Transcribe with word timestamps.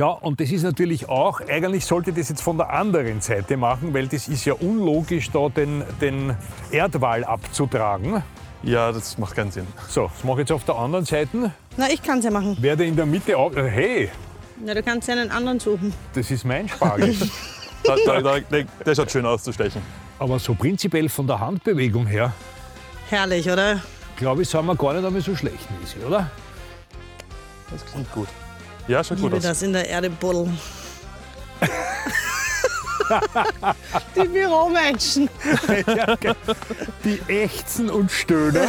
Ja, 0.00 0.06
und 0.08 0.40
das 0.40 0.50
ist 0.50 0.64
natürlich 0.64 1.08
auch, 1.08 1.40
eigentlich 1.40 1.84
sollte 1.86 2.12
das 2.12 2.28
jetzt 2.28 2.42
von 2.42 2.56
der 2.56 2.68
anderen 2.70 3.20
Seite 3.20 3.56
machen, 3.56 3.94
weil 3.94 4.08
das 4.08 4.26
ist 4.26 4.44
ja 4.44 4.54
unlogisch, 4.54 5.30
da 5.30 5.48
den, 5.48 5.84
den 6.00 6.34
Erdwall 6.72 7.22
abzutragen. 7.22 8.20
Ja, 8.64 8.90
das 8.90 9.18
macht 9.18 9.36
keinen 9.36 9.52
Sinn. 9.52 9.68
So, 9.88 10.10
das 10.12 10.24
mache 10.24 10.38
ich 10.38 10.48
jetzt 10.48 10.50
auf 10.52 10.64
der 10.64 10.74
anderen 10.74 11.04
Seite. 11.04 11.52
Na, 11.76 11.88
ich 11.88 12.02
kann 12.02 12.18
es 12.18 12.24
ja 12.24 12.32
machen. 12.32 12.56
Werde 12.60 12.84
in 12.84 12.96
der 12.96 13.06
Mitte 13.06 13.36
auf. 13.38 13.54
äh, 13.54 13.68
Hey, 13.70 14.10
Na, 14.64 14.74
du 14.74 14.82
kannst 14.82 15.06
ja 15.06 15.14
einen 15.14 15.30
anderen 15.30 15.60
suchen. 15.60 15.94
das 16.12 16.28
ist 16.28 16.44
mein 16.44 16.68
Spargel. 16.68 17.14
Da, 17.86 17.96
da, 18.06 18.38
da, 18.40 18.40
der, 18.86 18.94
schaut 18.94 19.10
schön 19.12 19.26
auszustechen. 19.26 19.82
Aber 20.18 20.38
so 20.38 20.54
prinzipiell 20.54 21.06
von 21.10 21.26
der 21.26 21.38
Handbewegung 21.38 22.06
her, 22.06 22.32
Herrlich, 23.10 23.46
oder? 23.50 23.82
glaube 24.16 24.40
ich, 24.40 24.48
sind 24.48 24.64
wir 24.64 24.74
gar 24.74 24.94
nicht 24.94 25.04
einmal 25.04 25.20
so 25.20 25.36
schlecht, 25.36 25.68
Misi, 25.78 25.98
oder? 26.04 26.30
Das 27.70 27.84
klingt 27.84 28.10
gut. 28.12 28.28
Ja, 28.86 29.02
schaut 29.02 29.18
gut 29.18 29.24
Liebe 29.32 29.36
aus. 29.38 29.42
das 29.42 29.62
in 29.62 29.72
der 29.72 29.88
Erde 29.88 30.10
buddeln. 30.10 30.58
Die 34.16 34.28
Büromenschen. 34.28 35.28
ja. 35.86 36.16
Die 37.04 37.20
ächzen 37.28 37.90
und 37.90 38.10
stöhnen. 38.10 38.66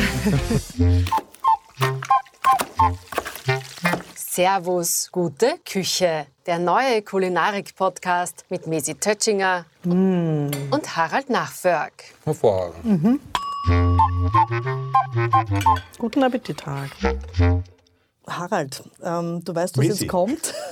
Servus, 4.15 5.09
gute 5.11 5.59
Küche. 5.65 6.27
Der 6.45 6.59
neue 6.59 7.01
Kulinarik-Podcast 7.01 8.45
mit 8.49 8.67
Mesi 8.67 8.95
Tötschinger 8.95 9.65
und 9.85 10.95
Harald 10.95 11.29
Nachförg. 11.29 11.93
Hervorragend. 12.23 13.21
Guten 15.97 16.23
Appetit, 16.23 16.59
Tag. 16.59 16.89
Harald, 18.27 18.84
ähm, 19.03 19.43
du 19.43 19.53
weißt, 19.53 19.77
was 19.77 19.85
Missy. 19.85 20.03
jetzt 20.03 20.09
kommt. 20.09 20.53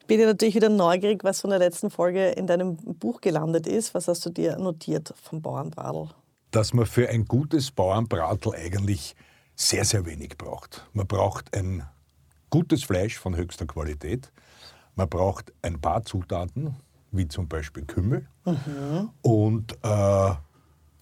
ich 0.00 0.06
bin 0.06 0.20
ja 0.20 0.26
natürlich 0.26 0.54
wieder 0.54 0.68
neugierig, 0.68 1.22
was 1.22 1.40
von 1.40 1.50
der 1.50 1.58
letzten 1.58 1.90
Folge 1.90 2.30
in 2.30 2.46
deinem 2.46 2.76
Buch 2.76 3.20
gelandet 3.20 3.66
ist. 3.66 3.94
Was 3.94 4.08
hast 4.08 4.24
du 4.26 4.30
dir 4.30 4.58
notiert 4.58 5.14
vom 5.22 5.42
Bauernbradl? 5.42 6.08
Dass 6.50 6.72
man 6.72 6.86
für 6.86 7.08
ein 7.08 7.26
gutes 7.26 7.70
Bauernbratel 7.70 8.54
eigentlich 8.54 9.14
sehr, 9.54 9.84
sehr 9.84 10.04
wenig 10.06 10.36
braucht. 10.36 10.86
Man 10.92 11.06
braucht 11.06 11.56
ein 11.56 11.84
gutes 12.50 12.84
Fleisch 12.84 13.18
von 13.18 13.36
höchster 13.36 13.66
Qualität. 13.66 14.30
Man 14.94 15.08
braucht 15.08 15.52
ein 15.62 15.80
paar 15.80 16.04
Zutaten, 16.04 16.76
wie 17.10 17.28
zum 17.28 17.48
Beispiel 17.48 17.84
Kümmel. 17.84 18.26
Und 19.22 19.72
äh, 19.82 20.30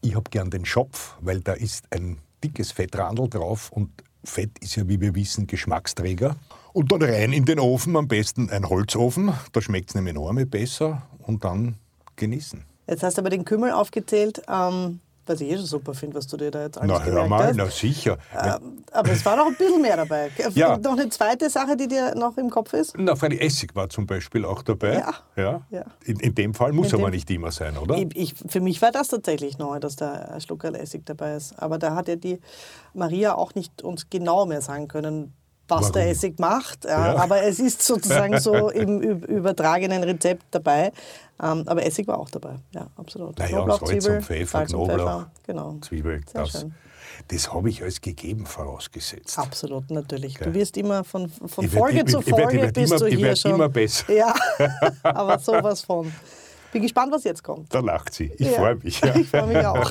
ich 0.00 0.14
habe 0.14 0.30
gern 0.30 0.50
den 0.50 0.64
Schopf, 0.64 1.16
weil 1.20 1.40
da 1.40 1.52
ist 1.52 1.86
ein 1.90 2.18
dickes 2.42 2.72
Fettrandel 2.72 3.28
drauf 3.28 3.70
und 3.72 3.90
Fett 4.24 4.50
ist 4.60 4.76
ja, 4.76 4.88
wie 4.88 5.00
wir 5.00 5.14
wissen, 5.14 5.46
Geschmacksträger. 5.46 6.36
Und 6.72 6.90
dann 6.90 7.02
rein 7.02 7.32
in 7.32 7.44
den 7.44 7.60
Ofen, 7.60 7.96
am 7.96 8.08
besten 8.08 8.50
ein 8.50 8.68
Holzofen, 8.68 9.32
da 9.52 9.60
schmeckt 9.60 9.90
es 9.90 9.94
nämlich 9.94 10.14
enorm 10.14 10.48
besser 10.48 11.02
und 11.20 11.44
dann 11.44 11.76
genießen. 12.16 12.64
Jetzt 12.86 13.02
hast 13.02 13.16
du 13.16 13.22
aber 13.22 13.30
den 13.30 13.44
Kümmel 13.44 13.70
aufgezählt, 13.70 14.42
ähm, 14.48 15.00
was 15.26 15.40
ich 15.40 15.50
eh 15.50 15.56
schon 15.56 15.66
super 15.66 15.94
finde, 15.94 16.16
was 16.16 16.26
du 16.26 16.36
dir 16.36 16.50
da 16.50 16.62
jetzt 16.62 16.78
alles 16.78 16.90
Na 16.90 17.02
hör 17.02 17.10
gemerkt 17.12 17.30
mal, 17.30 17.46
hast. 17.48 17.56
na 17.56 17.66
sicher. 17.66 18.18
Aber 18.92 19.10
es 19.10 19.24
war 19.24 19.36
noch 19.36 19.46
ein 19.46 19.54
bisschen 19.56 19.82
mehr 19.82 19.96
dabei. 19.96 20.30
Ja. 20.54 20.76
Noch 20.78 20.92
eine 20.92 21.08
zweite 21.08 21.50
Sache, 21.50 21.76
die 21.76 21.88
dir 21.88 22.14
noch 22.14 22.36
im 22.36 22.50
Kopf 22.50 22.72
ist? 22.72 22.94
Na, 22.96 23.16
freilich 23.16 23.40
Essig 23.40 23.74
war 23.74 23.88
zum 23.88 24.06
Beispiel 24.06 24.44
auch 24.44 24.62
dabei. 24.62 24.94
Ja. 24.94 25.14
ja. 25.36 25.62
Ja. 25.70 25.84
In, 26.04 26.20
in 26.20 26.34
dem 26.34 26.54
Fall 26.54 26.72
muss 26.72 26.92
In 26.92 27.00
aber 27.00 27.10
nicht 27.10 27.30
immer 27.30 27.50
sein, 27.50 27.76
oder? 27.76 27.96
Ich, 27.96 28.16
ich, 28.16 28.34
für 28.46 28.60
mich 28.60 28.80
war 28.82 28.92
das 28.92 29.08
tatsächlich 29.08 29.58
neu, 29.58 29.78
dass 29.80 29.96
da 29.96 30.12
ein 30.12 30.40
Schluckerl 30.40 30.74
Essig 30.74 31.04
dabei 31.06 31.34
ist. 31.36 31.58
Aber 31.58 31.78
da 31.78 31.94
hat 31.94 32.08
ja 32.08 32.16
die 32.16 32.40
Maria 32.92 33.34
auch 33.34 33.54
nicht 33.54 33.82
uns 33.82 34.10
genau 34.10 34.46
mehr 34.46 34.60
sagen 34.60 34.88
können, 34.88 35.32
was 35.68 35.80
Warum? 35.80 35.92
der 35.92 36.10
Essig 36.10 36.38
macht. 36.38 36.84
Ja. 36.84 37.16
Aber 37.16 37.42
es 37.42 37.58
ist 37.58 37.82
sozusagen 37.82 38.38
so 38.38 38.68
im 38.70 39.00
üb- 39.00 39.24
übertragenen 39.26 40.02
Rezept 40.04 40.44
dabei. 40.50 40.92
Ähm, 41.42 41.64
aber 41.66 41.84
Essig 41.86 42.06
war 42.06 42.18
auch 42.18 42.30
dabei. 42.30 42.56
Ja, 42.72 42.86
absolut. 42.96 43.38
Naja, 43.38 43.56
Knoblauch, 43.56 43.78
Salz 43.86 43.90
Zwiebel, 44.04 44.16
und 44.18 44.24
Pfeffer, 44.24 44.46
Salz 44.58 44.70
Knoblauch, 44.72 44.96
Pfeffer, 44.96 45.30
Genau. 45.46 45.78
Zwiebel, 45.80 46.20
Sehr 46.30 46.42
das, 46.42 46.50
schön. 46.60 46.74
das 47.28 47.52
habe 47.52 47.70
ich 47.70 47.82
als 47.82 48.00
gegeben 48.00 48.46
vorausgesetzt. 48.46 49.38
Absolut, 49.38 49.90
natürlich. 49.90 50.34
Du 50.34 50.52
wirst 50.54 50.76
immer 50.76 51.02
von, 51.02 51.28
von 51.28 51.64
Ich 51.64 51.72
werd- 51.72 51.80
Folge 51.80 51.98
ich- 51.98 52.06
zu 52.06 52.20
ich 52.20 52.26
werd- 52.26 52.38
ich 52.38 52.44
Folge 52.44 52.60
werd 52.62 52.74
bist 52.74 52.92
immer- 52.92 53.00
du 53.00 53.06
hier 53.06 53.26
werd 53.26 53.38
schon. 53.38 53.50
immer 53.52 53.68
besser. 53.68 54.12
Ja, 54.12 54.34
aber 55.02 55.38
sowas 55.38 55.80
von. 55.82 56.12
Bin 56.72 56.82
gespannt, 56.82 57.12
was 57.12 57.22
jetzt 57.24 57.42
kommt. 57.42 57.72
Da 57.72 57.78
lacht 57.80 58.12
sie. 58.14 58.32
Ich 58.36 58.46
Ja. 58.50 58.52
freue 58.52 58.74
mich. 58.76 59.00
Ja. 59.00 59.14
Ich 59.16 59.28
freue 59.28 59.46
mich 59.46 59.64
auch. 59.64 59.90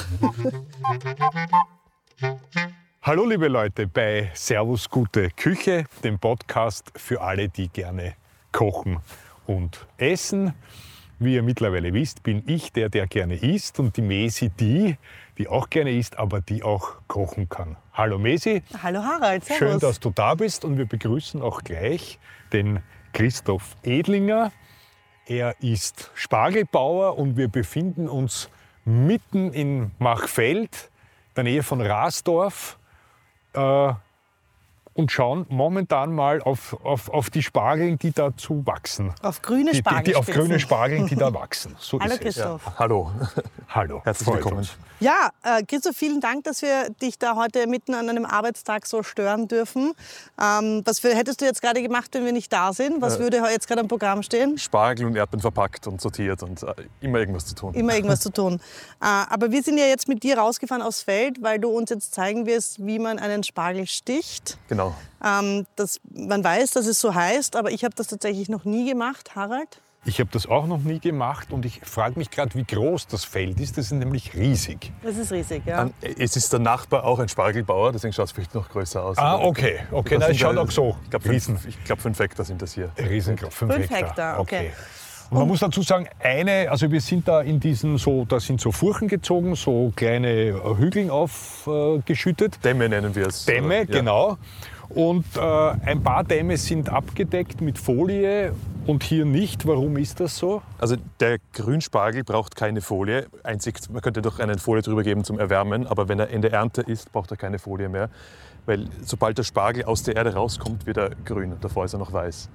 Hallo 3.05 3.25
liebe 3.25 3.49
Leute 3.49 3.85
bei 3.85 4.31
Servus 4.33 4.89
Gute 4.89 5.29
Küche, 5.31 5.83
dem 6.05 6.19
Podcast 6.19 6.89
für 6.95 7.19
alle, 7.19 7.49
die 7.49 7.67
gerne 7.67 8.15
kochen 8.53 9.01
und 9.45 9.85
essen. 9.97 10.53
Wie 11.19 11.33
ihr 11.33 11.43
mittlerweile 11.43 11.93
wisst, 11.93 12.23
bin 12.23 12.43
ich 12.47 12.71
der, 12.71 12.87
der 12.87 13.07
gerne 13.07 13.35
isst 13.35 13.77
und 13.81 13.97
die 13.97 14.01
Mesi 14.01 14.51
die, 14.51 14.95
die 15.37 15.49
auch 15.49 15.69
gerne 15.69 15.91
isst, 15.91 16.17
aber 16.17 16.39
die 16.39 16.63
auch 16.63 16.93
kochen 17.09 17.49
kann. 17.49 17.75
Hallo 17.91 18.17
Mesi, 18.17 18.63
Hallo 18.81 19.03
Harald, 19.03 19.43
servus. 19.43 19.57
schön, 19.57 19.79
dass 19.81 19.99
du 19.99 20.09
da 20.09 20.35
bist 20.35 20.63
und 20.63 20.77
wir 20.77 20.85
begrüßen 20.85 21.41
auch 21.41 21.61
gleich 21.65 22.19
den 22.53 22.79
Christoph 23.11 23.75
Edlinger. 23.83 24.53
Er 25.25 25.61
ist 25.61 26.09
Spargelbauer 26.13 27.17
und 27.17 27.35
wir 27.35 27.49
befinden 27.49 28.07
uns 28.07 28.49
mitten 28.85 29.51
in 29.51 29.91
Machfeld, 29.99 30.89
in 31.31 31.35
der 31.35 31.43
Nähe 31.43 31.63
von 31.63 31.81
Rasdorf 31.81 32.77
äh, 33.53 33.93
und 34.93 35.11
schauen 35.11 35.45
momentan 35.49 36.13
mal 36.13 36.41
auf, 36.41 36.77
auf, 36.83 37.09
auf 37.09 37.29
die 37.29 37.43
Spargeln, 37.43 37.97
die 37.97 38.11
dazu 38.11 38.65
wachsen. 38.65 39.13
Auf 39.21 39.41
grüne 39.41 39.71
Die, 39.71 39.81
die, 39.81 40.03
die 40.03 40.15
auf 40.15 40.27
grüne 40.27 40.59
Spargeln, 40.59 41.07
die 41.07 41.15
da 41.15 41.33
wachsen. 41.33 41.75
So 41.83 41.99
Hallo 41.99 42.13
ist 42.13 42.19
es. 42.19 42.35
Christoph. 42.35 42.61
Hallo, 42.79 43.11
Hallo. 43.69 44.01
herzlich 44.03 44.25
freut 44.25 44.37
willkommen. 44.37 44.57
uns. 44.59 44.77
Ja, 44.99 45.31
äh, 45.43 45.63
Christoph, 45.63 45.97
vielen 45.97 46.21
Dank, 46.21 46.45
dass 46.45 46.61
wir 46.61 46.89
dich 47.01 47.19
da 47.19 47.35
heute 47.35 47.67
mitten 47.67 47.93
an 47.93 48.09
einem 48.09 48.25
Arbeitstag 48.25 48.85
so 48.85 49.03
stören 49.03 49.47
dürfen. 49.47 49.93
Ähm, 50.41 50.81
was 50.85 50.99
für, 50.99 51.13
hättest 51.13 51.41
du 51.41 51.45
jetzt 51.45 51.61
gerade 51.61 51.81
gemacht, 51.81 52.09
wenn 52.13 52.23
wir 52.25 52.31
nicht 52.31 52.53
da 52.53 52.71
sind? 52.73 53.01
Was 53.01 53.19
würde 53.19 53.37
jetzt 53.51 53.67
gerade 53.67 53.81
am 53.81 53.87
Programm 53.87 54.23
stehen? 54.23 54.57
Spargel 54.57 55.05
und 55.05 55.15
Erdbeeren 55.15 55.41
verpackt 55.41 55.87
und 55.87 55.99
sortiert 55.99 56.41
und 56.43 56.63
äh, 56.63 56.73
immer 57.01 57.19
irgendwas 57.19 57.45
zu 57.45 57.55
tun. 57.55 57.73
Immer 57.73 57.95
irgendwas 57.95 58.19
zu 58.21 58.31
tun. 58.31 58.61
Äh, 59.01 59.05
aber 59.05 59.51
wir 59.51 59.61
sind 59.63 59.77
ja 59.77 59.85
jetzt 59.85 60.07
mit 60.07 60.23
dir 60.23 60.37
rausgefahren 60.37 60.81
aufs 60.81 61.01
Feld, 61.01 61.41
weil 61.41 61.59
du 61.59 61.69
uns 61.69 61.89
jetzt 61.89 62.13
zeigen 62.13 62.45
wirst, 62.45 62.85
wie 62.85 62.99
man 62.99 63.19
einen 63.19 63.43
Spargel 63.43 63.87
sticht. 63.87 64.57
Genau. 64.69 64.82
Ähm, 65.23 65.65
das, 65.75 65.99
man 66.13 66.43
weiß, 66.43 66.71
dass 66.71 66.85
es 66.87 66.99
so 66.99 67.13
heißt, 67.15 67.55
aber 67.55 67.71
ich 67.71 67.83
habe 67.83 67.95
das 67.95 68.07
tatsächlich 68.07 68.49
noch 68.49 68.65
nie 68.65 68.89
gemacht, 68.89 69.35
Harald. 69.35 69.79
Ich 70.05 70.19
habe 70.19 70.29
das 70.33 70.47
auch 70.47 70.67
noch 70.67 70.79
nie 70.81 70.99
gemacht 70.99 71.53
und 71.53 71.63
ich 71.65 71.79
frage 71.81 72.19
mich 72.19 72.29
gerade, 72.29 72.55
wie 72.55 72.65
groß 72.65 73.07
das 73.07 73.23
Feld 73.23 73.57
ist. 73.61 73.77
Das 73.77 73.85
ist 73.85 73.91
nämlich 73.93 74.33
riesig. 74.33 74.91
Das 75.01 75.15
ist 75.15 75.31
riesig, 75.31 75.63
ja. 75.65 75.77
An, 75.77 75.93
es 76.01 76.35
ist 76.35 76.51
der 76.51 76.59
Nachbar 76.59 77.05
auch 77.05 77.19
ein 77.19 77.29
Spargelbauer, 77.29 77.93
deswegen 77.93 78.11
schaut 78.11 78.25
es 78.25 78.33
vielleicht 78.33 78.53
noch 78.53 78.67
größer 78.67 79.01
aus. 79.01 79.17
Ah, 79.17 79.37
okay. 79.39 79.79
Okay, 79.91 80.17
das 80.17 80.31
es 80.31 80.37
schaut 80.39 80.55
ja- 80.57 80.61
auch 80.61 80.69
so. 80.71 80.97
Ich 81.05 81.09
glaube, 81.11 81.29
Riesen. 81.29 81.57
fünf, 81.57 81.77
glaub, 81.85 82.01
fünf 82.01 82.19
Hektar 82.19 82.43
sind 82.45 82.61
das 82.61 82.73
hier. 82.73 82.91
Riesengroß, 82.97 83.53
fünf, 83.53 83.73
Fünf 83.75 83.89
Hektar. 83.89 84.07
Hektar, 84.09 84.39
okay. 84.41 84.71
Und 85.29 85.39
man 85.39 85.47
muss 85.47 85.61
dazu 85.61 85.81
sagen, 85.81 86.07
eine, 86.19 86.69
also 86.69 86.91
wir 86.91 86.99
sind 86.99 87.25
da 87.27 87.41
in 87.41 87.61
diesen 87.61 87.97
so, 87.97 88.25
da 88.25 88.41
sind 88.41 88.59
so 88.59 88.73
Furchen 88.73 89.07
gezogen, 89.07 89.55
so 89.55 89.93
kleine 89.95 90.29
äh, 90.49 90.53
Hügeln 90.77 91.09
aufgeschüttet. 91.09 92.59
Dämme 92.63 92.89
nennen 92.89 93.15
wir 93.15 93.27
es. 93.27 93.45
Dämme, 93.45 93.77
Ja. 93.79 93.83
genau. 93.85 94.37
Und 94.95 95.25
äh, 95.35 95.39
ein 95.39 96.03
paar 96.03 96.23
Dämme 96.23 96.55
sind 96.57 96.89
abgedeckt 96.89 97.61
mit 97.61 97.79
Folie 97.79 98.53
und 98.85 99.03
hier 99.03 99.25
nicht. 99.25 99.65
Warum 99.65 99.97
ist 99.97 100.19
das 100.19 100.37
so? 100.37 100.61
Also 100.77 100.97
der 101.19 101.37
Grünspargel 101.53 102.23
braucht 102.23 102.55
keine 102.55 102.81
Folie. 102.81 103.25
Einzig, 103.43 103.79
man 103.91 104.01
könnte 104.01 104.21
doch 104.21 104.39
eine 104.39 104.57
Folie 104.59 104.83
drüber 104.83 105.01
geben 105.01 105.23
zum 105.23 105.39
Erwärmen, 105.39 105.87
aber 105.87 106.09
wenn 106.09 106.19
er 106.19 106.27
in 106.27 106.43
der 106.43 106.53
Ernte 106.53 106.81
ist, 106.81 107.11
braucht 107.11 107.31
er 107.31 107.37
keine 107.37 107.57
Folie 107.57 107.89
mehr. 107.89 108.09
Weil 108.65 108.87
sobald 109.03 109.37
der 109.37 109.43
Spargel 109.43 109.85
aus 109.85 110.03
der 110.03 110.15
Erde 110.15 110.35
rauskommt, 110.35 110.85
wird 110.85 110.97
er 110.97 111.09
grün. 111.25 111.53
Davor 111.59 111.85
ist 111.85 111.93
er 111.93 111.99
noch 111.99 112.13
weiß. 112.13 112.49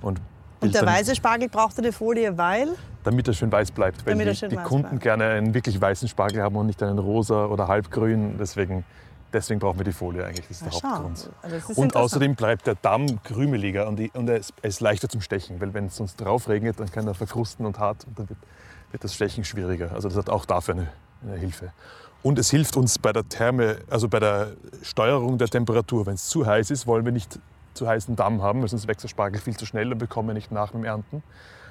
Und, 0.00 0.20
Und 0.60 0.74
der 0.74 0.86
weiße 0.86 1.16
Spargel 1.16 1.48
braucht 1.48 1.76
eine 1.78 1.92
Folie, 1.92 2.38
weil 2.38 2.68
Damit 3.02 3.26
er 3.26 3.34
schön 3.34 3.50
weiß 3.50 3.72
bleibt. 3.72 4.06
Weil 4.06 4.14
Damit 4.14 4.26
er 4.28 4.32
die, 4.32 4.38
schön 4.38 4.50
die 4.50 4.56
weiß 4.56 4.64
Kunden 4.64 4.88
bleibt. 4.90 5.02
gerne 5.02 5.24
einen 5.24 5.54
wirklich 5.54 5.80
weißen 5.80 6.08
Spargel 6.08 6.40
haben 6.40 6.54
und 6.56 6.66
nicht 6.66 6.82
einen 6.82 6.98
rosa 6.98 7.46
oder 7.46 7.66
halbgrün. 7.68 8.36
Deswegen, 8.38 8.84
deswegen 9.32 9.60
brauchen 9.60 9.78
wir 9.78 9.84
die 9.84 9.92
Folie 9.92 10.24
eigentlich. 10.24 10.46
Das 10.48 10.58
ist 10.58 10.66
der 10.66 10.72
schau. 10.72 10.88
Hauptgrund. 10.88 11.30
Also 11.42 11.80
und 11.80 11.96
außerdem 11.96 12.34
bleibt 12.34 12.66
der 12.66 12.74
Damm 12.74 13.22
krümeliger 13.22 13.88
und, 13.88 13.96
die, 13.96 14.10
und 14.12 14.28
er, 14.28 14.36
ist, 14.36 14.52
er 14.62 14.68
ist 14.68 14.80
leichter 14.80 15.08
zum 15.08 15.20
Stechen. 15.20 15.60
Weil 15.60 15.74
wenn 15.74 15.86
es 15.86 15.96
sonst 15.96 16.16
drauf 16.16 16.48
regnet, 16.48 16.80
dann 16.80 16.90
kann 16.90 17.06
er 17.06 17.14
verkrusten 17.14 17.66
und 17.66 17.78
hart 17.78 18.04
und 18.06 18.18
dann 18.18 18.28
wird, 18.28 18.38
wird 18.90 19.04
das 19.04 19.14
Stechen 19.14 19.44
schwieriger. 19.44 19.92
Also 19.92 20.08
das 20.08 20.16
hat 20.16 20.30
auch 20.30 20.44
dafür 20.44 20.74
eine, 20.74 20.88
eine 21.22 21.36
Hilfe. 21.36 21.72
Und 22.22 22.38
es 22.38 22.50
hilft 22.50 22.76
uns 22.76 22.98
bei 22.98 23.12
der 23.12 23.28
Therme, 23.28 23.78
also 23.88 24.08
bei 24.08 24.20
der 24.20 24.52
Steuerung 24.82 25.38
der 25.38 25.48
Temperatur. 25.48 26.06
Wenn 26.06 26.14
es 26.14 26.28
zu 26.28 26.46
heiß 26.46 26.70
ist, 26.70 26.86
wollen 26.86 27.04
wir 27.04 27.12
nicht 27.12 27.38
zu 27.72 27.88
heißen 27.88 28.16
Damm 28.16 28.42
haben, 28.42 28.60
weil 28.60 28.68
sonst 28.68 28.86
wächst 28.86 29.04
der 29.04 29.08
Spargel 29.08 29.40
viel 29.40 29.56
zu 29.56 29.64
schnell 29.64 29.92
und 29.92 29.98
bekommen 29.98 30.28
wir 30.28 30.34
nicht 30.34 30.52
nach 30.52 30.74
mit 30.74 30.82
dem 30.82 30.84
Ernten. 30.84 31.22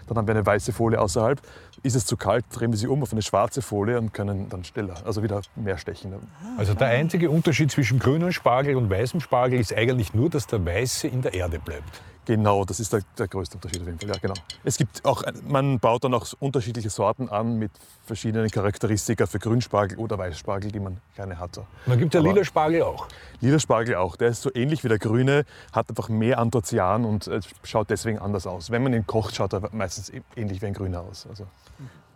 Dann 0.09 0.17
haben 0.17 0.27
wir 0.27 0.35
eine 0.35 0.45
weiße 0.45 0.73
Folie 0.73 0.99
außerhalb. 0.99 1.39
Ist 1.83 1.95
es 1.95 2.05
zu 2.05 2.17
kalt, 2.17 2.43
drehen 2.51 2.71
wir 2.71 2.77
sie 2.77 2.87
um 2.87 3.03
auf 3.03 3.13
eine 3.13 3.21
schwarze 3.21 3.61
Folie 3.61 3.97
und 3.97 4.13
können 4.13 4.49
dann 4.49 4.63
schneller, 4.63 4.95
also 5.05 5.23
wieder 5.23 5.41
mehr 5.55 5.77
stechen. 5.77 6.13
Also 6.57 6.73
der 6.73 6.87
einzige 6.87 7.29
Unterschied 7.29 7.71
zwischen 7.71 7.99
grünem 7.99 8.31
Spargel 8.31 8.75
und 8.75 8.89
weißem 8.89 9.21
Spargel 9.21 9.59
ist 9.59 9.73
eigentlich 9.73 10.13
nur, 10.13 10.29
dass 10.29 10.47
der 10.47 10.65
weiße 10.65 11.07
in 11.07 11.21
der 11.21 11.33
Erde 11.33 11.59
bleibt. 11.59 12.01
Genau, 12.29 12.63
das 12.63 12.79
ist 12.79 12.93
der, 12.93 13.01
der 13.17 13.27
größte 13.27 13.55
Unterschied 13.55 13.81
auf 13.81 13.87
jeden 13.87 13.97
Fall. 13.97 14.09
Ja, 14.09 14.15
genau. 14.21 14.35
Es 14.63 14.77
gibt 14.77 15.03
auch, 15.03 15.23
man 15.47 15.79
baut 15.79 16.03
dann 16.03 16.13
auch 16.13 16.27
unterschiedliche 16.37 16.91
Sorten 16.91 17.27
an 17.27 17.57
mit 17.57 17.71
verschiedenen 18.05 18.51
Charakteristika 18.51 19.25
für 19.25 19.39
Grünspargel 19.39 19.97
oder 19.97 20.19
Weißspargel, 20.19 20.71
die 20.71 20.79
man 20.79 21.01
gerne 21.15 21.39
hat. 21.39 21.59
Dann 21.87 21.97
gibt 21.97 22.13
es 22.13 22.21
ja 22.23 22.29
lila 22.29 22.45
Spargel 22.45 22.83
auch. 22.83 23.07
Lila 23.41 23.57
Spargel 23.57 23.95
auch, 23.95 24.15
der 24.15 24.27
ist 24.27 24.43
so 24.43 24.51
ähnlich 24.53 24.83
wie 24.83 24.89
der 24.89 24.99
grüne, 24.99 25.43
hat 25.73 25.89
einfach 25.89 26.07
mehr 26.09 26.37
Anthoцyan 26.37 27.03
und 27.03 27.25
äh, 27.25 27.39
schaut 27.63 27.89
deswegen 27.89 28.19
anders 28.19 28.45
aus. 28.45 28.69
Wenn 28.69 28.83
man 28.83 28.93
ihn 28.93 29.07
kocht, 29.07 29.35
schaut 29.35 29.53
er 29.53 29.67
meistens 29.71 30.11
ähnlich 30.35 30.61
wie 30.61 30.67
ein 30.67 30.75
grüner 30.75 31.01
aus. 31.01 31.25
Also, 31.27 31.47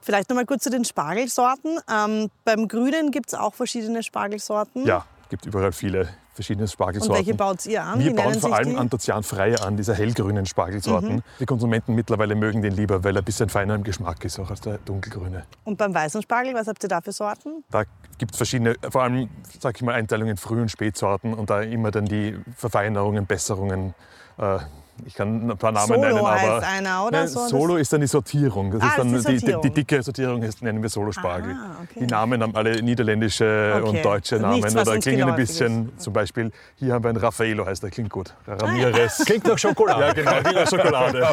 Vielleicht 0.01 0.29
noch 0.29 0.35
mal 0.35 0.45
kurz 0.45 0.61
zu 0.61 0.69
den 0.69 0.85
Spargelsorten. 0.85 1.79
Ähm, 1.91 2.29
beim 2.45 2.67
Grünen 2.67 3.09
gibt 3.09 3.29
es 3.29 3.33
auch 3.33 3.55
verschiedene 3.55 4.03
Spargelsorten. 4.03 4.85
ja, 4.85 5.07
gibt 5.29 5.47
überall 5.47 5.71
viele 5.71 6.07
verschiedene 6.33 6.63
Und 6.63 6.71
Spargelsorten. 6.71 7.15
welche 7.15 7.33
baut 7.35 7.65
ihr 7.65 7.83
an? 7.83 7.99
Wir 7.99 8.11
Wie 8.11 8.15
bauen 8.15 8.33
vor 8.35 8.53
allem 8.55 8.69
die? 8.69 8.73
Mhm. 8.73 8.79
Anthoцyan-freie 8.79 9.61
an, 9.61 9.77
diese 9.77 9.93
hellgrünen 9.95 10.45
Spargelsorten. 10.45 11.23
Die 11.39 11.45
Konsumenten 11.45 11.95
mittlerweile 11.95 12.35
mögen 12.35 12.61
den 12.61 12.73
lieber, 12.73 13.03
weil 13.03 13.15
er 13.15 13.21
ein 13.21 13.25
bisschen 13.25 13.49
feiner 13.49 13.75
im 13.75 13.83
Geschmack 13.83 14.23
ist, 14.25 14.39
auch 14.39 14.49
als 14.49 14.61
der 14.61 14.77
dunkelgrüne. 14.79 15.43
Und 15.63 15.77
beim 15.77 15.93
weißen 15.93 16.21
Spargel, 16.21 16.53
was 16.53 16.67
habt 16.67 16.83
ihr 16.83 16.89
da 16.89 17.01
für 17.01 17.11
Sorten? 17.11 17.63
Da 17.71 17.83
gibt 18.17 18.31
es 18.31 18.37
verschiedene, 18.37 18.75
vor 18.89 19.03
allem, 19.03 19.29
sag 19.59 19.75
ich 19.75 19.81
mal, 19.83 19.93
Einteilungen 19.93 20.31
in 20.31 20.37
Früh- 20.37 20.61
und 20.61 20.69
Spätsorten 20.69 21.33
und 21.33 21.49
da 21.49 21.61
immer 21.61 21.91
dann 21.91 22.05
die 22.05 22.37
Verfeinerungen, 22.55 23.25
Besserungen. 23.25 23.93
Äh, 24.37 24.59
ich 25.05 25.13
kann 25.15 25.49
ein 25.49 25.57
paar 25.57 25.71
Namen 25.71 25.87
Solo 25.87 26.01
nennen, 26.01 26.17
aber 26.19 26.31
heißt 26.31 26.63
einer, 26.67 27.05
oder? 27.07 27.17
Nein, 27.19 27.27
So, 27.27 27.47
Solo 27.47 27.75
ist 27.77 27.91
dann 27.91 28.01
die 28.01 28.07
Sortierung. 28.07 28.71
Das 28.71 28.81
Ah, 28.81 28.87
ist 28.87 28.97
dann 28.99 29.13
ist 29.15 29.27
die 29.27 29.31
die, 29.31 29.33
die, 29.33 29.39
Sortierung. 29.39 29.61
die 29.63 29.69
dicke 29.71 30.03
Sortierung, 30.03 30.43
ist, 30.43 30.61
nennen 30.61 30.81
wir 30.81 30.89
Solospargel. 30.89 31.55
Okay. 31.83 31.99
Die 32.01 32.05
Namen 32.07 32.41
haben 32.43 32.55
alle 32.55 32.81
niederländische 32.81 33.73
Okay. 33.77 33.89
und 33.89 34.05
deutsche 34.05 34.35
Namen 34.37 34.55
Nichts, 34.61 34.75
oder 34.75 34.97
klingen 34.99 35.29
ein 35.29 35.35
bisschen, 35.35 35.91
zum 35.97 36.13
Beispiel, 36.13 36.51
hier 36.75 36.93
haben 36.93 37.03
wir 37.03 37.09
einen 37.09 37.17
Raffaello, 37.17 37.65
heißt 37.65 37.83
der, 37.83 37.89
klingt 37.89 38.09
gut. 38.09 38.33
Ramirez. 38.47 39.23
Klingt 39.25 39.47
nach 39.47 39.57
Schokolade. 39.57 40.01
Ja, 40.05 40.13
genau, 40.13 40.31
wie 40.51 40.57
eine 40.57 40.67
Schokolade. 40.67 41.27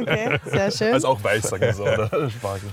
Okay, 0.00 0.38
sehr 0.44 0.70
schön. 0.70 0.92
Also 0.94 1.08
auch 1.08 1.22
weiß, 1.22 1.42
sagen 1.50 1.62
wir 1.62 1.74
so, 1.74 1.82
oder 1.84 2.08
Spargel. 2.30 2.70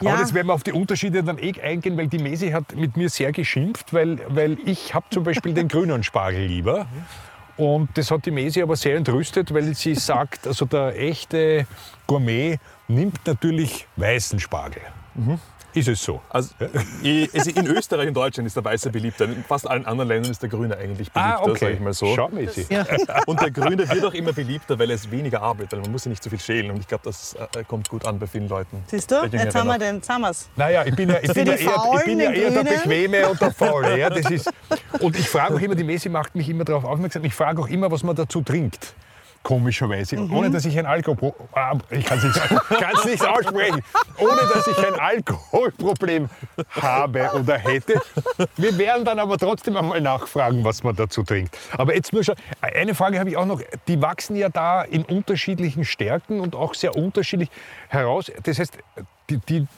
Ja. 0.00 0.10
Aber 0.12 0.20
das 0.20 0.34
werden 0.34 0.48
wir 0.48 0.52
auf 0.54 0.62
die 0.62 0.72
Unterschiede 0.72 1.22
dann 1.22 1.38
eh 1.38 1.58
eingehen, 1.60 1.96
weil 1.96 2.06
die 2.08 2.18
Mesi 2.18 2.50
hat 2.50 2.74
mit 2.76 2.98
mir 2.98 3.08
sehr 3.08 3.32
geschimpft, 3.32 3.94
weil, 3.94 4.18
weil 4.28 4.58
ich 4.66 4.92
habe 4.94 5.06
zum 5.10 5.24
Beispiel 5.24 5.54
den 5.54 5.68
grünen 5.68 6.02
Spargel 6.02 6.42
lieber. 6.44 6.86
Und 7.56 7.88
das 7.94 8.10
hat 8.10 8.26
die 8.26 8.30
Mesi 8.30 8.62
aber 8.62 8.76
sehr 8.76 8.96
entrüstet, 8.96 9.52
weil 9.54 9.74
sie 9.74 9.94
sagt, 9.96 10.46
also 10.46 10.64
der 10.66 10.98
echte 11.00 11.66
Gourmet 12.06 12.58
nimmt 12.88 13.26
natürlich 13.26 13.86
weißen 13.96 14.38
Spargel. 14.38 14.82
Ist 15.76 15.88
es 15.88 16.02
so? 16.02 16.22
Also, 16.30 16.54
i- 17.04 17.28
es- 17.32 17.46
in 17.46 17.66
Österreich 17.66 18.08
und 18.08 18.14
Deutschland 18.14 18.46
ist 18.46 18.56
der 18.56 18.64
Weiße 18.64 18.90
beliebter. 18.90 19.26
In 19.26 19.44
fast 19.44 19.68
allen 19.68 19.84
anderen 19.84 20.08
Ländern 20.08 20.30
ist 20.32 20.40
der 20.42 20.48
Grüne 20.48 20.76
eigentlich 20.76 21.12
beliebter, 21.12 21.54
sag 21.60 21.70
ich 21.74 21.80
mal 21.80 21.92
so. 21.92 22.14
Schau, 22.16 22.28
Mesi. 22.30 22.66
Und 23.26 23.40
der 23.42 23.50
Grüne 23.50 23.88
wird 23.88 24.04
auch 24.04 24.14
immer 24.14 24.32
beliebter, 24.32 24.78
weil 24.78 24.90
es 24.90 25.10
weniger 25.10 25.42
Arbeit, 25.42 25.70
weil 25.72 25.80
man 25.80 25.92
muss 25.92 26.04
ja 26.06 26.08
nicht 26.08 26.22
so 26.22 26.30
viel 26.30 26.40
schälen. 26.40 26.70
Und 26.70 26.78
ich 26.80 26.88
glaube, 26.88 27.04
das 27.04 27.34
äh, 27.54 27.62
kommt 27.64 27.88
gut 27.90 28.06
an 28.06 28.18
bei 28.18 28.26
vielen 28.26 28.48
Leuten. 28.48 28.82
Siehst 28.86 29.10
du, 29.10 29.16
jetzt 29.26 29.54
haben 29.54 29.68
wir 29.68 29.78
den, 29.78 30.00
wir's. 30.02 30.48
Naja, 30.56 30.84
ich 30.86 30.96
bin 30.96 31.10
ja, 31.10 31.16
ich 31.22 31.32
bin 31.32 31.46
ja 31.46 31.52
eher, 31.54 31.74
ich 31.98 32.04
bin 32.04 32.20
ja 32.20 32.30
eher 32.32 32.50
der? 32.50 32.62
Bequeme 32.64 33.28
und 33.28 33.40
der 33.40 33.52
Faule. 33.52 33.98
Ja, 33.98 34.08
das 34.08 34.30
ist, 34.30 34.50
und 35.00 35.16
ich 35.18 35.28
frage 35.28 35.54
auch 35.54 35.60
immer, 35.60 35.74
die 35.74 35.84
Mesi 35.84 36.08
macht 36.08 36.34
mich 36.34 36.48
immer 36.48 36.64
darauf 36.64 36.84
aufmerksam, 36.84 37.22
ich 37.24 37.34
frage 37.34 37.60
auch 37.60 37.68
immer, 37.68 37.90
was 37.90 38.02
man 38.02 38.16
dazu 38.16 38.40
trinkt. 38.40 38.94
Komischerweise. 39.46 40.16
Mhm. 40.16 40.34
Ohne 40.34 40.50
dass 40.50 40.64
ich 40.64 40.76
ein 40.76 40.86
Alkohol... 40.86 41.32
Ah, 41.52 41.78
Ich 41.90 42.04
kann 42.04 42.18
es 42.18 42.24
nicht 43.04 43.24
aussprechen. 43.24 43.80
Ohne 44.18 44.40
dass 44.52 44.66
ich 44.66 44.76
ein 44.78 44.94
Alkoholproblem 44.98 46.28
habe 46.80 47.30
oder 47.32 47.56
hätte. 47.56 48.00
Wir 48.56 48.76
werden 48.76 49.04
dann 49.04 49.20
aber 49.20 49.38
trotzdem 49.38 49.76
einmal 49.76 50.00
nachfragen, 50.00 50.64
was 50.64 50.82
man 50.82 50.96
dazu 50.96 51.22
trinkt. 51.22 51.56
Aber 51.78 51.94
jetzt 51.94 52.12
nur 52.12 52.24
schon... 52.24 52.34
Eine 52.60 52.96
Frage 52.96 53.20
habe 53.20 53.30
ich 53.30 53.36
auch 53.36 53.46
noch. 53.46 53.62
Die 53.86 54.02
wachsen 54.02 54.34
ja 54.34 54.48
da 54.48 54.82
in 54.82 55.04
unterschiedlichen 55.04 55.84
Stärken 55.84 56.40
und 56.40 56.56
auch 56.56 56.74
sehr 56.74 56.96
unterschiedlich 56.96 57.48
heraus. 57.88 58.32
Das 58.42 58.58
heißt, 58.58 58.76
die, 59.30 59.38
die, 59.38 59.68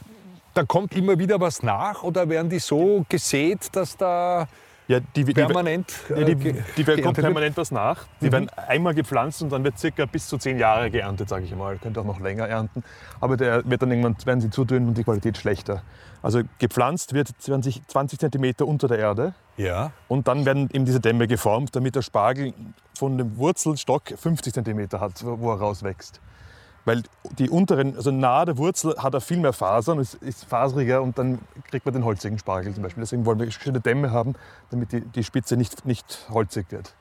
da 0.54 0.64
kommt 0.64 0.96
immer 0.96 1.18
wieder 1.18 1.42
was 1.42 1.62
nach 1.62 2.02
oder 2.04 2.26
werden 2.30 2.48
die 2.48 2.58
so 2.58 3.04
gesät, 3.10 3.68
dass 3.72 3.98
da 3.98 4.48
Ja, 4.88 5.00
die, 5.00 5.22
die, 5.24 5.34
permanent 5.34 5.92
Ja, 6.08 6.16
äh, 6.16 6.24
die, 6.24 6.34
ge- 6.34 6.52
die 6.76 6.82
geerntet 6.84 7.04
kommt 7.04 7.16
wird? 7.18 7.26
permanent 7.26 7.56
was 7.58 7.70
nach. 7.70 8.06
Die 8.22 8.32
werden 8.32 8.48
einmal 8.56 8.94
gepflanzt 8.94 9.42
und 9.42 9.50
dann 9.52 9.62
wird 9.62 9.78
circa 9.78 10.06
bis 10.06 10.26
zu 10.28 10.38
zehn 10.38 10.58
Jahre 10.58 10.90
geerntet, 10.90 11.28
sage 11.28 11.44
ich 11.44 11.54
mal. 11.54 11.76
Könnte 11.76 12.00
auch 12.00 12.04
noch 12.06 12.20
länger 12.20 12.48
ernten. 12.48 12.82
Aber 13.20 13.36
der 13.36 13.68
wird 13.68 13.82
dann 13.82 13.90
irgendwann 13.90 14.16
werden 14.24 14.40
sie 14.40 14.48
zu 14.50 14.64
dünn 14.64 14.88
und 14.88 14.96
die 14.96 15.04
Qualität 15.04 15.36
schlechter. 15.36 15.82
Also 16.22 16.40
gepflanzt 16.58 17.12
wird 17.12 17.28
20, 17.38 17.86
20 17.86 18.18
cm 18.18 18.54
unter 18.66 18.88
der 18.88 18.98
Erde 18.98 19.34
Ja. 19.58 19.92
und 20.08 20.26
dann 20.26 20.46
werden 20.46 20.68
eben 20.72 20.84
diese 20.86 21.00
Dämme 21.00 21.28
geformt, 21.28 21.76
damit 21.76 21.94
der 21.94 22.02
Spargel 22.02 22.54
von 22.98 23.18
dem 23.18 23.36
Wurzelstock 23.36 24.14
50 24.16 24.54
cm 24.54 24.88
hat, 24.98 25.22
wo 25.24 25.38
wo 25.38 25.52
er 25.52 25.58
rauswächst. 25.58 26.20
Weil 26.88 27.02
die 27.38 27.50
unteren, 27.50 27.96
also 27.96 28.10
nahe 28.10 28.46
der 28.46 28.56
Wurzel 28.56 28.96
hat 28.96 29.12
er 29.12 29.20
viel 29.20 29.36
mehr 29.36 29.52
Fasern, 29.52 29.98
ist, 29.98 30.14
ist 30.14 30.46
faseriger 30.46 31.02
und 31.02 31.18
dann 31.18 31.38
kriegt 31.70 31.84
man 31.84 31.92
den 31.92 32.02
holzigen 32.02 32.38
Spargel 32.38 32.72
zum 32.72 32.82
Beispiel. 32.82 33.02
Deswegen 33.02 33.26
wollen 33.26 33.38
wir 33.38 33.50
schöne 33.50 33.78
Dämme 33.80 34.10
haben, 34.10 34.34
damit 34.70 34.92
die, 34.92 35.02
die 35.02 35.22
Spitze 35.22 35.58
nicht, 35.58 35.84
nicht 35.84 36.26
holzig 36.30 36.64
wird. 36.70 36.94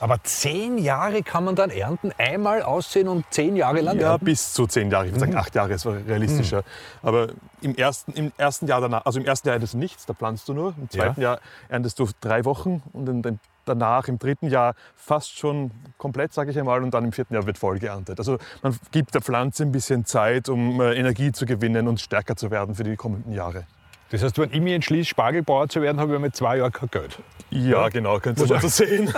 Aber 0.00 0.22
zehn 0.24 0.78
Jahre 0.78 1.22
kann 1.22 1.44
man 1.44 1.54
dann 1.54 1.70
ernten, 1.70 2.12
einmal 2.18 2.62
aussehen 2.62 3.06
und 3.06 3.24
zehn 3.30 3.54
Jahre 3.54 3.80
lang 3.80 3.98
Ja, 3.98 4.10
ernten? 4.12 4.24
bis 4.24 4.52
zu 4.52 4.66
zehn 4.66 4.90
Jahre. 4.90 5.06
Ich 5.06 5.12
würde 5.12 5.20
sagen, 5.20 5.36
acht 5.36 5.54
Jahre 5.54 5.72
ist 5.72 5.86
realistischer. 5.86 6.64
Aber 7.02 7.28
im 7.60 7.76
ersten, 7.76 8.12
im 8.12 8.32
ersten 8.36 8.66
Jahr 8.66 8.80
danach, 8.80 9.06
also 9.06 9.20
im 9.20 9.26
ersten 9.26 9.48
Jahr 9.48 9.54
erntest 9.54 9.74
du 9.74 9.78
nichts, 9.78 10.04
da 10.06 10.14
planst 10.14 10.48
du 10.48 10.54
nur. 10.54 10.74
Im 10.76 10.90
zweiten 10.90 11.20
Jahr 11.20 11.38
erntest 11.68 11.98
du 12.00 12.08
drei 12.20 12.44
Wochen 12.44 12.82
und 12.92 13.08
in 13.08 13.22
den, 13.22 13.40
danach 13.68 14.08
im 14.08 14.18
dritten 14.18 14.48
Jahr 14.48 14.74
fast 14.96 15.38
schon 15.38 15.70
komplett, 15.96 16.32
sage 16.32 16.50
ich 16.50 16.58
einmal, 16.58 16.82
und 16.82 16.92
dann 16.92 17.04
im 17.04 17.12
vierten 17.12 17.34
Jahr 17.34 17.46
wird 17.46 17.58
voll 17.58 17.78
geerntet. 17.78 18.18
Also 18.18 18.38
man 18.62 18.76
gibt 18.90 19.14
der 19.14 19.22
Pflanze 19.22 19.64
ein 19.64 19.72
bisschen 19.72 20.04
Zeit, 20.04 20.48
um 20.48 20.80
äh, 20.80 20.94
Energie 20.94 21.32
zu 21.32 21.46
gewinnen 21.46 21.88
und 21.88 22.00
stärker 22.00 22.36
zu 22.36 22.50
werden 22.50 22.74
für 22.74 22.84
die 22.84 22.96
kommenden 22.96 23.32
Jahre. 23.32 23.64
Das 24.10 24.22
heißt, 24.22 24.38
wenn 24.38 24.50
ich 24.52 24.60
mich 24.60 24.72
entschließe, 24.72 25.10
Spargelbauer 25.10 25.68
zu 25.68 25.82
werden, 25.82 26.00
habe 26.00 26.14
ich 26.14 26.20
mit 26.20 26.34
zwei 26.34 26.58
Jahren 26.58 26.72
kein 26.72 26.90
Geld. 26.90 27.18
Ja, 27.50 27.88
genau, 27.88 28.18
könnt 28.20 28.38
ihr 28.40 28.46
mal 28.46 28.60
so 28.60 28.68
sehen. 28.68 29.06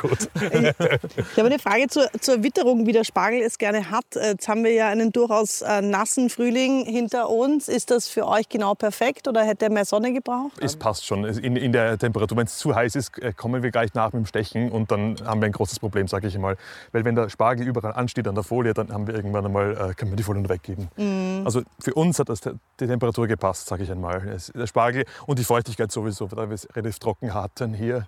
Gut. 0.00 0.28
Ich 0.34 1.38
habe 1.38 1.46
eine 1.46 1.58
Frage 1.58 1.88
zur, 1.88 2.10
zur 2.20 2.42
Witterung, 2.42 2.86
wie 2.86 2.92
der 2.92 3.04
Spargel 3.04 3.40
es 3.40 3.56
gerne 3.56 3.90
hat. 3.90 4.04
Jetzt 4.14 4.48
haben 4.48 4.62
wir 4.64 4.72
ja 4.72 4.88
einen 4.88 5.10
durchaus 5.10 5.62
äh, 5.62 5.80
nassen 5.80 6.28
Frühling 6.28 6.84
hinter 6.84 7.30
uns. 7.30 7.68
Ist 7.68 7.90
das 7.90 8.08
für 8.08 8.26
euch 8.26 8.48
genau 8.48 8.74
perfekt 8.74 9.26
oder 9.26 9.42
hätte 9.42 9.66
er 9.66 9.70
mehr 9.70 9.86
Sonne 9.86 10.12
gebraucht? 10.12 10.52
Es 10.60 10.76
passt 10.76 11.06
schon. 11.06 11.24
In, 11.24 11.56
in 11.56 11.72
der 11.72 11.98
Temperatur, 11.98 12.36
wenn 12.36 12.46
es 12.46 12.58
zu 12.58 12.74
heiß 12.74 12.94
ist, 12.94 13.18
äh, 13.22 13.32
kommen 13.32 13.62
wir 13.62 13.70
gleich 13.70 13.94
nach 13.94 14.12
mit 14.12 14.24
dem 14.24 14.26
Stechen 14.26 14.70
und 14.70 14.90
dann 14.90 15.16
haben 15.24 15.40
wir 15.40 15.46
ein 15.46 15.52
großes 15.52 15.78
Problem, 15.78 16.08
sage 16.08 16.26
ich 16.26 16.34
einmal. 16.34 16.56
Weil 16.92 17.04
wenn 17.04 17.14
der 17.14 17.30
Spargel 17.30 17.66
überall 17.66 17.94
ansteht 17.94 18.28
an 18.28 18.34
der 18.34 18.44
Folie, 18.44 18.74
dann 18.74 18.92
haben 18.92 19.06
wir 19.06 19.14
irgendwann 19.14 19.46
einmal, 19.46 19.72
äh, 19.72 19.94
können 19.94 20.12
wir 20.12 20.16
die 20.16 20.22
Folien 20.22 20.48
weggeben. 20.48 20.88
Also 21.44 21.62
für 21.80 21.94
uns 21.94 22.18
hat 22.18 22.28
das, 22.28 22.40
die 22.40 22.86
Temperatur 22.86 23.26
gepasst, 23.26 23.41
sage 23.52 23.84
ich 23.84 23.90
einmal. 23.90 24.38
Der 24.54 24.66
Spargel 24.66 25.04
und 25.26 25.38
die 25.38 25.44
Feuchtigkeit 25.44 25.90
sowieso, 25.90 26.26
da 26.26 26.48
wir 26.48 26.54
es 26.54 26.68
relativ 26.74 26.98
trocken 26.98 27.34
hatten 27.34 27.74
hier, 27.74 28.06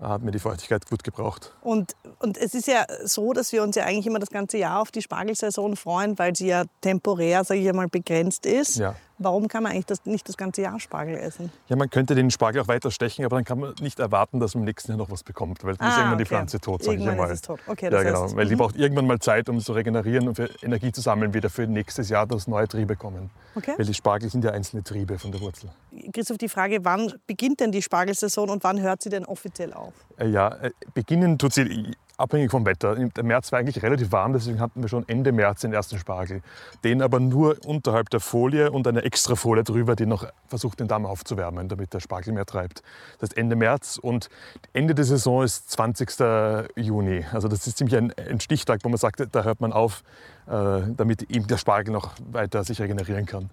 hat 0.00 0.22
mir 0.22 0.32
die 0.32 0.38
Feuchtigkeit 0.38 0.88
gut 0.88 1.04
gebraucht. 1.04 1.52
Und, 1.60 1.94
und 2.18 2.36
es 2.36 2.54
ist 2.54 2.66
ja 2.66 2.84
so, 3.04 3.32
dass 3.32 3.52
wir 3.52 3.62
uns 3.62 3.76
ja 3.76 3.84
eigentlich 3.84 4.06
immer 4.06 4.18
das 4.18 4.30
ganze 4.30 4.58
Jahr 4.58 4.80
auf 4.80 4.90
die 4.90 5.02
Spargelsaison 5.02 5.76
freuen, 5.76 6.18
weil 6.18 6.34
sie 6.34 6.48
ja 6.48 6.64
temporär, 6.80 7.44
sage 7.44 7.60
ich 7.60 7.68
einmal, 7.68 7.88
begrenzt 7.88 8.46
ist. 8.46 8.76
Ja. 8.76 8.96
Warum 9.18 9.46
kann 9.48 9.62
man 9.62 9.72
eigentlich 9.72 9.86
das, 9.86 10.04
nicht 10.06 10.28
das 10.28 10.36
ganze 10.36 10.62
Jahr 10.62 10.80
Spargel 10.80 11.16
essen? 11.16 11.52
Ja, 11.68 11.76
man 11.76 11.88
könnte 11.88 12.14
den 12.14 12.30
Spargel 12.30 12.62
auch 12.62 12.68
weiter 12.68 12.90
stechen, 12.90 13.24
aber 13.24 13.36
dann 13.36 13.44
kann 13.44 13.60
man 13.60 13.74
nicht 13.80 14.00
erwarten, 14.00 14.40
dass 14.40 14.54
man 14.54 14.62
im 14.62 14.66
nächsten 14.66 14.90
Jahr 14.90 14.98
noch 14.98 15.10
was 15.10 15.22
bekommt, 15.22 15.62
weil 15.64 15.76
dann 15.76 15.88
ist 15.88 15.94
Ah, 15.94 15.98
irgendwann 15.98 16.18
die 16.18 16.22
okay. 16.24 16.28
Pflanze 16.34 16.60
tot, 16.60 16.82
sage 16.82 16.96
ich 16.96 17.02
Irgendwann 17.04 17.20
einmal. 17.20 17.28
ist 17.32 17.34
es 17.34 17.42
tot. 17.42 17.60
Okay, 17.66 17.86
ja, 17.86 17.90
das 17.90 18.04
genau, 18.04 18.22
heißt, 18.24 18.36
weil 18.36 18.46
die 18.46 18.54
mhm. 18.54 18.58
braucht 18.58 18.76
irgendwann 18.76 19.06
mal 19.06 19.18
Zeit, 19.20 19.48
um 19.48 19.60
zu 19.60 19.72
regenerieren 19.72 20.28
und 20.28 20.34
für 20.34 20.50
Energie 20.62 20.90
zu 20.92 21.00
sammeln, 21.00 21.32
wieder 21.32 21.48
für 21.50 21.66
nächstes 21.66 22.08
Jahr, 22.08 22.26
dass 22.26 22.46
neue 22.48 22.66
Triebe 22.66 22.96
kommen. 22.96 23.30
Okay. 23.54 23.74
Weil 23.76 23.86
die 23.86 23.94
Spargel 23.94 24.28
sind 24.30 24.42
ja 24.44 24.50
einzelne 24.50 24.82
Triebe 24.82 25.18
von 25.18 25.30
der 25.30 25.40
Wurzel. 25.40 25.70
Christoph, 26.12 26.38
die 26.38 26.48
Frage, 26.48 26.84
wann 26.84 27.12
beginnt 27.26 27.60
denn 27.60 27.70
die 27.70 27.82
Spargelsaison 27.82 28.50
und 28.50 28.64
wann 28.64 28.80
hört 28.80 29.02
sie 29.02 29.10
denn 29.10 29.24
offiziell 29.24 29.72
auf? 29.72 29.92
Äh, 30.18 30.26
Ja, 30.28 30.48
äh, 30.56 30.70
beginnen 30.92 31.38
tut 31.38 31.52
sie 31.54 31.94
abhängig 32.16 32.50
vom 32.50 32.66
Wetter. 32.66 32.94
Der 32.94 33.24
März 33.24 33.52
war 33.52 33.58
eigentlich 33.58 33.82
relativ 33.82 34.12
warm, 34.12 34.32
deswegen 34.32 34.60
hatten 34.60 34.82
wir 34.82 34.88
schon 34.88 35.08
Ende 35.08 35.32
März 35.32 35.60
den 35.60 35.72
ersten 35.72 35.98
Spargel. 35.98 36.42
Den 36.82 37.02
aber 37.02 37.20
nur 37.20 37.56
unterhalb 37.64 38.10
der 38.10 38.20
Folie 38.20 38.70
und 38.70 38.86
eine 38.86 39.02
extra 39.02 39.34
Folie 39.34 39.64
drüber, 39.64 39.96
die 39.96 40.06
noch 40.06 40.26
versucht, 40.48 40.80
den 40.80 40.88
Darm 40.88 41.06
aufzuwärmen, 41.06 41.68
damit 41.68 41.92
der 41.92 42.00
Spargel 42.00 42.32
mehr 42.32 42.46
treibt. 42.46 42.82
Das 43.18 43.30
heißt 43.30 43.38
Ende 43.38 43.56
März 43.56 43.98
und 44.00 44.28
Ende 44.72 44.94
der 44.94 45.04
Saison 45.04 45.42
ist 45.42 45.70
20. 45.70 46.68
Juni. 46.76 47.24
Also 47.32 47.48
das 47.48 47.66
ist 47.66 47.78
ziemlich 47.78 47.96
ein, 47.96 48.12
ein 48.12 48.40
Stichtag, 48.40 48.80
wo 48.84 48.88
man 48.88 48.98
sagt, 48.98 49.22
da 49.32 49.42
hört 49.42 49.60
man 49.60 49.72
auf, 49.72 50.02
damit 50.46 51.22
eben 51.30 51.46
der 51.46 51.56
Spargel 51.56 51.92
noch 51.92 52.12
weiter 52.30 52.64
sich 52.64 52.80
regenerieren 52.80 53.26
kann. 53.26 53.50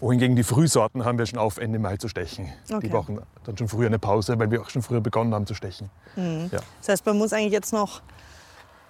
Wohingegen 0.00 0.36
die 0.36 0.42
Frühsorten 0.42 1.04
haben 1.04 1.18
wir 1.18 1.26
schon 1.26 1.38
auf, 1.38 1.58
Ende 1.58 1.78
Mai 1.78 1.96
zu 1.96 2.08
stechen. 2.08 2.52
Okay. 2.68 2.80
Die 2.80 2.88
brauchen 2.88 3.20
dann 3.44 3.56
schon 3.56 3.68
früher 3.68 3.86
eine 3.86 3.98
Pause, 3.98 4.38
weil 4.38 4.50
wir 4.50 4.62
auch 4.62 4.70
schon 4.70 4.82
früher 4.82 5.00
begonnen 5.00 5.32
haben 5.34 5.46
zu 5.46 5.54
stechen. 5.54 5.90
Ja. 6.16 6.60
Das 6.80 6.88
heißt, 6.88 7.06
man 7.06 7.18
muss 7.18 7.32
eigentlich 7.32 7.52
jetzt 7.52 7.72
noch 7.72 8.02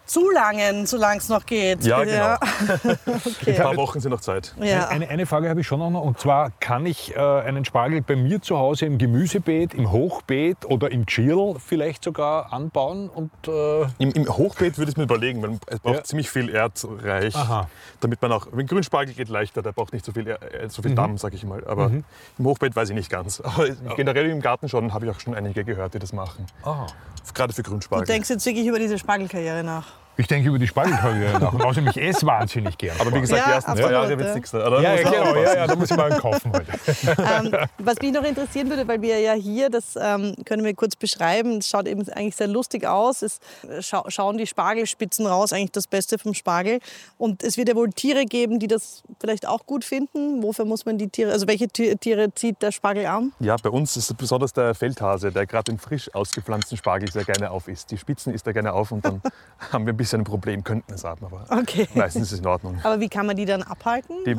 zu 0.06 0.30
langen, 0.30 0.86
solange 0.86 1.18
es 1.18 1.28
noch 1.28 1.44
geht. 1.44 1.84
Ja, 1.84 2.02
genau. 2.04 2.34
okay. 3.06 3.56
Ein 3.56 3.62
paar 3.62 3.76
Wochen 3.76 4.00
sind 4.00 4.10
noch 4.12 4.20
Zeit. 4.20 4.54
Ja. 4.60 4.88
Eine, 4.88 5.08
eine 5.08 5.26
Frage 5.26 5.48
habe 5.48 5.60
ich 5.60 5.66
schon 5.66 5.80
noch. 5.80 6.00
Und 6.00 6.18
zwar, 6.20 6.50
kann 6.60 6.86
ich 6.86 7.14
äh, 7.14 7.18
einen 7.20 7.64
Spargel 7.64 8.00
bei 8.02 8.16
mir 8.16 8.40
zu 8.40 8.56
Hause 8.58 8.86
im 8.86 8.98
Gemüsebeet, 8.98 9.74
im 9.74 9.90
Hochbeet 9.92 10.64
oder 10.66 10.90
im 10.90 11.04
Geschirr 11.06 11.56
vielleicht 11.58 12.04
sogar 12.04 12.52
anbauen? 12.52 13.08
Und, 13.10 13.30
äh, 13.48 13.82
Im, 13.98 14.12
Im 14.12 14.28
Hochbeet 14.28 14.78
würde 14.78 14.90
ich 14.92 14.96
mir 14.96 15.04
überlegen, 15.04 15.42
weil 15.42 15.58
es 15.66 15.80
braucht 15.80 15.96
Ja. 15.96 16.04
ziemlich 16.04 16.30
viel 16.30 16.48
Erdreich, 16.54 17.34
Aha. 17.34 17.68
damit 18.00 18.22
man 18.22 18.32
auch, 18.32 18.46
wenn 18.52 18.66
Grünspargel 18.66 19.14
geht 19.14 19.28
leichter, 19.28 19.62
der 19.62 19.72
braucht 19.72 19.92
nicht 19.92 20.04
so 20.04 20.12
viel, 20.12 20.28
äh, 20.28 20.36
so 20.68 20.80
Mhm. 20.82 20.86
viel 20.86 20.94
Damm, 20.94 21.18
sag 21.18 21.34
ich 21.34 21.44
mal. 21.44 21.64
Aber 21.66 21.90
im 22.38 22.44
Hochbeet 22.44 22.74
weiß 22.76 22.88
ich 22.90 22.94
nicht 22.94 23.10
ganz. 23.10 23.40
Aber 23.44 23.68
generell 23.96 24.30
im 24.30 24.40
Garten 24.40 24.68
schon, 24.68 24.94
habe 24.94 25.06
ich 25.06 25.10
auch 25.10 25.20
schon 25.20 25.34
einige 25.34 25.64
gehört, 25.64 25.94
die 25.94 25.98
das 25.98 26.12
machen. 26.12 26.46
aha. 26.62 26.86
Gerade 27.34 27.52
für 27.52 27.64
Du 27.64 27.70
Grünspargel. 27.70 28.06
denkst 28.06 28.30
jetzt 28.30 28.46
wirklich 28.46 28.66
über 28.66 28.78
diese 28.78 28.98
Spargelkarriere 28.98 29.64
nach. 29.64 29.86
Ich 30.18 30.26
denke 30.26 30.48
über 30.48 30.58
die 30.58 30.66
Spargelkarriere 30.66 31.38
nach. 31.40 31.52
Und 31.52 31.62
außerdem, 31.62 31.90
ich 31.90 32.00
esse 32.00 32.24
wahnsinnig 32.26 32.78
gern. 32.78 32.96
Aber 33.00 33.12
wie 33.14 33.20
gesagt, 33.20 33.40
Ja, 33.40 33.46
die 33.48 33.52
ersten 33.54 33.76
zwei 33.76 33.92
Jahre 33.92 34.08
wird 34.18 34.28
es 34.28 34.34
nichts. 34.34 34.52
Ja, 34.52 34.80
ja, 34.80 34.96
genau, 34.96 35.34
ja, 35.36 35.54
ja, 35.56 35.66
da 35.66 35.76
muss 35.76 35.90
ich 35.90 35.96
mal 35.96 36.10
einen 36.10 36.20
kaufen 36.20 36.52
heute. 36.52 36.72
ähm, 37.22 37.54
was 37.78 37.96
mich 38.00 38.12
noch 38.12 38.22
interessieren 38.24 38.70
würde, 38.70 38.88
weil 38.88 39.02
wir 39.02 39.18
ja 39.20 39.34
hier, 39.34 39.68
das 39.68 39.94
ähm, 40.00 40.34
können 40.46 40.64
wir 40.64 40.74
kurz 40.74 40.96
beschreiben, 40.96 41.58
es 41.58 41.68
schaut 41.68 41.86
eben 41.86 42.08
eigentlich 42.10 42.36
sehr 42.36 42.48
lustig 42.48 42.86
aus. 42.86 43.20
Es 43.22 43.40
scha 43.80 44.04
schauen 44.08 44.38
die 44.38 44.46
Spargelspitzen 44.46 45.26
raus, 45.26 45.52
eigentlich 45.52 45.72
das 45.72 45.86
Beste 45.86 46.18
vom 46.18 46.32
Spargel. 46.32 46.78
Und 47.18 47.42
es 47.42 47.56
wird 47.58 47.68
ja 47.68 47.74
wohl 47.76 47.90
Tiere 47.90 48.24
geben, 48.24 48.58
die 48.58 48.68
das 48.68 49.02
vielleicht 49.20 49.46
auch 49.46 49.66
gut 49.66 49.84
finden. 49.84 50.42
Wofür 50.42 50.64
muss 50.64 50.86
man 50.86 50.96
die 50.96 51.08
Tiere, 51.08 51.32
also 51.32 51.46
welche 51.46 51.68
Ti- 51.68 51.94
Tiere 51.96 52.32
zieht 52.34 52.62
der 52.62 52.72
Spargel 52.72 53.04
an? 53.06 53.32
Ja, 53.40 53.56
bei 53.62 53.68
uns 53.70 53.96
ist 53.96 54.10
es 54.10 54.16
besonders 54.16 54.52
der 54.54 54.74
Feldhase, 54.74 55.30
der 55.30 55.44
gerade 55.46 55.72
den 55.72 55.78
frisch 55.78 56.14
ausgepflanzten 56.14 56.78
Spargel 56.78 57.10
sehr 57.12 57.24
gerne 57.24 57.50
auf 57.50 57.68
isst. 57.68 57.90
Die 57.90 57.98
Spitzen 57.98 58.32
isst 58.32 58.46
er 58.46 58.54
gerne 58.54 58.72
auf 58.72 58.92
und 58.92 59.04
dann 59.04 59.20
haben 59.72 59.84
wir 59.84 59.92
ein 59.92 59.96
bisschen 59.96 60.05
ein 60.14 60.24
Problem, 60.24 60.62
könnten 60.64 60.92
es 60.94 61.04
haben. 61.04 61.24
Aber 61.26 61.44
Okay. 61.50 61.88
meistens 61.94 62.24
ist 62.24 62.32
es 62.32 62.38
in 62.40 62.46
Ordnung. 62.46 62.78
Aber 62.82 63.00
wie 63.00 63.08
kann 63.08 63.26
man 63.26 63.36
die 63.36 63.44
dann 63.44 63.62
abhalten? 63.62 64.16
Die, 64.26 64.34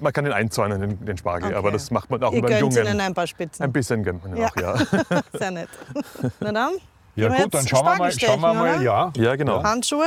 man 0.00 0.12
kann 0.12 0.26
ihn 0.26 0.32
einzäunen, 0.32 0.80
den, 0.80 1.04
den 1.04 1.16
Spargel, 1.16 1.48
Okay. 1.48 1.56
aber 1.56 1.70
das 1.70 1.90
macht 1.90 2.10
man 2.10 2.22
auch 2.22 2.32
Ihr 2.32 2.42
beim 2.42 2.50
gönnt 2.50 2.74
Jungen. 2.74 2.86
ihnen 2.88 3.00
ein 3.00 3.14
paar 3.14 3.26
Spitzen. 3.26 3.64
Ein 3.64 3.72
bisschen 3.72 4.02
gönnt 4.02 4.24
man 4.24 4.36
Ja. 4.36 4.48
auch, 4.48 4.56
ja. 4.56 4.76
Sehr 5.38 5.50
nett. 5.50 5.68
Na 6.40 6.52
dann, 6.52 6.72
Ja 7.18 7.28
gut, 7.28 7.52
dann 7.54 7.66
schauen 7.66 7.84
wir 7.86 7.96
mal. 7.96 8.12
Schauen 8.12 8.40
wir 8.40 8.54
mal 8.54 8.82
ja. 8.82 9.12
Ja, 9.16 9.36
genau. 9.36 9.62
Handschuhe. 9.62 10.04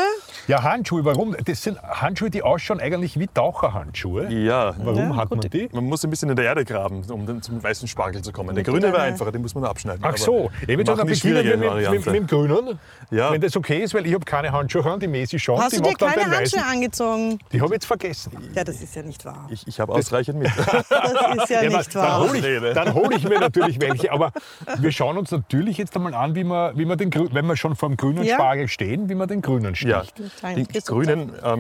ja, 0.48 0.64
Handschuhe, 0.64 1.04
warum? 1.06 1.36
Das 1.46 1.62
sind 1.62 1.82
Handschuhe, 1.82 2.30
die 2.30 2.42
ausschauen 2.44 2.80
eigentlich 2.80 3.20
wie 3.20 3.28
Taucherhandschuhe. 3.28 4.32
Ja, 4.32 4.74
Warum 4.78 5.10
Ja, 5.12 5.16
hat 5.18 5.30
man 5.30 5.40
die? 5.42 5.70
man 5.74 5.86
muss 5.86 6.04
ein 6.04 6.10
bisschen 6.10 6.30
in 6.30 6.36
der 6.36 6.46
Erde 6.46 6.66
graben, 6.66 7.04
um 7.12 7.26
dann 7.26 7.42
zum 7.42 7.62
weißen 7.62 7.88
Spargel 7.88 8.22
zu 8.22 8.32
kommen. 8.32 8.56
Der 8.56 8.64
grüne 8.64 8.84
wäre 8.92 9.02
einfacher, 9.02 9.32
den 9.32 9.42
muss 9.42 9.54
man 9.56 9.66
abschneiden. 9.66 10.02
Ach 10.04 10.18
so, 10.18 10.50
ich 10.62 10.68
würde 10.70 10.86
sagen, 10.96 11.08
beginnen 11.08 11.44
wir 11.46 11.58
mit, 11.58 11.92
mit, 11.92 12.06
mit 12.06 12.16
dem 12.16 12.28
Grünen. 12.28 12.80
Ja. 13.10 13.32
Wenn 13.32 13.42
das 13.42 13.56
okay 13.58 13.80
ist, 13.84 13.94
weil 13.94 14.06
ich 14.08 14.14
habe 14.14 14.26
keine 14.26 14.52
Handschuhe 14.52 14.86
an, 14.86 15.00
die 15.00 15.08
Messi 15.08 15.38
schon. 15.40 15.60
Hast 15.60 15.74
die 15.74 15.82
du 15.82 15.90
dir 15.90 15.96
keine. 15.96 16.26
Handschuhe 16.38 16.64
angezogen? 16.66 17.40
Die 17.52 17.60
habe 17.60 17.68
ich 17.68 17.74
jetzt 17.74 17.86
vergessen. 17.86 18.32
Ja, 18.56 18.64
das 18.64 18.82
ist 18.82 18.96
ja 18.96 19.04
nicht 19.04 19.24
wahr. 19.26 19.48
Ich, 19.50 19.68
ich 19.68 19.80
habe 19.80 19.94
ausreichend 19.94 20.40
mit. 20.40 20.52
Das 20.62 21.44
ist 21.44 21.50
ja, 21.50 21.62
Ja, 21.64 21.78
nicht 21.78 21.96
dann 21.96 22.04
wahr. 22.04 22.20
hole 22.30 22.38
ich, 22.38 22.74
dann 22.74 22.94
hol 22.94 23.14
ich 23.14 23.24
mir 23.28 23.40
natürlich 23.40 23.80
welche. 23.82 24.12
Aber 24.12 24.32
wir 24.80 24.92
schauen 24.92 25.18
uns 25.18 25.32
natürlich 25.32 25.78
jetzt 25.78 25.96
einmal 25.96 26.14
an, 26.14 26.36
wie 26.36 26.44
man, 26.44 26.78
wie 26.78 26.86
man 26.86 26.98
den, 27.10 27.34
wenn 27.34 27.46
wir 27.48 27.56
schon 27.58 27.76
vor 27.76 27.90
dem 27.90 27.98
grünen 27.98 28.24
Ja. 28.24 28.36
Spargel 28.36 28.68
stehen, 28.68 29.10
wie 29.10 29.16
man 29.16 29.28
den 29.28 29.42
grünen 29.42 29.76
sticht. 29.76 29.90
Ja, 29.90 30.54
den 30.54 30.68
grünen 30.86 31.32
ähm, 31.44 31.60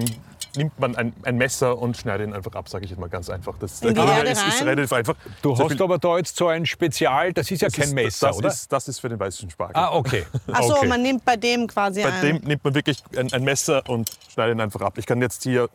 nimmt 0.55 0.79
man 0.79 0.95
ein, 0.95 1.13
ein 1.23 1.37
Messer 1.37 1.77
und 1.77 1.97
schneidet 1.97 2.27
ihn 2.27 2.33
einfach 2.33 2.53
ab, 2.53 2.69
sage 2.69 2.85
ich 2.85 2.91
jetzt 2.91 2.99
mal 2.99 3.09
ganz 3.09 3.29
einfach. 3.29 3.55
Das, 3.59 3.81
Erde 3.81 4.29
ist, 4.29 4.61
relativ 4.63 4.91
einfach. 4.93 5.15
Du 5.41 5.55
Sehr 5.55 5.65
hast 5.65 5.71
viel- 5.73 5.81
aber 5.83 5.97
da 5.97 6.17
jetzt 6.17 6.35
so 6.35 6.47
ein 6.47 6.65
Spezial, 6.65 7.33
das 7.33 7.49
ist 7.49 7.61
ja 7.61 7.67
das 7.69 7.75
kein 7.77 7.87
ist, 7.87 7.93
Messer, 7.93 8.27
das 8.27 8.37
oder? 8.37 8.47
Ist, 8.49 8.71
das 8.71 8.87
ist 8.87 8.99
für 8.99 9.09
den 9.09 9.19
weißen 9.19 9.49
Spargel. 9.49 9.75
ah, 9.77 9.93
okay. 9.93 10.25
Ach 10.51 10.63
so, 10.63 10.75
okay. 10.77 10.87
man 10.87 11.01
nimmt 11.01 11.23
bei 11.25 11.37
dem 11.37 11.67
quasi 11.67 12.03
Bei 12.03 12.11
ein. 12.11 12.21
dem 12.21 12.37
nimmt 12.47 12.63
man 12.63 12.75
wirklich 12.75 13.01
ein, 13.17 13.31
ein 13.33 13.43
Messer 13.43 13.87
und 13.89 14.09
schneidet 14.31 14.57
ihn 14.57 14.61
einfach 14.61 14.81
ab. 14.81 14.97
Ich 14.97 15.05
kann 15.05 15.21
jetzt 15.21 15.43
hier 15.43 15.69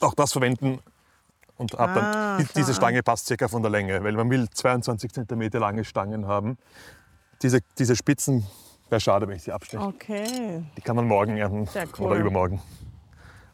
auch 0.00 0.14
das 0.14 0.32
verwenden 0.32 0.78
und 1.56 1.78
Ah, 1.78 1.86
dann, 1.86 2.38
die, 2.38 2.44
diese 2.54 2.64
klar. 2.72 2.74
Stange 2.74 3.02
passt 3.02 3.28
circa 3.28 3.48
von 3.48 3.62
der 3.62 3.70
Länge, 3.70 4.04
weil 4.04 4.12
man 4.12 4.28
will 4.28 4.46
22 4.50 5.10
cm 5.10 5.48
lange 5.54 5.84
Stangen 5.84 6.26
haben. 6.26 6.58
Diese, 7.42 7.60
diese 7.78 7.96
Spitzen 7.96 8.46
wäre 8.88 9.00
schade, 9.00 9.26
wenn 9.28 9.36
ich 9.36 9.42
sie 9.42 9.52
absteche. 9.52 9.82
Okay. 9.82 10.62
Die 10.76 10.80
kann 10.80 10.96
man 10.96 11.06
morgen 11.06 11.36
ernten 11.36 11.66
Sehr 11.66 11.86
cool. 11.98 12.06
oder 12.06 12.16
übermorgen. 12.16 12.60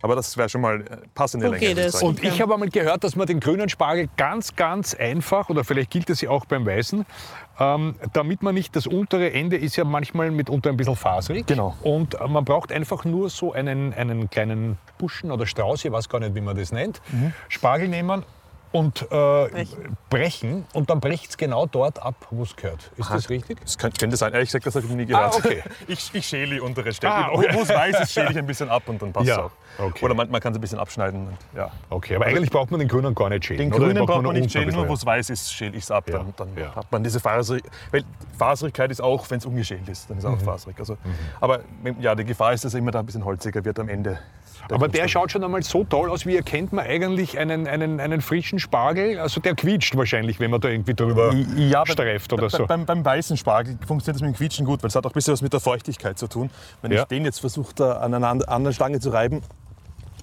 Aber 0.05 0.17
das 0.17 0.37
wäre 0.37 0.49
schon 0.49 0.63
mal 0.63 0.81
äh, 0.81 0.97
passende 1.15 1.47
So 1.47 1.53
Länge. 1.53 1.75
geht. 1.77 2.03
Und 2.03 2.25
ich 2.25 2.41
habe 2.43 2.55
einmal 2.55 2.69
gehört, 2.71 3.05
dass 3.05 3.15
man 3.15 3.29
den 3.29 3.39
grünen 3.39 3.69
Spargel 3.69 4.09
ganz, 4.17 4.57
ganz 4.57 4.95
einfach, 4.97 5.49
oder 5.49 5.63
vielleicht 5.63 5.91
gilt 5.93 6.11
das 6.11 6.21
ja 6.21 6.31
auch 6.31 6.45
beim 6.45 6.67
weißen, 6.67 7.07
ähm, 7.61 7.95
damit 8.13 8.43
man 8.43 8.55
nicht, 8.57 8.75
das 8.75 8.89
untere 8.89 9.33
Ende 9.33 9.57
ist 9.57 9.77
ja 9.77 9.85
manchmal 9.85 10.33
mitunter 10.33 10.71
ein 10.71 10.77
bisschen 10.77 10.97
faserig. 10.97 11.47
Genau. 11.47 11.77
Und 11.85 12.15
äh, 12.21 12.27
man 12.27 12.45
braucht 12.45 12.73
einfach 12.73 13.05
nur 13.05 13.31
so 13.31 13.53
einen, 13.53 13.95
einen 13.95 14.29
kleinen 14.29 14.77
Buschen 14.99 15.31
oder 15.31 15.47
Strauß, 15.47 15.85
ich 15.85 15.93
weiß 15.93 16.09
gar 16.09 16.19
nicht, 16.19 16.35
wie 16.35 16.41
man 16.41 16.57
das 16.57 16.73
nennt, 16.73 17.01
Mhm. 17.13 17.33
Spargel 17.49 17.87
nehmen 17.87 18.25
und 18.73 19.03
äh, 19.03 19.07
Brechen. 19.07 19.97
brechen. 20.11 20.65
Und 20.73 20.91
dann 20.91 21.01
bricht 21.01 21.31
es 21.31 21.37
genau 21.37 21.67
dort 21.67 22.03
ab, 22.03 22.15
wo 22.31 22.43
es 22.43 22.57
gehört. 22.57 22.91
Ist 22.97 23.11
das 23.11 23.29
richtig? 23.31 23.61
Das 23.61 23.77
könnte, 23.79 23.99
könnte 24.01 24.17
sein. 24.17 24.33
Ehrlich 24.33 24.49
gesagt, 24.49 24.67
das 24.67 24.75
habe 24.75 24.85
ich 24.85 24.91
noch 24.91 24.97
nie 24.97 25.07
gehört. 25.07 25.35
Ah, 25.35 25.37
okay. 25.37 25.63
Ich, 25.89 26.11
ich 26.15 26.27
schäle 26.27 26.55
die 26.55 26.61
untere 26.61 26.93
Stelle. 26.93 27.13
Ah, 27.15 27.29
Wo- 27.31 27.39
okay. 27.39 27.49
Wo 27.53 27.63
es 27.63 27.69
weiß 27.69 28.01
ist, 28.01 28.13
schäle 28.13 28.31
ich 28.31 28.39
ein 28.39 28.47
bisschen 28.47 28.69
ab 28.71 28.83
und 28.87 29.01
dann 29.03 29.13
passt 29.13 29.29
es 29.29 29.37
Ja, 29.37 29.45
auch. 29.45 29.51
okay. 29.79 30.05
Oder 30.05 30.15
man, 30.15 30.31
man 30.31 30.41
kann 30.41 30.53
es 30.53 30.59
ein 30.59 30.61
bisschen 30.61 30.79
abschneiden. 30.79 31.29
Und, 31.29 31.37
ja. 31.57 31.71
Okay, 31.91 32.17
aber 32.17 32.27
eigentlich 32.27 32.51
braucht 32.51 32.71
man 32.71 32.81
den 32.81 32.89
grünen 32.89 33.15
gar 33.15 33.29
nicht 33.29 33.45
schälen. 33.45 33.59
Den 33.59 33.71
grünen 33.71 33.97
braucht 34.07 34.09
man 34.17 34.23
nur 34.23 34.33
nicht 34.33 34.51
schälen, 34.51 34.75
nur 34.75 34.89
wo 34.89 34.95
es 34.95 35.05
weiß 35.05 35.31
ist, 35.31 35.53
schäle 35.53 35.77
ich 35.77 35.85
es 35.85 35.91
ab. 35.91 36.09
Ja, 36.09 36.19
Dann, 36.19 36.33
dann 36.37 36.49
ja. 36.57 36.75
hat 36.75 36.91
man 36.91 37.05
diese 37.05 37.21
Faserig, 37.21 37.65
weil 37.91 38.05
Faserigkeit 38.39 38.91
ist 38.91 39.01
auch, 39.03 39.29
wenn 39.31 39.39
es 39.39 39.47
ungeschält 39.47 39.89
ist, 39.89 40.09
dann 40.09 40.19
ist 40.19 40.25
es 40.25 40.31
Mhm. 40.31 40.37
auch 40.39 40.43
faserig. 40.43 40.79
Also, 40.79 40.97
Aber 41.41 41.61
ja, 42.01 42.15
die 42.15 42.25
Gefahr 42.25 42.53
ist, 42.53 42.65
dass 42.65 42.75
er 42.75 42.79
immer 42.79 42.91
da 42.91 43.01
ein 43.01 43.07
bisschen 43.07 43.25
holziger 43.25 43.65
wird 43.65 43.79
am 43.79 43.89
Ende. 43.89 44.19
Aber 44.71 44.89
der 44.89 45.09
schaut 45.09 45.33
schon 45.33 45.45
einmal 45.45 45.63
so 45.63 45.85
toll 45.85 46.09
aus, 46.11 46.25
wie 46.27 46.37
erkennt 46.37 46.73
man 46.73 46.87
eigentlich 46.87 47.39
einen, 47.39 47.67
einen, 47.67 48.01
einen 48.01 48.21
frischen 48.21 48.59
Spargel? 48.59 49.19
Also 49.19 49.41
der 49.41 49.55
quietscht 49.55 49.97
wahrscheinlich, 49.97 50.41
wenn 50.41 50.51
man 50.51 50.61
da 50.61 50.69
irgendwie 50.69 50.95
drüber 50.95 51.35
ja, 51.57 51.85
bei- 51.85 51.93
streift 51.93 52.33
oder 52.33 52.43
bei- 52.43 52.49
so. 52.49 52.67
Beim, 52.67 52.87
beim 52.87 53.05
weißen 53.05 53.37
Spargel 53.37 53.79
funktioniert 53.87 54.17
das 54.17 54.23
mit 54.23 54.35
dem 54.35 54.37
Quietschen 54.37 54.65
gut, 54.65 54.83
weil 54.83 54.89
es 54.89 54.95
hat 54.95 55.05
auch 55.05 55.11
ein 55.11 55.15
bisschen 55.15 55.33
was 55.33 55.43
mit 55.43 55.53
der 55.53 55.61
Feuchtigkeit 55.61 56.19
zu 56.19 56.27
tun. 56.27 56.51
Wenn 56.81 56.93
Ja. 56.93 57.03
ich 57.03 57.09
den 57.09 57.25
jetzt 57.25 57.41
versuche, 57.41 57.99
an 58.01 58.15
einer 58.15 58.29
and- 58.29 58.49
anderen 58.49 58.75
Stange 58.75 59.01
zu 59.01 59.11
reiben, 59.11 59.43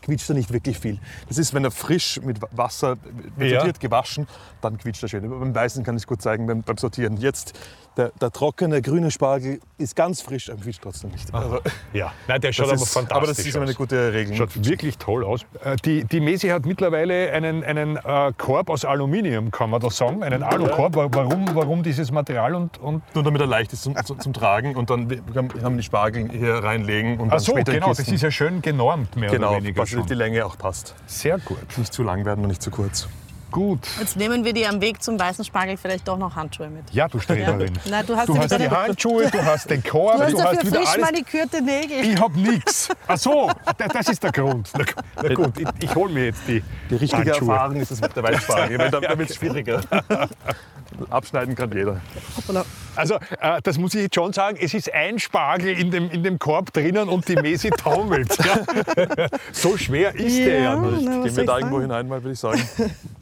quietscht 0.02 0.30
er 0.30 0.36
nicht 0.36 0.52
wirklich 0.52 0.78
viel. 0.80 0.98
Das 1.28 1.38
ist, 1.38 1.54
wenn 1.54 1.64
er 1.64 1.72
frisch 1.72 2.20
mit 2.24 2.42
Wa- 2.42 2.48
Wasser 2.52 2.98
Ja. 3.38 3.50
sortiert, 3.60 3.80
gewaschen, 3.80 4.28
dann 4.62 4.78
quietscht 4.78 5.04
er 5.04 5.10
schön. 5.10 5.30
Beim 5.30 5.54
Weißen 5.56 5.84
kann 5.84 5.96
ich 5.96 6.04
es 6.04 6.08
gut 6.08 6.22
zeigen 6.22 6.48
beim, 6.48 6.62
beim 6.62 6.78
Sortieren. 6.78 7.18
Jetzt, 7.18 7.54
der, 7.98 8.12
der 8.22 8.32
trockene 8.32 8.82
grüne 8.82 9.12
Spargel 9.12 9.60
ist 9.78 9.96
ganz 9.96 10.22
frisch, 10.22 10.50
aber 10.50 10.62
quietscht 10.62 10.82
trotzdem 10.82 11.12
nicht. 11.12 11.34
Also, 11.34 11.60
Ja, 11.94 12.14
nein, 12.28 12.40
der 12.42 12.54
schaut 12.54 12.68
aber 12.68 12.76
ist, 12.76 12.94
fantastisch 12.94 13.18
aber 13.18 13.28
das 13.28 13.40
ist 13.40 13.48
immer 13.56 13.64
eine 13.64 13.72
aus. 13.72 13.78
gute 13.78 14.14
Regel. 14.14 14.36
Schaut 14.36 14.66
wirklich 14.66 14.98
toll 14.98 15.24
aus. 15.24 15.42
Äh, 15.64 15.76
Die, 15.84 16.04
die 16.06 16.20
Mesi 16.20 16.48
hat 16.50 16.66
mittlerweile 16.66 17.32
einen, 17.32 17.64
einen 17.64 17.98
äh, 17.98 18.32
Korb 18.38 18.70
aus 18.70 18.86
Aluminium, 18.86 19.52
kann 19.52 19.70
man 19.70 19.82
das 19.82 19.98
sagen, 19.98 20.24
einen 20.24 20.44
Alukorb. 20.44 20.96
Wa- 20.96 21.08
Warum, 21.12 21.46
warum 21.54 21.84
dieses 21.84 22.12
Material 22.12 22.56
und, 22.56 22.78
und 22.78 23.04
Nur 23.16 23.24
damit 23.24 23.42
er 23.42 23.48
leicht 23.48 23.74
ist 23.74 23.84
zum, 23.84 23.96
zum, 24.06 24.34
Tragen 24.34 24.76
und 24.76 24.90
dann 24.90 25.10
haben 25.36 25.52
wir 25.54 25.70
die 25.78 25.84
Spargel 25.84 26.30
hier 26.32 26.56
reinlegen 26.64 27.20
und 27.20 27.28
Ach 27.30 27.32
dann 27.32 27.40
so, 27.40 27.54
genau, 27.54 27.90
das 27.90 28.00
ist 28.08 28.22
ja 28.22 28.32
schön 28.32 28.62
genormt, 28.62 29.16
mehr 29.16 29.30
genau, 29.32 29.50
oder 29.52 29.58
weniger 29.58 29.82
dass 29.92 30.00
schon. 30.02 30.08
die 30.08 30.14
Länge 30.14 30.46
auch 30.46 30.58
passt. 30.58 30.96
Sehr 31.08 31.40
gut. 31.40 31.78
Nicht 31.78 31.94
zu 31.94 32.04
lang 32.04 32.26
werden 32.26 32.42
und 32.42 32.50
nicht 32.50 32.62
zu 32.62 32.72
kurz. 32.72 33.08
Gut. 33.52 33.80
Jetzt 34.00 34.16
nehmen 34.16 34.46
wir 34.46 34.54
dir 34.54 34.70
am 34.70 34.80
Weg 34.80 35.02
zum 35.02 35.20
weißen 35.20 35.44
Spargel 35.44 35.76
vielleicht 35.78 36.08
doch 36.08 36.18
noch 36.18 36.36
Handschuhe 36.36 36.70
mit. 36.70 36.84
Ja, 36.92 37.08
du 37.08 37.20
Streberin. 37.20 37.74
Na, 37.90 38.04
du 38.04 38.16
hast, 38.16 38.28
Du 38.30 38.36
ja 38.36 38.42
hast 38.42 38.58
die 38.60 38.70
Handschuhe, 38.70 39.30
du 39.30 39.44
hast 39.44 39.70
den 39.70 39.84
Korb, 39.84 40.18
du 40.18 40.24
hast 40.24 40.34
du 40.34 40.42
hast 40.44 40.66
wieder 40.66 40.78
frisch 40.78 40.90
alles. 40.90 41.02
manikürte 41.06 41.62
Nägel. 41.62 42.06
Ich 42.14 42.20
hab 42.22 42.36
nichts. 42.36 42.90
Ach 43.08 43.18
so, 43.18 43.50
da- 43.78 43.88
das 43.88 44.10
ist 44.10 44.22
der 44.24 44.32
Grund. 44.32 44.70
Na, 44.78 44.84
na 45.24 45.34
gut, 45.34 45.58
ich, 45.60 45.68
ich 45.82 45.96
hole 45.96 46.12
mir 46.14 46.26
jetzt 46.26 46.42
die, 46.48 46.64
Die 46.90 46.96
richtige 46.96 47.24
Handschuhe. 47.32 47.52
Erfahrung 47.52 47.76
ist 47.78 47.92
das 47.92 48.02
mit 48.02 48.16
der 48.16 48.24
Weißspargel, 48.24 48.78
weil 48.80 48.92
da, 48.92 49.02
wird 49.18 49.30
es 49.30 49.36
schwieriger. 49.36 49.82
Abschneiden 51.10 51.56
kann 51.56 51.72
jeder. 51.72 52.02
Also, 52.96 53.16
äh, 53.40 53.62
das 53.64 53.78
muss 53.78 53.94
ich 53.94 54.02
jetzt 54.02 54.16
schon 54.16 54.34
sagen, 54.34 54.58
es 54.60 54.74
ist 54.74 54.92
ein 54.94 55.20
Spargel 55.20 55.78
in 55.80 55.92
dem, 55.92 56.10
in 56.10 56.24
dem 56.24 56.40
Korb 56.40 56.74
drinnen 56.74 57.08
und 57.08 57.28
die 57.28 57.36
Mesi 57.36 57.70
taumelt. 57.78 58.36
Ja. 58.40 59.28
So 59.52 59.78
schwer 59.78 60.14
ist 60.16 60.38
der 60.38 60.60
ja 60.62 60.76
nicht. 60.76 61.06
na, 61.06 61.18
was 61.20 61.24
Gehen 61.24 61.24
soll 61.24 61.24
wir 61.24 61.28
ich 61.30 61.36
da 61.36 61.46
sagen? 61.46 61.60
irgendwo 61.62 61.82
hinein, 61.82 62.08
mal, 62.08 62.22
würde 62.24 62.34
ich 62.34 62.40
sagen. 62.40 62.62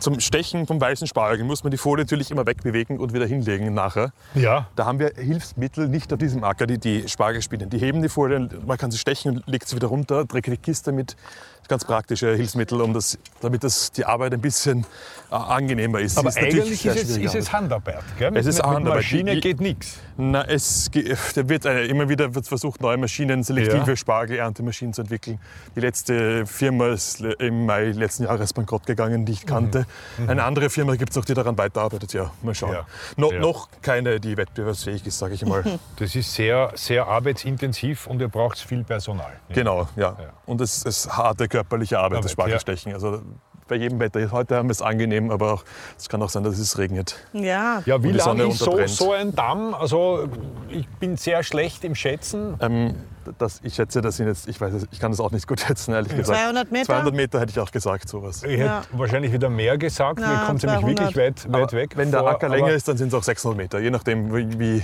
Zum 0.00 0.20
Stechen 0.20 0.66
vom 0.66 0.80
weißen 0.80 1.06
Spargel 1.06 1.44
muss 1.44 1.64
man 1.64 1.70
die 1.70 1.76
Folie 1.76 2.04
natürlich 2.04 2.30
immer 2.30 2.46
wegbewegen 2.46 2.98
und 2.98 3.12
wieder 3.12 3.26
hinlegen 3.26 3.74
nachher. 3.74 4.12
Ja. 4.34 4.68
Da 4.76 4.86
haben 4.86 4.98
wir 4.98 5.12
Hilfsmittel 5.16 5.88
nicht 5.88 6.12
auf 6.12 6.18
diesem 6.18 6.44
Acker, 6.44 6.66
die, 6.66 6.78
die 6.78 7.08
Spargelspinnen. 7.08 7.70
Die 7.70 7.78
heben 7.78 8.02
die 8.02 8.08
Folie, 8.08 8.48
man 8.66 8.78
kann 8.78 8.90
sie 8.90 8.98
stechen 8.98 9.36
und 9.36 9.46
legt 9.46 9.68
sie 9.68 9.76
wieder 9.76 9.88
runter, 9.88 10.26
trägt 10.26 10.46
die 10.46 10.56
Kiste 10.56 10.92
mit 10.92 11.16
ganz 11.68 11.84
praktische 11.84 12.34
Hilfsmittel, 12.34 12.80
um 12.80 12.94
das, 12.94 13.18
damit 13.40 13.62
das, 13.64 13.92
die 13.92 14.04
Arbeit 14.04 14.32
ein 14.34 14.40
bisschen 14.40 14.84
äh, 15.30 15.34
angenehmer 15.34 16.00
ist. 16.00 16.18
Aber 16.18 16.28
ist 16.30 16.36
natürlich 16.36 16.60
eigentlich 16.62 16.86
ist 16.86 17.10
es, 17.10 17.16
ist 17.16 17.34
es 17.34 17.46
Arbeit. 17.48 17.52
Handarbeit. 17.52 18.02
Gell? 18.18 18.36
Es 18.36 18.46
ist 18.46 18.56
mit, 18.56 18.66
mit 18.66 18.74
Handarbeit. 18.76 18.96
Maschine 19.02 19.34
Die- 19.34 19.40
geht 19.40 19.60
nichts. 19.60 19.98
Na, 20.16 20.44
es 20.44 20.90
da 21.34 21.48
wird 21.48 21.64
eine, 21.66 21.82
immer 21.84 22.08
wieder 22.08 22.34
wird 22.34 22.46
versucht, 22.48 22.80
neue 22.80 22.96
Maschinen, 22.96 23.44
selektive 23.44 23.90
Ja. 23.90 23.96
Spargel-Erntemaschinen 23.96 24.92
zu 24.92 25.02
entwickeln. 25.02 25.38
Die 25.76 25.80
letzte 25.80 26.44
Firma 26.46 26.88
ist 26.88 27.20
im 27.20 27.66
Mai 27.66 27.84
letzten 27.92 28.24
Jahres 28.24 28.52
bankrott 28.52 28.84
gegangen, 28.86 29.24
die 29.26 29.32
ich 29.32 29.46
kannte. 29.46 29.86
Eine 30.26 30.42
andere 30.42 30.70
Firma 30.70 30.96
gibt 30.96 31.10
es 31.10 31.16
noch, 31.16 31.24
die 31.24 31.34
daran 31.34 31.56
weiterarbeitet. 31.56 32.12
Ja, 32.14 32.32
mal 32.42 32.54
schauen. 32.54 32.70
Mhm. 32.70 32.74
Ja. 32.76 32.86
No, 33.16 33.32
Ja. 33.32 33.38
Noch 33.40 33.68
keine, 33.82 34.18
die 34.18 34.36
wettbewerbsfähig 34.36 35.06
ist, 35.06 35.18
sage 35.18 35.34
ich 35.34 35.44
mal. 35.46 35.62
Das 35.96 36.14
ist 36.16 36.34
sehr, 36.34 36.72
sehr 36.74 37.06
arbeitsintensiv 37.06 38.06
und 38.06 38.20
ihr 38.20 38.28
braucht 38.28 38.58
viel 38.58 38.82
Personal. 38.84 39.32
genau, 39.52 39.88
ja. 39.96 40.16
Und 40.46 40.60
es 40.60 40.82
ist 40.82 41.16
harte 41.16 41.46
körperliche 41.58 41.98
Arbeit, 41.98 42.24
das 42.24 42.32
Arbeit, 42.32 42.52
ja. 42.52 42.58
Spargelstechen. 42.60 42.94
Also 42.94 43.20
bei 43.66 43.76
jedem 43.76 44.00
Wetter. 44.00 44.30
Heute 44.32 44.56
haben 44.56 44.68
wir 44.68 44.72
es 44.72 44.80
angenehm, 44.80 45.30
aber 45.30 45.52
auch, 45.52 45.64
es 45.98 46.08
kann 46.08 46.22
auch 46.22 46.30
sein, 46.30 46.42
dass 46.42 46.58
es 46.58 46.78
regnet. 46.78 47.16
Ja. 47.34 47.82
Ja, 47.84 48.02
wie 48.02 48.08
Und 48.08 48.14
die 48.14 48.20
Sonne 48.20 48.42
lang 48.44 48.52
ist 48.52 48.58
so, 48.60 48.86
so 48.86 49.12
ein 49.12 49.34
Damm? 49.34 49.74
Also 49.74 50.26
ich 50.70 50.88
bin 50.88 51.16
sehr 51.18 51.42
schlecht 51.42 51.84
im 51.84 51.94
Schätzen. 51.94 52.54
Ähm, 52.60 52.94
das, 53.36 53.60
ich 53.62 53.74
schätze, 53.74 54.00
das 54.00 54.16
sind 54.16 54.26
jetzt, 54.26 54.48
ich 54.48 54.58
weiß 54.58 54.72
es, 54.72 54.86
ich 54.90 55.00
kann 55.00 55.10
das 55.10 55.20
auch 55.20 55.32
nicht 55.32 55.46
gut 55.46 55.60
schätzen, 55.60 55.92
ehrlich 55.92 56.16
gesagt. 56.16 56.38
200 56.40 56.72
Meter? 56.72 56.86
200 56.86 57.14
Meter 57.14 57.40
hätte 57.40 57.50
ich 57.50 57.60
auch 57.60 57.70
gesagt, 57.70 58.08
sowas. 58.08 58.42
Ich 58.42 58.58
Ja. 58.58 58.78
hätte 58.80 58.88
wahrscheinlich 58.98 59.32
wieder 59.32 59.50
mehr 59.50 59.76
gesagt. 59.76 60.18
Na, 60.22 60.28
Mir 60.28 60.46
kommt 60.46 60.62
nämlich 60.62 60.80
200. 60.80 61.14
wirklich 61.14 61.16
weit, 61.16 61.52
weit 61.52 61.72
weg. 61.74 61.96
Wenn 61.96 62.10
der 62.10 62.20
vor, 62.20 62.30
Acker 62.30 62.48
länger 62.48 62.70
ist, 62.70 62.88
dann 62.88 62.96
sind 62.96 63.08
es 63.08 63.14
auch 63.14 63.22
600 63.22 63.56
Meter, 63.58 63.78
je 63.80 63.90
nachdem, 63.90 64.34
wie, 64.34 64.58
wie, 64.58 64.82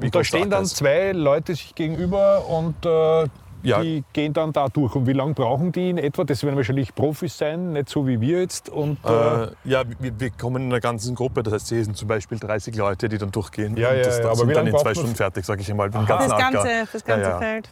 Und 0.00 0.14
da 0.14 0.20
der 0.20 0.24
stehen 0.24 0.50
dann 0.50 0.62
ist. 0.62 0.76
zwei 0.76 1.10
Leute 1.10 1.54
sich 1.56 1.74
gegenüber 1.74 2.46
und 2.48 2.76
äh, 2.86 3.26
Ja. 3.62 3.80
die 3.82 4.04
gehen 4.12 4.32
dann 4.32 4.52
da 4.52 4.68
durch. 4.68 4.94
Und 4.94 5.06
wie 5.06 5.12
lange 5.12 5.34
brauchen 5.34 5.72
die 5.72 5.90
in 5.90 5.98
etwa? 5.98 6.24
Das 6.24 6.42
werden 6.42 6.56
wahrscheinlich 6.56 6.94
Profis 6.94 7.36
sein, 7.38 7.72
nicht 7.72 7.88
so 7.88 8.06
wie 8.06 8.20
wir 8.20 8.40
jetzt. 8.40 8.68
Und, 8.68 8.98
äh, 9.04 9.10
Äh, 9.44 9.48
ja, 9.64 9.82
wir, 9.98 10.18
wir 10.18 10.30
kommen 10.30 10.62
in 10.64 10.68
einer 10.70 10.80
ganzen 10.80 11.14
Gruppe, 11.14 11.42
das 11.42 11.52
heißt, 11.54 11.68
hier 11.68 11.84
sind 11.84 11.96
zum 11.96 12.08
Beispiel 12.08 12.38
30 12.38 12.74
Leute, 12.76 13.08
die 13.08 13.18
dann 13.18 13.30
durchgehen. 13.30 13.76
Ja, 13.76 13.90
und 13.90 13.96
ja, 13.98 14.02
das, 14.02 14.16
ja, 14.18 14.22
das 14.22 14.30
aber 14.30 14.36
sind 14.46 14.56
dann 14.56 14.66
in 14.66 14.72
zwei 14.76 14.84
man- 14.84 14.94
Stunden 14.94 15.14
fertig, 15.16 15.44
sage 15.44 15.60
ich 15.62 15.70
einmal, 15.70 15.90
den 15.90 16.06
Das 16.06 16.28
ganze, 16.28 16.86
das 16.92 17.04
ganze 17.04 17.22
ja, 17.26 17.30
ja. 17.30 17.38
Feld. 17.38 17.68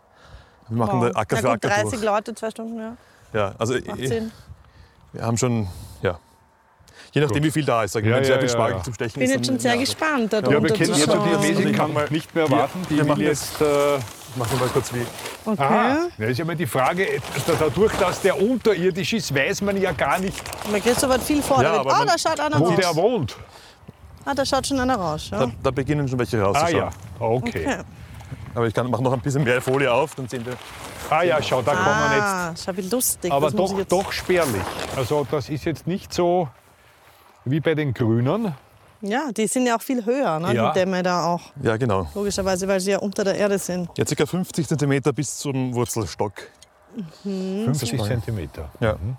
Wir 0.68 0.76
machen 0.76 1.00
Wow. 1.00 1.06
den 1.08 1.16
Acker 1.16 1.36
für 1.38 1.50
Acker 1.50 1.68
30 1.68 1.90
durch. 1.90 2.02
Leute, 2.04 2.34
zwei 2.34 2.50
Stunden, 2.50 2.78
ja. 2.78 2.96
Ja, 3.32 3.54
also 3.58 3.74
Sinn. 3.74 4.30
wir 5.12 5.22
haben 5.22 5.36
schon, 5.36 5.66
ja. 6.02 6.18
Je 7.12 7.22
nachdem, 7.22 7.36
Gut. 7.38 7.44
wie 7.44 7.50
viel 7.50 7.64
da 7.64 7.84
ist, 7.84 7.92
sag 7.92 8.00
ich 8.02 8.06
Ja, 8.06 8.12
mal. 8.12 8.18
Wenn 8.18 8.24
sehr 8.26 8.34
ja, 8.34 8.40
viel 8.40 8.48
ja, 8.48 8.54
Spargel 8.54 8.76
ja. 8.76 8.82
zum 8.82 8.94
Stechen 8.94 9.14
Bin 9.20 9.22
ist. 9.30 9.36
jetzt 9.36 9.46
schon 9.46 9.58
sehr 9.58 9.74
ja, 9.74 9.80
gespannt, 9.80 10.32
da 10.32 10.38
ja, 10.40 10.42
wir 10.50 10.58
drunter 10.58 10.74
kennen 10.74 10.92
zu 10.94 11.00
jetzt 11.00 11.12
die. 11.12 11.52
Mäßig 11.54 11.72
kann 11.76 11.92
mal- 11.94 12.06
nicht 12.10 12.34
mehr 12.34 12.50
warten. 12.50 12.80
Die 12.90 12.96
wir 12.96 13.04
machen 13.06 13.22
jetzt. 13.22 13.60
Äh, 13.62 13.64
Machen 14.36 14.52
wir 14.52 14.58
mal 14.66 14.68
kurz 14.72 14.92
wie. 14.94 15.04
Okay. 15.44 15.62
aha, 15.62 15.96
da 16.18 16.24
ist 16.26 16.38
ja 16.38 16.44
mal 16.44 16.54
die 16.56 16.66
Frage, 16.66 17.06
da- 17.46 17.54
dadurch, 17.58 17.92
dass 17.96 18.20
der 18.20 18.40
unterirdisch 18.40 19.12
ist, 19.14 19.34
weiß 19.34 19.62
man 19.62 19.80
ja 19.80 19.92
gar 19.92 20.18
nicht, 20.18 20.36
Der 20.72 20.80
Christoph 20.80 21.10
hat 21.12 21.22
viel 21.22 21.42
vor. 21.42 21.62
Ja, 21.62 21.72
Da- 21.72 21.80
aber 21.80 21.90
oh, 21.92 21.98
man- 21.98 22.06
da 22.06 22.18
schaut 22.18 22.38
einer 22.38 22.60
wo 22.60 22.64
raus. 22.66 22.76
der 22.76 22.94
wohnt. 22.96 23.36
Ah, 24.24 24.34
da 24.34 24.44
schaut 24.44 24.66
schon 24.66 24.78
einer 24.78 24.96
raus. 24.96 25.30
Ja. 25.32 25.38
Da, 25.46 25.52
da 25.62 25.70
beginnen 25.70 26.06
schon 26.06 26.18
welche 26.18 26.40
Ah 26.42 26.46
rauszuschauen. 26.46 26.76
ja, 26.76 26.90
okay. 27.18 27.66
Okay. 27.66 27.78
Aber 28.54 28.66
ich 28.66 28.74
kann 28.74 28.90
mach 28.90 29.00
noch 29.00 29.12
ein 29.12 29.20
bisschen 29.20 29.44
mehr 29.44 29.62
Folie 29.62 29.90
auf, 29.90 30.14
dann 30.14 30.28
sehen 30.28 30.44
wir. 30.44 30.54
Ah 31.10 31.22
ja, 31.22 31.40
schau, 31.42 31.62
da 31.62 31.72
kommen 31.72 31.86
wir 31.86 32.16
jetzt. 32.16 32.24
Ah, 32.26 32.54
schau 32.62 32.76
wie 32.76 32.82
lustig. 32.88 33.32
Aber 33.32 33.46
das 33.46 33.54
muss 33.54 33.70
doch, 33.70 33.76
ich 33.76 33.78
jetzt- 33.80 33.92
doch 33.92 34.12
spärlich. 34.12 34.62
Also 34.96 35.26
das 35.30 35.48
ist 35.48 35.64
jetzt 35.64 35.86
nicht 35.86 36.12
so 36.12 36.48
wie 37.44 37.60
bei 37.60 37.74
den 37.74 37.94
Grünen. 37.94 38.54
Ja, 39.00 39.30
die 39.30 39.46
sind 39.46 39.66
ja 39.66 39.76
auch 39.76 39.82
viel 39.82 40.04
höher, 40.04 40.40
ne? 40.40 40.54
Ja. 40.54 40.72
die 40.72 40.80
Dämme 40.80 41.02
da 41.02 41.24
auch. 41.26 41.40
Ja, 41.62 41.76
genau. 41.76 42.08
Logischerweise, 42.14 42.66
weil 42.66 42.80
sie 42.80 42.90
ja 42.92 42.98
unter 42.98 43.22
der 43.24 43.36
Erde 43.36 43.58
sind. 43.58 43.88
Ja, 43.96 44.04
ca. 44.04 44.26
50 44.26 44.66
cm 44.68 45.00
bis 45.14 45.36
zum 45.38 45.72
Wurzelstock. 45.74 46.32
50 47.22 47.88
Spanien. 47.90 48.06
Zentimeter. 48.06 48.70
Ja. 48.80 48.92
Und, 48.94 49.16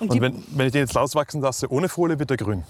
Und 0.00 0.12
die, 0.14 0.20
wenn, 0.20 0.42
wenn 0.48 0.66
ich 0.66 0.72
den 0.72 0.80
jetzt 0.80 0.96
auswachsen 0.96 1.40
lasse 1.40 1.70
ohne 1.70 1.88
Folie, 1.88 2.18
wird 2.18 2.30
er 2.32 2.36
grün. 2.36 2.64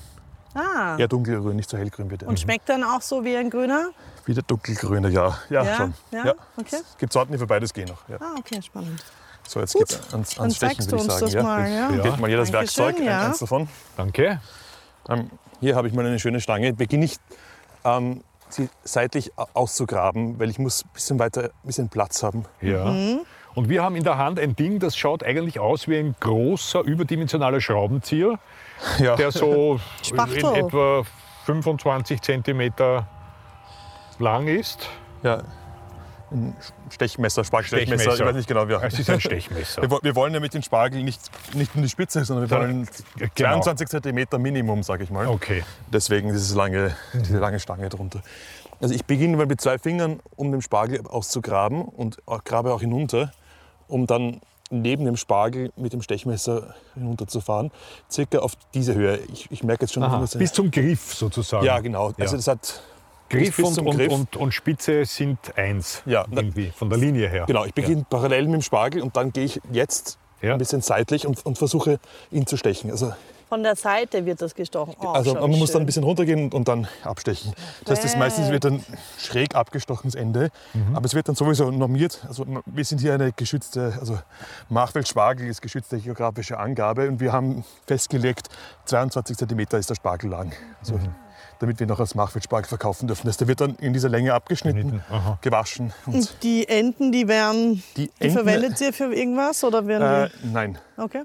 ah, 0.55 0.97
Eher 0.99 1.09
dunkelgrün, 1.09 1.57
nicht 1.57 1.71
so 1.71 1.79
hellgrün 1.79 2.11
wird 2.11 2.23
er. 2.23 2.29
und 2.29 2.39
schmeckt 2.39 2.69
dann 2.69 2.85
auch 2.85 3.01
so 3.01 3.25
wie 3.25 3.35
ein 3.37 3.49
grüner? 3.49 3.91
Wieder 4.27 4.43
dunkelgrüner, 4.43 5.09
ja. 5.09 5.39
Ja, 5.49 5.65
Ja, 5.65 5.77
schon. 5.77 5.95
ja, 6.13 6.35
okay. 6.57 6.77
Es 6.83 6.99
gibt 6.99 7.13
Sorten, 7.15 7.33
die 7.33 7.39
für 7.39 7.47
beides 7.47 7.73
gehen 7.73 7.89
noch. 7.89 8.07
Ja. 8.09 8.17
Ah, 8.21 8.35
okay, 8.39 8.61
spannend. 8.61 9.03
So, 9.49 9.61
jetzt 9.61 9.73
Gut, 9.73 9.89
geht's 9.89 10.13
ans, 10.13 10.35
Dann 10.35 10.43
ans 10.43 10.57
Stechen, 10.57 10.77
zeigst 10.77 10.93
du 10.93 10.97
würde 10.99 11.05
ich 11.07 11.11
uns 11.11 11.21
sagen. 11.21 11.25
das 11.25 11.33
ja. 11.35 11.43
mal. 11.43 11.71
Ja. 11.71 11.91
Ja. 11.97 12.03
Gebt 12.03 12.21
mal 12.21 12.31
jedes 12.31 12.51
Dankeschön, 12.51 12.85
Werkzeug, 12.85 13.01
ein- 13.01 13.07
ja. 13.07 13.27
eins 13.29 13.39
davon. 13.39 13.69
Danke. 13.97 14.41
Ähm, 15.09 15.31
hier 15.63 15.77
habe 15.77 15.89
ich 15.89 15.95
mal 15.95 16.05
eine 16.05 16.19
schöne 16.19 16.41
Stange. 16.41 16.75
Beginne 16.75 17.07
ich, 17.07 17.17
ähm, 17.85 18.23
sie 18.51 18.69
seitlich 18.85 19.33
au- 19.39 19.47
auszugraben, 19.55 20.39
weil 20.39 20.51
ich 20.51 20.59
muss 20.59 20.85
ein 20.85 20.91
bisschen 20.93 21.19
weiter, 21.19 21.45
ein 21.45 21.51
bisschen 21.67 21.89
Platz 21.89 22.23
haben. 22.23 22.45
Ja. 22.61 22.85
Mhm. 22.85 23.21
Und 23.55 23.69
wir 23.69 23.83
haben 23.83 23.97
in 23.97 24.03
der 24.05 24.19
Hand 24.19 24.39
ein 24.41 24.57
Ding, 24.57 24.79
das 24.79 24.97
schaut 24.97 25.23
eigentlich 25.23 25.61
aus 25.61 25.87
wie 25.89 25.97
ein 25.99 26.15
großer, 26.21 26.81
überdimensionaler 26.83 27.61
Schraubenzieher, 27.61 28.39
Ja. 28.99 29.15
der 29.17 29.31
so 29.31 29.79
in 30.11 30.19
etwa 30.55 31.03
25 31.47 32.21
Zentimeter 32.21 33.07
lang 34.19 34.49
ist. 34.49 34.89
ja. 35.23 35.43
Ein 36.33 36.57
Stechmesser, 36.91 37.45
Spargelstechmesser, 37.45 38.15
ich 38.15 38.21
weiß 38.21 38.35
nicht 38.37 38.49
genau. 38.49 38.69
wie- 38.69 38.73
Es 38.75 38.99
ist 38.99 39.11
ein 39.11 39.21
Stechmesser. 39.21 39.83
Wir, 39.83 39.99
wir 40.03 40.15
wollen 40.17 40.33
ja 40.33 40.41
mit 40.41 40.55
den 40.55 40.63
Spargel 40.63 41.03
nicht, 41.03 41.21
nicht 41.55 41.75
nur 41.75 41.83
die 41.83 41.89
Spitze, 41.91 42.25
sondern 42.25 42.49
wir 42.49 42.57
wollen 42.57 42.89
genau. 43.35 43.61
22 43.61 43.89
Zentimeter 43.89 44.39
Minimum, 44.39 44.83
sage 44.83 45.05
ich 45.05 45.11
mal. 45.11 45.27
Okay. 45.27 45.63
Deswegen 45.93 46.33
diese 46.33 46.57
lange, 46.57 46.97
diese 47.13 47.39
lange 47.39 47.61
Stange 47.61 47.89
drunter. 47.89 48.23
Also 48.81 48.95
ich 48.95 49.05
beginne 49.05 49.37
mal 49.37 49.47
mit 49.47 49.61
zwei 49.61 49.79
Fingern, 49.79 50.21
um 50.37 50.51
den 50.51 50.63
Spargel 50.63 51.07
auszugraben 51.07 51.83
und 51.83 52.19
grabe 52.45 52.73
auch 52.75 52.81
hinunter, 52.81 53.31
um 53.87 54.07
dann 54.07 54.41
neben 54.71 55.05
dem 55.05 55.17
Spargel 55.19 55.71
mit 55.77 55.93
dem 55.93 56.01
Stechmesser 56.01 56.75
hinunterzufahren. 56.95 57.71
Circa 58.11 58.39
auf 58.39 58.55
diese 58.73 58.95
Höhe. 58.95 59.19
Ich, 59.33 59.51
ich 59.51 59.63
merke 59.63 59.83
jetzt 59.85 59.93
schon, 59.93 60.03
Aha, 60.03 60.25
bis 60.39 60.53
zum 60.53 60.71
Griff 60.71 61.15
sozusagen. 61.15 61.65
ja 61.67 61.79
genau. 61.81 62.07
Also 62.19 62.23
Ja. 62.23 62.33
das 62.33 62.47
hat 62.49 62.83
Griff, 63.39 63.59
und, 63.59 63.79
und, 63.79 63.97
Griff. 63.97 64.13
Und, 64.13 64.37
und 64.37 64.53
Spitze 64.55 65.05
sind 65.05 65.39
eins. 65.57 66.03
Ja, 66.07 66.25
irgendwie, 66.31 66.71
von 66.75 66.89
der 66.89 66.99
Linie 66.99 67.29
her. 67.29 67.45
Genau, 67.47 67.65
ich 67.65 67.75
beginne 67.75 68.05
parallel 68.09 68.45
mit 68.45 68.55
dem 68.55 68.63
Spargel 68.63 69.03
und 69.03 69.17
dann 69.17 69.33
gehe 69.33 69.45
ich 69.45 69.61
jetzt 69.73 70.19
Ja. 70.41 70.53
ein 70.53 70.59
bisschen 70.59 70.81
seitlich 70.83 71.27
und, 71.27 71.45
und 71.47 71.59
versuche 71.59 71.99
ihn 72.31 72.47
zu 72.47 72.57
stechen. 72.57 72.91
Also, 72.91 73.13
Von 73.49 73.63
der 73.63 73.77
Seite 73.77 74.25
wird 74.25 74.41
das 74.41 74.55
gestochen. 74.55 74.95
Oh, 74.99 75.09
also 75.09 75.35
man 75.35 75.53
wie 75.53 75.59
muss 75.59 75.71
dann 75.73 75.79
ein 75.79 75.81
schön. 75.83 75.87
bisschen 75.87 76.05
runtergehen 76.05 76.45
und, 76.45 76.55
und 76.55 76.69
dann 76.69 76.89
abstechen. 77.05 77.53
Das 77.85 77.99
heißt, 77.99 78.05
das 78.05 78.17
meistens 78.17 78.49
wird 78.51 78.65
dann 78.65 78.83
schräg 79.19 79.55
abgestochen, 79.55 80.11
das 80.11 80.15
Ende. 80.15 80.49
Mhm. 80.73 80.97
Aber 80.97 81.05
es 81.05 81.15
wird 81.15 81.29
dann 81.29 81.35
sowieso 81.35 81.71
normiert. 81.71 82.25
Also 82.27 82.47
wir 82.65 82.85
sind 82.85 83.01
hier 83.03 83.13
eine 83.15 83.31
geschützte, 83.33 83.93
also 84.01 84.19
Machfeld-Spargel 84.71 85.47
ist 85.49 85.61
geschützte 85.61 85.99
geografische 85.99 86.59
Angabe 86.59 87.09
und 87.09 87.21
wir 87.21 87.33
haben 87.33 87.63
festgelegt, 87.87 88.49
22 88.87 89.37
cm 89.37 89.61
ist 89.79 89.91
der 89.91 89.95
Spargel 89.97 90.31
lang. 90.31 90.53
Also, 90.81 90.95
Mhm. 90.95 91.15
Damit 91.63 91.79
wir 91.79 91.87
noch 91.87 92.01
als 92.01 92.17
Machfeld-Spargel 92.17 92.69
verkaufen 92.69 93.07
dürfen. 93.07 93.29
Das, 93.29 93.37
der 93.37 93.47
wird 93.47 93.61
dann 93.61 93.77
in 93.77 93.93
dieser 93.93 94.09
Länge 94.09 94.35
abgeschnitten, 94.35 95.01
gewaschen. 95.43 95.93
Und 96.07 96.15
Und 96.17 96.37
die 96.43 96.69
Enten, 96.69 97.13
die 97.13 97.29
werden, 97.29 97.85
die 97.97 98.09
die 98.09 98.11
Enten- 98.19 98.33
verwendet 98.37 98.81
ihr 98.81 98.93
für 98.93 99.15
irgendwas? 99.15 99.63
Oder 99.63 99.87
werden 99.87 100.25
Äh, 100.25 100.29
nein, 100.53 100.77
okay. 100.97 101.23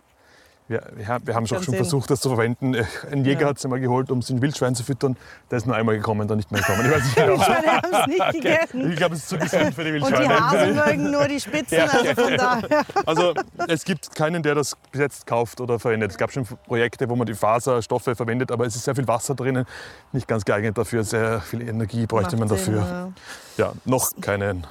Wir, 0.70 0.82
haben- 1.08 1.26
wir 1.26 1.34
haben 1.34 1.48
schon, 1.48 1.58
Kann 1.60 1.64
schon 1.66 1.72
sehen. 1.74 1.84
versucht, 1.84 2.10
das 2.10 2.20
zu 2.20 2.28
verwenden. 2.30 2.74
Äh, 2.74 2.84
Ein 3.10 3.24
Jäger 3.24 3.42
Ja. 3.42 3.48
hat 3.48 3.58
es 3.58 3.64
einmal 3.64 3.80
geholt, 3.80 4.12
um 4.12 4.20
es 4.20 4.30
in 4.30 4.42
Wildschwein 4.42 4.76
zu 4.76 4.84
füttern. 4.84 5.16
Der 5.50 5.60
ist 5.60 5.66
nur 5.66 5.76
einmal 5.78 5.96
gekommen, 5.96 6.28
dann 6.28 6.38
nicht 6.38 6.52
mehr 6.52 6.60
gekommen. 6.62 6.86
Ich 6.86 6.92
weiß 6.92 7.04
nicht 7.04 7.16
genau. 7.16 7.36
Die 7.38 7.42
haben 7.44 7.90
es 7.94 8.08
nicht 8.08 8.32
gegessen. 8.34 8.92
Ich 8.92 8.98
glaube, 8.98 9.16
es 9.16 9.22
ist 9.22 9.30
zu 9.30 9.38
gesund 9.38 9.74
für 9.74 9.84
die 9.86 9.92
Und 9.92 10.08
die 10.10 10.12
Wildschweine. 10.18 10.40
Hasen 10.52 10.76
mögen 10.76 11.12
nur 11.12 11.26
die 11.28 11.40
Spitzen, 11.40 11.80
also 11.80 12.22
von 12.22 12.38
daher. 12.38 12.86
Also 13.06 13.34
es 13.70 13.86
gibt 13.86 14.14
keinen, 14.14 14.44
der 14.44 14.56
das 14.56 14.76
bis 14.92 15.00
jetzt 15.00 15.26
kauft 15.26 15.62
oder 15.62 15.80
verwendet. 15.80 16.12
Es 16.12 16.18
gab 16.18 16.32
schon 16.34 16.46
Projekte, 16.46 17.08
wo 17.08 17.16
man 17.16 17.26
die 17.28 17.34
Faserstoffe 17.34 18.04
verwendet, 18.04 18.52
aber 18.52 18.66
es 18.66 18.76
ist 18.76 18.84
sehr 18.84 18.96
viel 18.96 19.08
Wasser 19.08 19.36
drinnen. 19.36 19.66
Nicht 20.12 20.28
ganz 20.28 20.44
geeignet 20.44 20.78
dafür. 20.78 21.04
Sehr 21.06 21.40
viel 21.40 21.62
Energie 21.68 22.06
bräuchte 22.08 22.36
man 22.36 22.50
Macht 22.50 22.60
Sinn, 22.60 22.76
dafür. 22.76 23.12
ja. 23.58 23.66
Ja, 23.68 23.74
noch 23.86 24.12
keinen. 24.20 24.68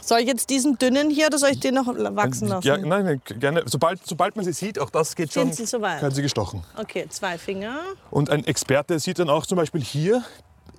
Soll 0.00 0.20
ich 0.20 0.26
jetzt 0.26 0.50
diesen 0.50 0.78
dünnen 0.78 1.10
hier 1.10 1.26
oder 1.26 1.38
soll 1.38 1.50
ich 1.50 1.60
den 1.60 1.74
noch 1.74 1.86
wachsen 1.86 2.48
lassen? 2.48 2.66
Ja, 2.66 2.76
nein, 2.78 3.04
nein, 3.04 3.22
gerne. 3.38 3.62
Sobald, 3.66 4.00
sobald 4.06 4.36
man 4.36 4.44
sie 4.44 4.52
sieht, 4.52 4.78
auch 4.78 4.90
das 4.90 5.14
geht 5.14 5.32
schon, 5.32 5.44
Sind 5.44 5.54
sie 5.56 5.66
soweit? 5.66 6.00
können 6.00 6.14
sie 6.14 6.22
gestochen. 6.22 6.64
Okay, 6.76 7.06
zwei 7.08 7.38
Finger. 7.38 7.80
Und 8.10 8.30
ein 8.30 8.44
Experte 8.44 8.98
sieht 8.98 9.18
dann 9.18 9.30
auch 9.30 9.46
zum 9.46 9.56
Beispiel 9.56 9.80
hier, 9.82 10.24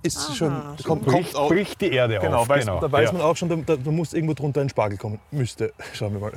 ist 0.03 0.35
schon, 0.35 0.49
kommt, 0.51 0.83
kommt 0.83 1.05
Bricht, 1.05 1.35
auch, 1.35 1.49
bricht 1.49 1.79
die 1.81 1.91
Erde 1.91 2.17
Genau, 2.19 2.39
auf. 2.39 2.49
weiß, 2.49 2.65
da 2.65 2.91
weiß 2.91 3.09
ja. 3.09 3.13
man 3.13 3.21
auch 3.21 3.37
schon, 3.37 3.65
da, 3.65 3.75
da 3.75 3.91
muss 3.91 4.13
irgendwo 4.13 4.33
drunter 4.33 4.61
ein 4.61 4.69
Spargel 4.69 4.97
kommen. 4.97 5.19
Müsste. 5.29 5.73
Schauen 5.93 6.13
wir 6.13 6.19
mal. 6.19 6.33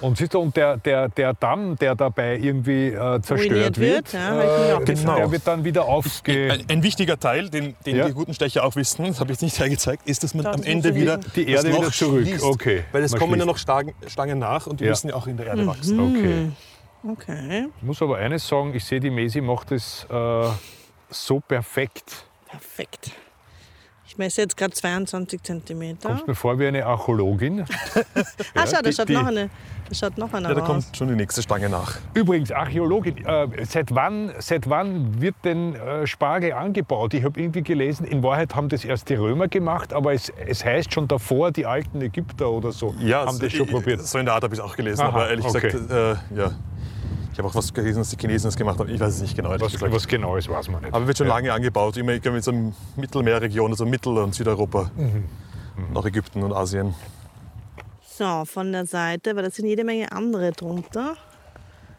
Und 0.00 0.18
siehst 0.18 0.34
du, 0.34 0.40
und 0.40 0.54
der, 0.56 0.76
der, 0.76 1.08
der 1.08 1.32
Damm, 1.32 1.76
der 1.76 1.94
dabei 1.94 2.36
irgendwie 2.36 2.88
äh, 2.88 3.20
zerstört 3.22 3.50
Ruiniert 3.78 3.78
wird, 3.78 4.12
wird, 4.12 4.12
ja, 4.12 4.78
äh, 4.80 4.84
Genau. 4.84 5.16
der 5.16 5.30
wird 5.30 5.46
dann 5.46 5.64
wieder 5.64 5.86
aufge... 5.86 6.52
Ein, 6.52 6.64
ein 6.68 6.82
wichtiger 6.82 7.18
Teil, 7.18 7.48
den, 7.48 7.74
den 7.86 7.96
Ja. 7.96 8.06
die 8.06 8.12
guten 8.12 8.34
Stecher 8.34 8.64
auch 8.64 8.76
wissen, 8.76 9.06
das 9.06 9.20
habe 9.20 9.32
ich 9.32 9.36
jetzt 9.36 9.42
nicht 9.42 9.58
hergezeigt, 9.58 10.06
ist, 10.06 10.22
dass 10.22 10.34
man 10.34 10.44
Da, 10.44 10.50
am 10.52 10.58
das 10.58 10.66
Ende 10.66 10.94
wieder. 10.94 11.16
Die 11.34 11.46
das 11.46 11.64
Erde 11.64 11.78
wieder 11.78 11.90
zurück. 11.92 12.26
schließt. 12.26 12.44
Okay, 12.44 12.84
Weil 12.92 13.04
es 13.04 13.12
man 13.12 13.20
kommen 13.20 13.32
ja 13.32 13.36
schließt. 13.38 13.46
noch 13.46 13.58
Stangen, 13.58 13.94
Stangen 14.06 14.38
nach 14.38 14.66
und 14.66 14.80
die 14.80 14.84
Ja. 14.84 14.90
müssen 14.90 15.08
ja 15.08 15.14
auch 15.14 15.26
in 15.26 15.36
der 15.38 15.46
Erde 15.46 15.66
wachsen. 15.66 15.98
Okay. 15.98 16.50
Okay, 17.08 17.68
Ich 17.76 17.82
muss 17.82 18.02
aber 18.02 18.16
eines 18.18 18.46
sagen, 18.46 18.74
ich 18.74 18.84
sehe, 18.84 18.98
die 19.00 19.10
Mesi 19.10 19.40
macht 19.40 19.70
es 19.72 20.06
äh, 20.10 20.48
so 21.08 21.40
perfekt. 21.40 22.26
perfekt. 22.50 23.12
Ich 24.16 24.18
messe 24.18 24.40
jetzt 24.40 24.56
gerade 24.56 24.72
22 24.72 25.42
Zentimeter. 25.42 26.08
Kommst 26.08 26.26
mir 26.26 26.34
vor 26.34 26.58
wie 26.58 26.66
eine 26.66 26.86
Archäologin. 26.86 27.66
Ah, 28.54 28.64
schau, 28.66 28.80
da 28.82 28.90
schaut 28.90 29.10
die- 29.10 29.12
noch 29.12 29.26
eine. 29.26 29.50
Da 29.90 29.94
schaut 29.94 30.16
noch 30.16 30.32
einer 30.32 30.48
Ja, 30.48 30.54
da 30.54 30.60
raus. 30.62 30.68
kommt 30.86 30.96
schon 30.96 31.08
die 31.08 31.14
nächste 31.16 31.42
Stange 31.42 31.68
nach. 31.68 31.98
Übrigens, 32.14 32.50
Archäologin, 32.50 33.22
äh, 33.26 33.46
seit, 33.66 33.94
wann, 33.94 34.32
seit 34.38 34.70
wann 34.70 35.20
wird 35.20 35.34
denn 35.44 35.74
äh, 35.74 36.06
Spargel 36.06 36.54
angebaut? 36.54 37.12
Ich 37.12 37.24
habe 37.24 37.38
irgendwie 37.38 37.60
gelesen, 37.62 38.06
in 38.06 38.22
Wahrheit 38.22 38.54
haben 38.54 38.70
das 38.70 38.86
erst 38.86 39.10
die 39.10 39.16
Römer 39.16 39.48
gemacht, 39.48 39.92
aber 39.92 40.14
es, 40.14 40.32
es 40.46 40.64
heißt 40.64 40.94
schon 40.94 41.06
davor, 41.08 41.50
die 41.52 41.66
alten 41.66 42.00
Ägypter 42.00 42.50
oder 42.50 42.72
so 42.72 42.94
Ja, 42.98 43.26
haben 43.26 43.38
das 43.38 43.52
schon 43.52 43.66
probiert. 43.66 44.00
So 44.00 44.16
in 44.18 44.24
der 44.24 44.34
Art 44.34 44.44
habe 44.44 44.54
ich 44.54 44.60
es 44.60 44.64
auch 44.64 44.76
gelesen, 44.76 45.02
Aha, 45.02 45.08
aber 45.08 45.28
ehrlich 45.28 45.44
okay. 45.44 45.68
gesagt, 45.70 45.90
äh, 45.90 46.36
ja. 46.38 46.52
Ich 47.36 47.38
habe 47.38 47.50
auch 47.50 47.54
was 47.54 47.74
gelesen, 47.74 47.98
dass 47.98 48.08
die 48.08 48.16
Chinesen 48.16 48.48
das 48.48 48.56
gemacht 48.56 48.78
haben. 48.78 48.88
Ich 48.88 48.98
weiß 48.98 49.16
es 49.16 49.20
nicht 49.20 49.36
genau. 49.36 49.50
Was, 49.60 49.78
was 49.78 50.08
genau 50.08 50.36
ist, 50.36 50.48
weiß 50.48 50.70
man 50.70 50.80
nicht. 50.80 50.94
Aber 50.94 51.06
wird 51.06 51.18
schon 51.18 51.26
Ja. 51.26 51.34
lange 51.34 51.52
angebaut, 51.52 51.94
immer 51.98 52.12
ich 52.12 52.22
glaube, 52.22 52.38
in 52.38 52.42
so 52.42 52.50
einer 52.50 52.72
Mittelmeerregion, 52.96 53.70
also 53.72 53.84
Mittel- 53.84 54.16
und 54.16 54.34
Südeuropa. 54.34 54.90
Mhm. 54.96 55.24
Nach 55.92 56.02
Ägypten 56.06 56.42
und 56.42 56.54
Asien. 56.54 56.94
So, 58.08 58.46
von 58.46 58.72
der 58.72 58.86
Seite, 58.86 59.36
weil 59.36 59.42
da 59.42 59.50
sind 59.50 59.66
jede 59.66 59.84
Menge 59.84 60.10
andere 60.12 60.52
drunter. 60.52 61.14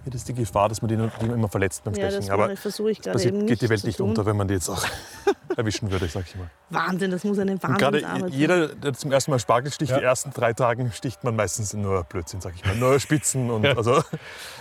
Ja, 0.06 0.12
das 0.12 0.16
ist 0.22 0.30
die 0.30 0.34
Gefahr, 0.34 0.70
dass 0.70 0.82
man 0.82 0.90
die, 0.90 0.98
die 1.22 1.26
immer 1.28 1.50
verletzt 1.50 1.84
beim 1.84 1.94
Ja, 1.94 2.06
Stechen. 2.10 2.22
das 2.22 2.30
Aber 2.32 2.48
mache- 2.48 2.56
versuche 2.58 2.90
ich 2.90 3.00
gerade 3.00 3.14
passiert, 3.18 3.36
eben 3.36 3.46
geht 3.46 3.62
die 3.62 3.70
Welt 3.70 3.84
nicht 3.84 4.02
unter, 4.02 4.26
wenn 4.26 4.38
man 4.38 4.48
die 4.48 4.56
jetzt 4.56 4.70
auch 4.70 4.84
erwischen 5.58 5.92
würde, 5.92 6.08
sag 6.08 6.26
ich 6.28 6.36
mal. 6.36 6.50
Wahnsinn, 6.70 7.12
das 7.12 7.24
muss 7.24 7.40
eine 7.40 7.58
gerade 7.58 7.74
Wahnsinnsarbeit 8.02 8.22
sein. 8.22 8.30
jeder, 8.40 8.68
der 8.70 8.94
zum 8.94 9.12
ersten 9.12 9.32
Mal 9.32 9.40
Spargel 9.40 9.72
sticht, 9.72 9.92
Ja. 9.92 9.98
die 10.00 10.04
ersten 10.06 10.32
drei 10.32 10.54
Tagen 10.54 10.92
sticht 10.92 11.24
man 11.24 11.36
meistens 11.36 11.74
nur 11.74 12.04
Blödsinn, 12.04 12.40
sag 12.42 12.54
ich 12.56 12.64
mal. 12.66 12.76
Nur 12.76 13.00
Spitzen. 13.00 13.50
Und 13.50 13.66
also, 13.66 14.04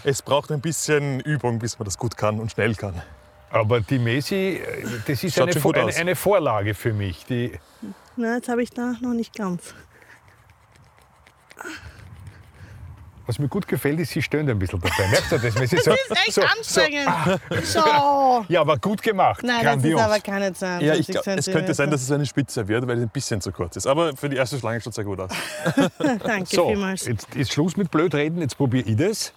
es 0.05 0.23
braucht 0.23 0.51
ein 0.51 0.61
bisschen 0.61 1.21
Übung, 1.21 1.59
bis 1.59 1.79
man 1.79 1.85
das 1.85 1.99
gut 1.99 2.17
kann 2.17 2.41
und 2.41 2.51
schnell 2.53 2.75
kann. 2.75 3.01
Aber 3.51 3.81
die 3.81 3.99
Messi, 3.99 4.61
das 5.07 5.23
ist 5.23 5.41
eine, 5.41 5.53
eine, 5.53 5.95
eine 5.95 6.17
Vorlage 6.17 6.75
für 6.75 6.93
mich. 6.93 7.25
Die, 7.27 7.53
Na, 8.17 8.35
jetzt 8.37 8.49
habe 8.49 8.63
ich 8.63 8.71
da 8.71 8.95
noch 9.01 9.15
nicht 9.15 9.35
ganz. 9.37 9.75
Was 13.27 13.39
mir 13.39 13.49
gut 13.49 13.67
gefällt, 13.69 13.99
ist, 14.01 14.11
sie 14.11 14.23
stöhnt 14.23 14.49
ein 14.49 14.59
bisschen 14.59 14.81
dabei. 14.81 15.09
Merkst 15.09 15.33
du 15.33 15.39
das? 15.39 15.55
Messi? 15.59 15.77
So, 15.83 15.91
Das 15.91 16.01
ist 16.01 16.27
echt 16.27 16.33
so, 16.35 16.43
anstrengend. 16.43 17.09
So, 17.65 17.81
So. 17.81 18.45
ja, 18.49 18.61
aber 18.61 18.77
gut 18.79 19.03
gemacht. 19.03 19.43
Nein, 19.43 19.63
Grandios. 19.63 19.99
das 20.01 20.07
ist 20.09 20.13
aber 20.15 20.21
keine 20.23 20.53
22 20.55 20.87
Ja, 20.87 20.95
ich 20.95 21.07
glaub, 21.07 21.27
es 21.27 21.47
könnte 21.47 21.75
sein, 21.75 21.91
dass 21.91 22.03
es 22.03 22.11
eine 22.11 22.27
Spitze 22.27 22.67
wird, 22.69 22.87
weil 22.87 22.99
es 22.99 23.03
ein 23.03 23.09
bisschen 23.09 23.41
zu 23.41 23.53
kurz 23.53 23.77
ist. 23.77 23.87
Aber 23.87 24.17
für 24.17 24.29
die 24.29 24.37
erste 24.37 24.59
Schlange 24.59 24.81
schaut 24.81 24.91
es 24.91 24.95
sehr 24.97 25.05
gut 25.05 25.21
aus. 25.21 25.31
Danke 26.25 26.47
so, 26.57 26.69
vielmals. 26.69 27.05
jetzt 27.07 27.35
ist 27.35 27.53
Schluss 27.53 27.77
mit 27.77 27.91
Blödreden, 27.91 28.41
jetzt 28.41 28.57
probiere 28.57 28.89
ich 28.89 28.97
das. 28.97 29.33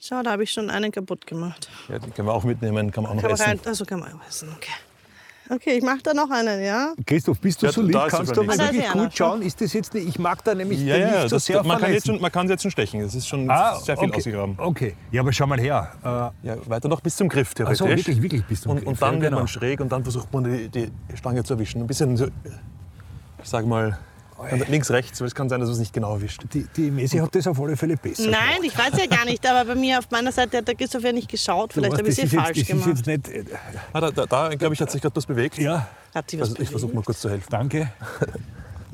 Schau, 0.00 0.22
da 0.22 0.32
habe 0.32 0.42
ich 0.42 0.50
schon 0.50 0.68
einen 0.70 0.90
kaputt 0.90 1.26
gemacht. 1.26 1.68
Ja, 1.88 1.98
die 1.98 2.10
können 2.10 2.26
wir 2.28 2.34
auch 2.34 2.44
mitnehmen, 2.44 2.90
kann 2.90 3.04
man 3.04 3.12
auch 3.12 3.16
noch 3.16 3.22
Kann 3.22 3.30
man 3.32 3.40
essen. 3.40 3.48
rein, 3.50 3.60
also 3.66 3.84
kann 3.84 4.00
man 4.00 4.12
auch 4.14 4.26
essen, 4.28 4.48
okay. 4.56 4.72
Okay, 5.54 5.76
ich 5.78 5.82
mache 5.82 5.98
da 6.02 6.14
noch 6.14 6.30
einen, 6.30 6.62
ja? 6.62 6.94
Christoph, 7.04 7.38
bist 7.38 7.60
du 7.62 7.66
Ja, 7.66 7.72
so 7.72 7.82
da 7.82 8.04
lieb? 8.04 8.10
Kannst 8.10 8.34
du 8.36 8.42
mal 8.42 8.56
wirklich 8.58 8.90
gut 8.90 9.14
schauen? 9.14 9.42
Ist 9.42 9.60
das 9.60 9.72
jetzt 9.74 9.92
nicht, 9.92 10.08
ich 10.08 10.18
mag 10.18 10.42
da 10.44 10.54
nämlich 10.54 10.80
Ja, 10.80 10.94
den 10.96 11.00
ja, 11.08 11.10
nicht 11.10 11.22
so 11.22 11.28
das, 11.36 11.44
sehr 11.44 11.62
man, 11.62 11.78
kann 11.78 11.92
jetzt 11.92 12.06
schon, 12.06 12.20
man 12.20 12.32
kann 12.32 12.46
es 12.46 12.50
jetzt 12.52 12.62
schon 12.62 12.70
stechen. 12.70 13.02
Das 13.02 13.14
ist 13.14 13.28
schon 13.28 13.50
Ah, 13.50 13.74
sehr 13.76 13.96
viel 13.98 14.08
okay. 14.08 14.16
ausgegraben. 14.18 14.54
Okay, 14.58 14.94
ja, 15.10 15.20
aber 15.20 15.32
schau 15.32 15.46
mal 15.46 15.60
her. 15.60 15.92
Äh, 16.42 16.46
Ja, 16.48 16.56
weiter 16.66 16.88
noch 16.88 17.00
bis 17.02 17.16
zum 17.16 17.28
Griff 17.28 17.52
theoretisch. 17.54 17.78
so, 17.80 17.86
wirklich, 17.88 18.22
wirklich 18.22 18.44
bis 18.44 18.62
zum 18.62 18.72
und, 18.72 18.78
Griff, 18.78 18.88
Und 18.88 19.02
dann 19.02 19.14
ja, 19.16 19.20
wird 19.20 19.30
genau. 19.30 19.40
man 19.40 19.48
schräg 19.48 19.80
und 19.80 19.92
dann 19.92 20.02
versucht 20.02 20.32
man 20.32 20.44
die, 20.44 20.68
die 20.68 20.90
Stange 21.16 21.44
zu 21.44 21.54
erwischen. 21.54 21.82
Ein 21.82 21.86
bisschen, 21.86 22.16
so, 22.16 22.26
ich 22.26 23.48
sag 23.48 23.66
mal, 23.66 23.98
links, 24.68 24.90
rechts, 24.90 25.20
weil 25.20 25.28
es 25.28 25.34
kann 25.34 25.48
sein, 25.48 25.60
dass 25.60 25.68
man 25.68 25.74
es 25.74 25.78
nicht 25.80 25.92
genau 25.92 26.14
erwischt. 26.14 26.42
die, 26.52 26.66
die 26.76 26.90
Messi 26.90 27.18
hat 27.18 27.34
das 27.34 27.46
auf 27.46 27.60
alle 27.60 27.76
Fälle 27.76 27.96
besser 27.96 28.28
Nein, 28.30 28.62
ich 28.64 28.76
weiß 28.76 28.92
ja 28.98 29.06
gar 29.06 29.24
nicht, 29.24 29.46
aber 29.46 29.64
bei 29.64 29.74
mir 29.74 29.98
auf 29.98 30.10
meiner 30.10 30.32
Seite 30.32 30.58
hat 30.58 30.68
der 30.68 30.74
Christoph 30.74 31.02
ja 31.04 31.12
nicht 31.12 31.28
geschaut. 31.30 31.72
Vielleicht 31.72 31.96
habe 31.96 32.08
ich 32.08 32.18
es 32.18 32.24
ist 32.24 32.34
falsch 32.34 32.58
jetzt, 32.58 32.70
das 32.70 32.82
gemacht. 32.82 32.98
ist 32.98 33.06
jetzt 33.06 33.26
nicht. 33.26 33.28
äh, 33.50 33.54
Ah, 33.92 34.00
da, 34.00 34.10
da, 34.10 34.26
da 34.26 34.48
glaube 34.54 34.74
ich, 34.74 34.80
hat 34.80 34.90
sich 34.90 35.00
gerade 35.02 35.14
was 35.16 35.26
bewegt. 35.26 35.58
Ja, 35.58 35.88
Hat 36.14 36.30
sie 36.30 36.40
was 36.40 36.50
Also 36.50 36.62
ich 36.62 36.70
versuche 36.70 36.94
mal 36.94 37.02
kurz 37.04 37.20
zu 37.20 37.30
helfen. 37.30 37.46
danke. 37.50 37.90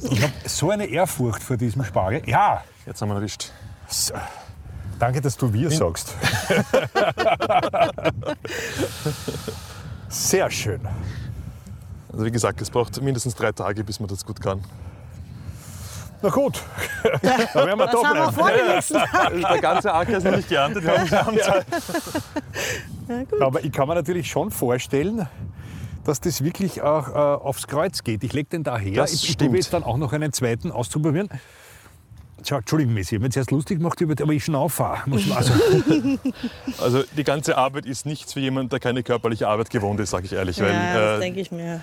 Ich 0.00 0.22
habe 0.22 0.32
so 0.46 0.70
eine 0.70 0.86
Ehrfurcht 0.86 1.42
vor 1.42 1.56
diesem 1.56 1.84
Spargel. 1.84 2.22
Ja, 2.26 2.62
Jetzt 2.86 3.00
haben 3.02 3.08
wir 3.08 3.14
ihn 3.14 3.18
erwischt. 3.18 3.50
so. 3.88 4.14
danke, 4.98 5.20
dass 5.20 5.36
du 5.36 5.52
wir 5.52 5.70
sagst. 5.70 6.14
Sehr 10.08 10.50
schön. 10.50 10.80
Also 12.12 12.24
wie 12.24 12.30
gesagt, 12.30 12.60
es 12.62 12.70
braucht 12.70 13.00
mindestens 13.02 13.34
drei 13.34 13.52
Tage, 13.52 13.84
bis 13.84 14.00
man 14.00 14.08
das 14.08 14.24
gut 14.24 14.40
kann. 14.40 14.62
Na 16.20 16.28
gut, 16.30 16.60
da 17.22 17.66
werden 17.66 17.78
wir 17.78 17.86
Das 17.86 17.94
wir 18.02 18.14
da 18.14 18.30
bleiben. 18.30 18.74
nächsten 18.74 18.94
Tag. 18.94 19.32
Der 19.52 19.60
ganze 19.60 19.94
Acker 19.94 20.16
ist 20.18 20.24
noch 20.24 20.36
nicht 20.36 20.48
geerntet. 20.48 20.84
Wir 20.84 20.98
haben, 21.24 21.36
wir 21.36 21.42
Zeit. 21.42 21.66
Aber 23.40 23.62
ich 23.64 23.72
kann 23.72 23.86
mir 23.88 23.94
natürlich 23.94 24.28
schon 24.28 24.50
vorstellen, 24.50 25.28
dass 26.04 26.20
das 26.20 26.42
wirklich 26.42 26.82
auch 26.82 27.08
äh, 27.08 27.12
aufs 27.12 27.66
Kreuz 27.68 28.02
geht. 28.02 28.24
Ich 28.24 28.32
lege 28.32 28.48
den 28.50 28.64
da 28.64 28.76
her. 28.78 28.94
Das 28.94 29.12
ich 29.12 29.28
ich 29.30 29.38
probiere 29.38 29.56
jetzt 29.58 29.72
dann 29.72 29.84
auch 29.84 29.96
noch 29.96 30.12
einen 30.12 30.32
zweiten 30.32 30.72
auszuprobieren. 30.72 31.28
Schau, 32.46 32.56
Entschuldigung, 32.56 32.94
Messi, 32.94 33.14
ich 33.14 33.18
habe 33.18 33.24
mir 33.26 33.30
zuerst 33.30 33.50
lustig 33.50 33.78
gemacht, 33.78 34.00
über- 34.00 34.20
aber 34.22 34.32
ich 34.32 34.44
schnaufe. 34.44 34.84
Also, 35.34 35.52
Also 36.82 37.02
die 37.16 37.24
ganze 37.24 37.56
Arbeit 37.58 37.84
ist 37.84 38.06
nichts 38.06 38.32
für 38.32 38.40
jemanden, 38.40 38.70
der 38.70 38.78
keine 38.80 39.02
körperliche 39.02 39.48
Arbeit 39.48 39.70
gewohnt 39.70 39.98
ist, 40.00 40.10
sage 40.10 40.26
ich 40.26 40.32
ehrlich. 40.32 40.60
Weil, 40.60 40.72
Ja, 40.72 40.94
das 40.94 41.16
äh, 41.18 41.20
denke 41.20 41.40
ich 41.40 41.50
mir. 41.50 41.82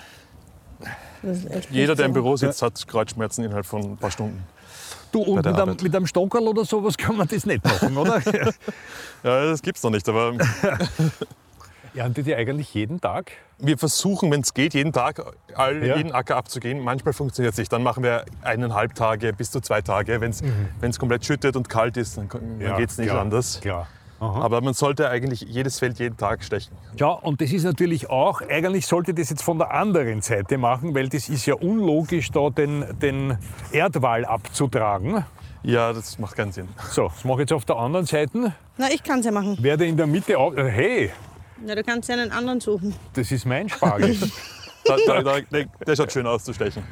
Jeder, 1.70 1.94
der 1.94 2.06
im. 2.06 2.12
Büro 2.12 2.36
sitzt, 2.36 2.62
hat 2.62 2.86
Kreuzschmerzen 2.86 3.44
innerhalb 3.44 3.66
von 3.66 3.82
ein 3.82 3.96
paar 3.96 4.10
Stunden. 4.10 4.42
du, 5.12 5.20
und 5.22 5.36
mit 5.36 5.46
einem, 5.46 5.76
mit 5.82 5.94
einem 5.94 6.06
Stockerl 6.06 6.48
oder 6.48 6.64
sowas 6.64 6.96
kann 6.96 7.16
man 7.16 7.28
das 7.28 7.46
nicht 7.46 7.64
machen, 7.64 7.96
oder? 7.96 8.20
Ja, 9.22 9.44
das 9.46 9.62
gibt's 9.62 9.82
noch 9.82 9.90
nicht, 9.90 10.08
aber 10.08 10.34
Erntet 11.94 12.26
ihr 12.26 12.36
eigentlich 12.36 12.74
jeden 12.74 13.00
Tag? 13.00 13.32
wir 13.58 13.78
versuchen, 13.78 14.30
wenn 14.30 14.42
es 14.42 14.52
geht, 14.52 14.74
jeden 14.74 14.92
Tag 14.92 15.22
all, 15.54 15.82
Ja. 15.82 15.96
jeden 15.96 16.12
Acker 16.12 16.36
abzugehen. 16.36 16.80
Manchmal 16.80 17.14
funktioniert 17.14 17.54
es 17.54 17.58
nicht. 17.58 17.72
Dann 17.72 17.82
machen 17.82 18.02
wir 18.02 18.26
eineinhalb 18.42 18.94
Tage 18.94 19.32
bis 19.32 19.50
zu 19.50 19.60
zwei 19.60 19.80
Tage. 19.80 20.20
Wenn 20.20 20.32
es 20.90 20.98
komplett 20.98 21.24
schüttet 21.24 21.56
und 21.56 21.68
kalt 21.70 21.96
ist, 21.96 22.18
dann, 22.18 22.28
dann 22.28 22.76
geht 22.76 22.90
es 22.90 22.98
nicht 22.98 23.08
klar, 23.08 23.22
anders. 23.22 23.60
Klar. 23.62 23.88
Aha. 24.20 24.40
Aber 24.40 24.60
man 24.62 24.72
sollte 24.74 25.08
eigentlich 25.10 25.42
jedes 25.42 25.78
Feld 25.78 25.98
jeden 25.98 26.16
Tag 26.16 26.42
stechen. 26.42 26.74
Ja, 26.98 27.08
und 27.08 27.40
das 27.40 27.52
ist 27.52 27.64
natürlich 27.64 28.08
auch, 28.08 28.40
eigentlich 28.40 28.86
sollte 28.86 29.12
das 29.12 29.28
jetzt 29.30 29.42
von 29.42 29.58
der 29.58 29.72
anderen 29.72 30.22
Seite 30.22 30.56
machen, 30.58 30.94
weil 30.94 31.08
das 31.08 31.28
ist 31.28 31.44
ja 31.46 31.54
unlogisch, 31.54 32.30
da 32.30 32.48
den, 32.50 32.84
den 32.98 33.36
Erdwall 33.72 34.24
abzutragen. 34.24 35.24
Ja, 35.62 35.92
das 35.92 36.18
macht 36.18 36.36
keinen 36.36 36.52
Sinn. 36.52 36.68
So, 36.90 37.08
das 37.08 37.24
mache 37.24 37.36
ich 37.36 37.40
jetzt 37.40 37.52
auf 37.52 37.64
der 37.64 37.76
anderen 37.76 38.06
Seite. 38.06 38.52
Na, 38.78 38.88
ich 38.90 39.02
kann 39.02 39.18
es 39.18 39.26
ja 39.26 39.32
machen. 39.32 39.56
Werde 39.62 39.84
in 39.86 39.96
der 39.96 40.06
Mitte 40.06 40.38
auf. 40.38 40.54
Hey, 40.56 41.10
Ja, 41.66 41.74
du 41.74 41.82
kannst 41.82 42.08
ja 42.08 42.14
einen 42.14 42.30
anderen 42.30 42.60
suchen. 42.60 42.94
das 43.14 43.30
ist 43.32 43.44
mein 43.46 43.68
Spargel. 43.68 44.16
Da, 44.88 44.96
da, 45.04 45.20
da, 45.20 45.40
der, 45.40 45.64
der 45.84 45.96
schaut 45.96 46.12
schön 46.12 46.28
aus 46.28 46.44
zu 46.44 46.52
stechen. 46.54 46.84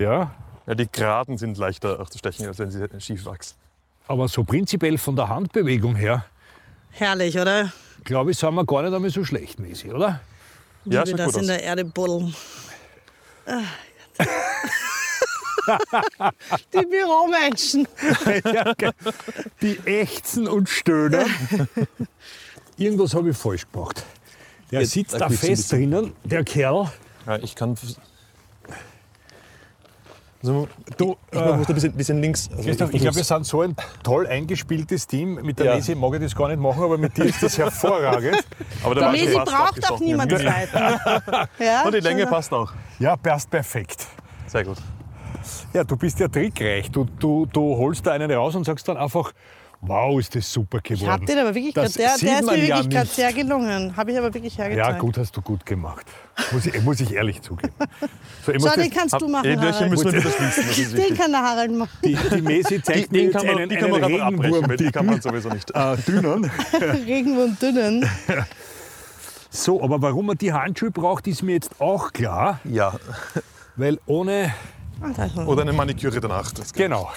ja, 0.00 0.32
Ja, 0.66 0.74
die 0.74 0.88
Geraden 0.90 1.38
sind 1.38 1.56
leichter 1.56 2.00
auch 2.00 2.10
zu 2.10 2.18
stechen, 2.18 2.44
als 2.48 2.58
wenn 2.58 2.72
sie 2.72 2.84
schief 2.98 3.24
wachsen. 3.24 3.54
aber 4.08 4.26
so 4.26 4.42
prinzipiell 4.42 4.98
von 4.98 5.14
der 5.14 5.28
Handbewegung 5.28 5.94
her, 5.94 6.24
Herrlich, 6.98 7.38
oder? 7.38 7.72
glaube 8.04 8.30
ich, 8.30 8.38
sind 8.38 8.54
wir 8.54 8.64
gar 8.64 8.82
nicht 8.82 8.94
einmal 8.94 9.10
so 9.10 9.24
schlecht 9.24 9.58
mäßig, 9.58 9.92
oder? 9.92 10.20
Wie 10.84 10.94
Ja, 10.94 11.04
wir 11.06 11.16
das 11.16 11.26
gut 11.32 11.34
in 11.36 11.40
aus. 11.40 11.46
der 11.48 11.62
Erde 11.62 11.84
buddeln. 11.84 12.34
Ah, 13.46 13.60
Die 16.72 16.86
Büromenschen. 16.86 17.88
Ja, 18.44 18.72
Die 19.60 19.78
ächzen 19.84 20.46
und 20.48 20.68
stöhnen. 20.68 21.26
Irgendwas 22.76 23.14
habe 23.14 23.30
ich 23.30 23.36
falsch 23.36 23.66
gemacht. 23.72 24.04
Der 24.70 24.80
Jetzt, 24.82 24.92
sitzt 24.92 25.20
da 25.20 25.28
fest 25.28 25.72
drinnen, 25.72 26.12
der 26.24 26.44
Kerl. 26.44 26.90
Ja, 27.26 27.36
ich 27.38 27.54
kann. 27.56 27.76
Also, 30.46 30.68
Du, 30.96 31.16
ich 31.32 31.38
äh, 31.38 31.52
muss 31.56 31.68
ein 31.68 31.74
bisschen, 31.74 31.92
bisschen 31.92 32.20
links. 32.22 32.48
Also 32.50 32.62
Christoph, 32.62 32.94
ich 32.94 33.00
glaube, 33.02 33.16
wir 33.16 33.24
sind 33.24 33.46
so 33.46 33.62
ein 33.62 33.74
toll 34.02 34.26
eingespieltes 34.26 35.06
Team. 35.06 35.34
Mit 35.42 35.58
der 35.58 35.66
Ja. 35.66 35.74
Mesi 35.74 35.94
mag 35.94 36.14
ich 36.14 36.20
das 36.20 36.34
gar 36.36 36.48
nicht 36.48 36.60
machen, 36.60 36.82
aber 36.84 36.96
mit 36.98 37.16
dir 37.16 37.24
ist 37.24 37.42
das 37.42 37.58
hervorragend. 37.58 38.44
Aber 38.84 38.94
der 38.94 39.04
fast 39.10 39.34
braucht 39.34 39.48
auch 39.48 39.68
abgestochen. 39.68 40.06
niemand 40.06 40.30
zweiten. 40.30 41.00
Ja, 41.58 41.82
Und 41.84 41.94
die 41.94 42.00
Länge 42.00 42.26
passt 42.26 42.52
auch. 42.52 42.72
Ja, 42.98 43.16
passt 43.16 43.50
perfekt. 43.50 44.06
Sehr 44.46 44.64
gut. 44.64 44.76
Ja, 45.72 45.84
du 45.84 45.96
bist 45.96 46.18
ja 46.20 46.28
trickreich. 46.28 46.90
Du, 46.90 47.04
du, 47.18 47.46
du 47.46 47.76
holst 47.76 48.06
da 48.06 48.12
einen 48.12 48.30
raus 48.30 48.54
und 48.54 48.64
sagst 48.64 48.86
dann 48.88 48.96
einfach, 48.96 49.32
wow, 49.80 50.18
ist 50.18 50.34
das 50.34 50.52
super 50.52 50.80
geworden. 50.80 51.02
Ich 51.02 51.08
hab 51.08 51.26
den 51.26 51.38
aber 51.38 51.54
wirklich 51.54 51.74
Das 51.74 51.92
der, 51.92 52.16
der 52.18 52.40
ist 52.40 52.46
mir 52.46 52.56
ja 52.56 52.76
wirklich 52.76 52.90
gerade 52.90 53.06
nicht. 53.06 53.14
sehr 53.14 53.32
gelungen. 53.32 53.96
Habe 53.96 54.10
ich 54.12 54.18
aber 54.18 54.32
wirklich 54.34 54.58
hergezeigt. 54.58 54.88
Ja, 54.92 54.98
gut, 54.98 55.16
hast 55.18 55.36
du 55.36 55.42
gut 55.42 55.64
gemacht. 55.64 56.06
Muss 56.52 56.66
ich, 56.66 56.82
muss 56.82 57.00
ich 57.00 57.12
ehrlich 57.12 57.40
zugeben. 57.42 57.72
So, 58.44 58.52
ich 58.52 58.62
So, 58.62 58.68
den 58.70 58.90
das, 58.90 58.98
kannst 58.98 59.20
du 59.20 59.28
machen, 59.28 59.44
Irgendwelche 59.46 59.78
Harald. 59.78 59.90
müssen 59.90 60.12
wir 60.12 60.20
schließen. 60.74 60.96
Den 61.06 61.16
kann 61.16 61.30
der 61.30 61.42
Harald 61.42 61.72
machen. 61.72 61.90
die, 62.04 62.14
die 62.14 62.42
Mesi 62.42 62.82
zeigt 62.82 63.14
Die 63.14 63.18
jetzt 63.20 63.32
kann 63.36 63.46
man, 63.46 63.56
einen, 63.58 63.68
die 63.70 63.76
kann 63.76 63.90
man 63.90 64.04
einen 64.04 64.68
weil 64.68 64.76
die 64.76 64.90
kann 64.90 65.06
man 65.06 65.14
Regenwurm 65.14 65.20
sowieso 65.20 65.48
nicht. 65.50 65.70
äh, 65.74 65.96
dünnen. 66.06 66.50
Regenwurm 67.06 67.56
dünnen. 67.60 68.08
So, 69.48 69.82
aber 69.82 70.02
warum 70.02 70.26
man 70.26 70.36
die 70.36 70.52
Handschuhe 70.52 70.90
braucht, 70.90 71.26
ist 71.26 71.42
mir 71.42 71.52
jetzt 71.52 71.80
auch 71.80 72.12
klar. 72.12 72.60
Ja. 72.64 72.94
Weil 73.76 73.98
ohne... 74.04 74.52
Oder 75.46 75.62
eine 75.62 75.72
Maniküre 75.72 76.20
danach. 76.20 76.52
Genau. 76.74 77.10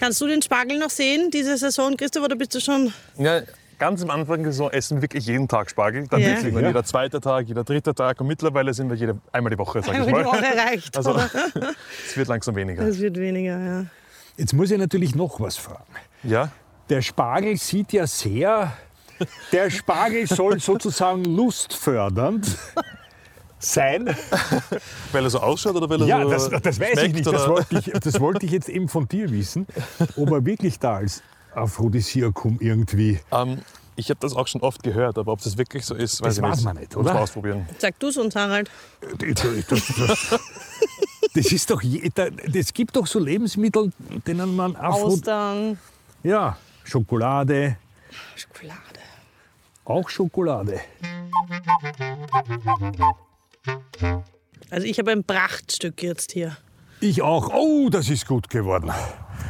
Kannst 0.00 0.20
du 0.20 0.26
den 0.26 0.42
Spargel 0.42 0.78
noch 0.78 0.90
sehen, 0.90 1.30
diese 1.30 1.56
Saison, 1.56 1.96
Christoph, 1.96 2.24
oder 2.24 2.36
bist 2.36 2.54
du 2.54 2.60
schon... 2.60 2.92
Ja, 3.16 3.40
ganz 3.78 4.02
am 4.02 4.10
Anfang 4.10 4.42
der 4.42 4.52
Saison 4.52 4.70
essen 4.70 4.96
wir 4.98 5.02
wirklich 5.02 5.26
jeden 5.26 5.48
Tag 5.48 5.70
Spargel. 5.70 6.06
Dann 6.08 6.20
Ja. 6.20 6.28
wirklich 6.28 6.54
Ja. 6.54 6.60
jeder 6.68 6.84
zweite 6.84 7.20
Tag, 7.20 7.46
jeder 7.46 7.64
dritte 7.64 7.94
Tag. 7.94 8.20
Und 8.20 8.26
mittlerweile 8.26 8.74
sind 8.74 8.88
wir 8.90 8.96
jede, 8.96 9.18
einmal 9.32 9.50
die 9.50 9.58
Woche, 9.58 9.82
sag 9.82 9.94
ich 9.94 10.00
Einmal 10.00 10.22
die 10.24 10.28
mal. 10.30 10.36
Woche 10.36 10.56
reicht, 10.56 10.96
Also 10.96 11.14
es 12.08 12.16
wird 12.16 12.28
langsam 12.28 12.56
weniger. 12.56 12.82
Es 12.86 12.98
wird 13.00 13.16
weniger, 13.16 13.58
ja. 13.58 13.86
Jetzt 14.36 14.52
muss 14.52 14.70
ich 14.70 14.78
natürlich 14.78 15.14
noch 15.14 15.40
was 15.40 15.56
fragen. 15.56 15.84
Ja, 16.24 16.50
Der 16.88 17.00
Spargel 17.02 17.56
sieht 17.56 17.92
ja 17.92 18.06
sehr. 18.06 18.72
Der 19.52 19.70
Spargel 19.70 20.26
soll 20.26 20.58
sozusagen 20.58 21.24
lustfördernd 21.24 22.46
sein. 23.72 24.06
weil 25.12 25.24
er 25.24 25.30
so 25.30 25.40
ausschaut 25.40 25.74
oder 25.76 25.88
weil 25.88 26.00
er 26.02 26.06
Ja, 26.06 26.22
so 26.38 26.50
das, 26.50 26.62
das 26.62 26.80
weiß 26.80 26.90
ich 26.92 26.98
schmeckt, 26.98 27.14
nicht. 27.14 27.26
Das 27.26 27.34
oder? 27.44 27.48
wollte 27.48 27.78
ich, 27.78 27.84
das 27.92 28.20
wollte 28.20 28.46
ich 28.46 28.52
jetzt 28.52 28.68
eben 28.68 28.88
von 28.88 29.08
dir 29.08 29.30
wissen. 29.30 29.66
Ob 30.16 30.30
er 30.30 30.44
wirklich 30.44 30.78
da 30.78 30.96
als 30.96 31.22
Aphrodisiakum 31.54 32.58
irgendwie. 32.60 33.20
Ähm, 33.32 33.58
ich 33.96 34.10
habe 34.10 34.18
das 34.20 34.34
auch 34.34 34.48
schon 34.48 34.60
oft 34.60 34.82
gehört, 34.82 35.18
aber 35.18 35.32
ob 35.32 35.40
das 35.42 35.56
wirklich 35.56 35.86
so 35.86 35.94
ist, 35.94 36.20
weiß 36.20 36.28
Das 36.28 36.36
ich 36.38 36.42
weiß 36.42 36.56
nicht. 36.56 36.64
man 36.64 36.76
nicht, 36.78 36.96
Muss 36.96 37.04
oder? 37.04 37.14
man 37.14 37.22
ausprobieren. 37.22 37.68
Sag 37.78 37.98
du 38.00 38.08
es 38.08 38.16
uns, 38.16 38.34
Harald. 38.34 38.70
Das, 39.18 39.80
das, 41.34 41.52
ist 41.52 41.70
doch. 41.70 41.82
Es 42.52 42.72
gibt 42.74 42.96
doch 42.96 43.06
so 43.06 43.18
Lebensmittel, 43.20 43.92
denen 44.26 44.56
man 44.56 44.74
Afro. 44.76 45.06
Austern, 45.06 45.78
Ja, 46.22 46.56
Schokolade. 46.82 47.76
Schokolade. 48.34 48.78
Auch 49.84 50.08
Schokolade. 50.08 50.80
Also 54.70 54.86
ich 54.86 54.98
habe 54.98 55.12
ein 55.12 55.24
Prachtstück 55.24 56.02
jetzt 56.02 56.32
hier. 56.32 56.56
Ich 57.00 57.22
auch. 57.22 57.50
Oh, 57.52 57.88
das 57.90 58.08
ist 58.08 58.26
gut 58.26 58.48
geworden. 58.50 58.90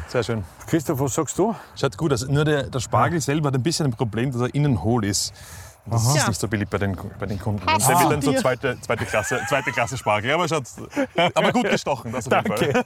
Sehr 0.09 0.22
schön. 0.22 0.44
Christoph, 0.66 0.98
was 1.00 1.14
sagst 1.14 1.38
du? 1.38 1.55
Schaut 1.77 1.96
gut 1.96 2.12
aus. 2.12 2.27
Nur 2.27 2.44
der, 2.44 2.64
der 2.64 2.81
Spargel 2.81 3.20
selber 3.20 3.48
hat 3.48 3.55
ein 3.55 3.62
bisschen 3.62 3.87
ein 3.87 3.92
Problem, 3.92 4.33
dass 4.33 4.40
er 4.40 4.55
innen 4.55 4.83
hohl 4.83 5.05
ist. 5.05 5.33
Das 5.87 6.07
ist 6.09 6.16
Ja. 6.16 6.29
nicht 6.29 6.40
so 6.40 6.49
beliebt 6.49 6.70
bei 6.70 6.79
den, 6.79 6.97
bei 7.18 7.27
den 7.27 7.38
Kunden. 7.38 7.61
Passt 7.66 7.88
der 7.90 8.01
wird 8.01 8.11
dann 8.12 8.23
so 8.23 8.33
zweite, 8.33 8.79
zweite, 8.81 9.05
Klasse, 9.05 9.40
zweite 9.49 9.70
Klasse 9.70 9.99
Spargel. 9.99 10.31
Aber, 10.33 10.49
schaut, 10.49 10.64
aber 11.35 11.53
gut 11.53 11.68
gestochen, 11.68 12.11
das 12.11 12.27
auf 12.33 12.42
jeden 12.61 12.73
Fall. 12.73 12.85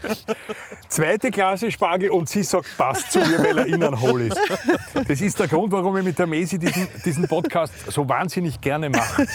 Zweite 0.89 1.31
Klasse 1.31 1.71
Spargel 1.71 2.11
und 2.11 2.29
sie 2.29 2.43
sagt, 2.43 2.77
passt 2.77 3.13
zu 3.13 3.21
mir, 3.21 3.39
weil 3.39 3.59
er 3.59 3.67
innen 3.67 4.01
hohl 4.01 4.23
ist. 4.23 4.39
Das 5.07 5.21
ist 5.21 5.39
der 5.39 5.47
Grund, 5.47 5.71
warum 5.73 5.97
ich 5.99 6.05
mit 6.05 6.19
der 6.19 6.27
Mesi 6.27 6.59
diesen, 6.59 6.89
diesen 7.05 7.29
Podcast 7.29 7.73
so 7.89 8.09
wahnsinnig 8.09 8.61
gerne 8.61 8.91
mache. 8.91 9.27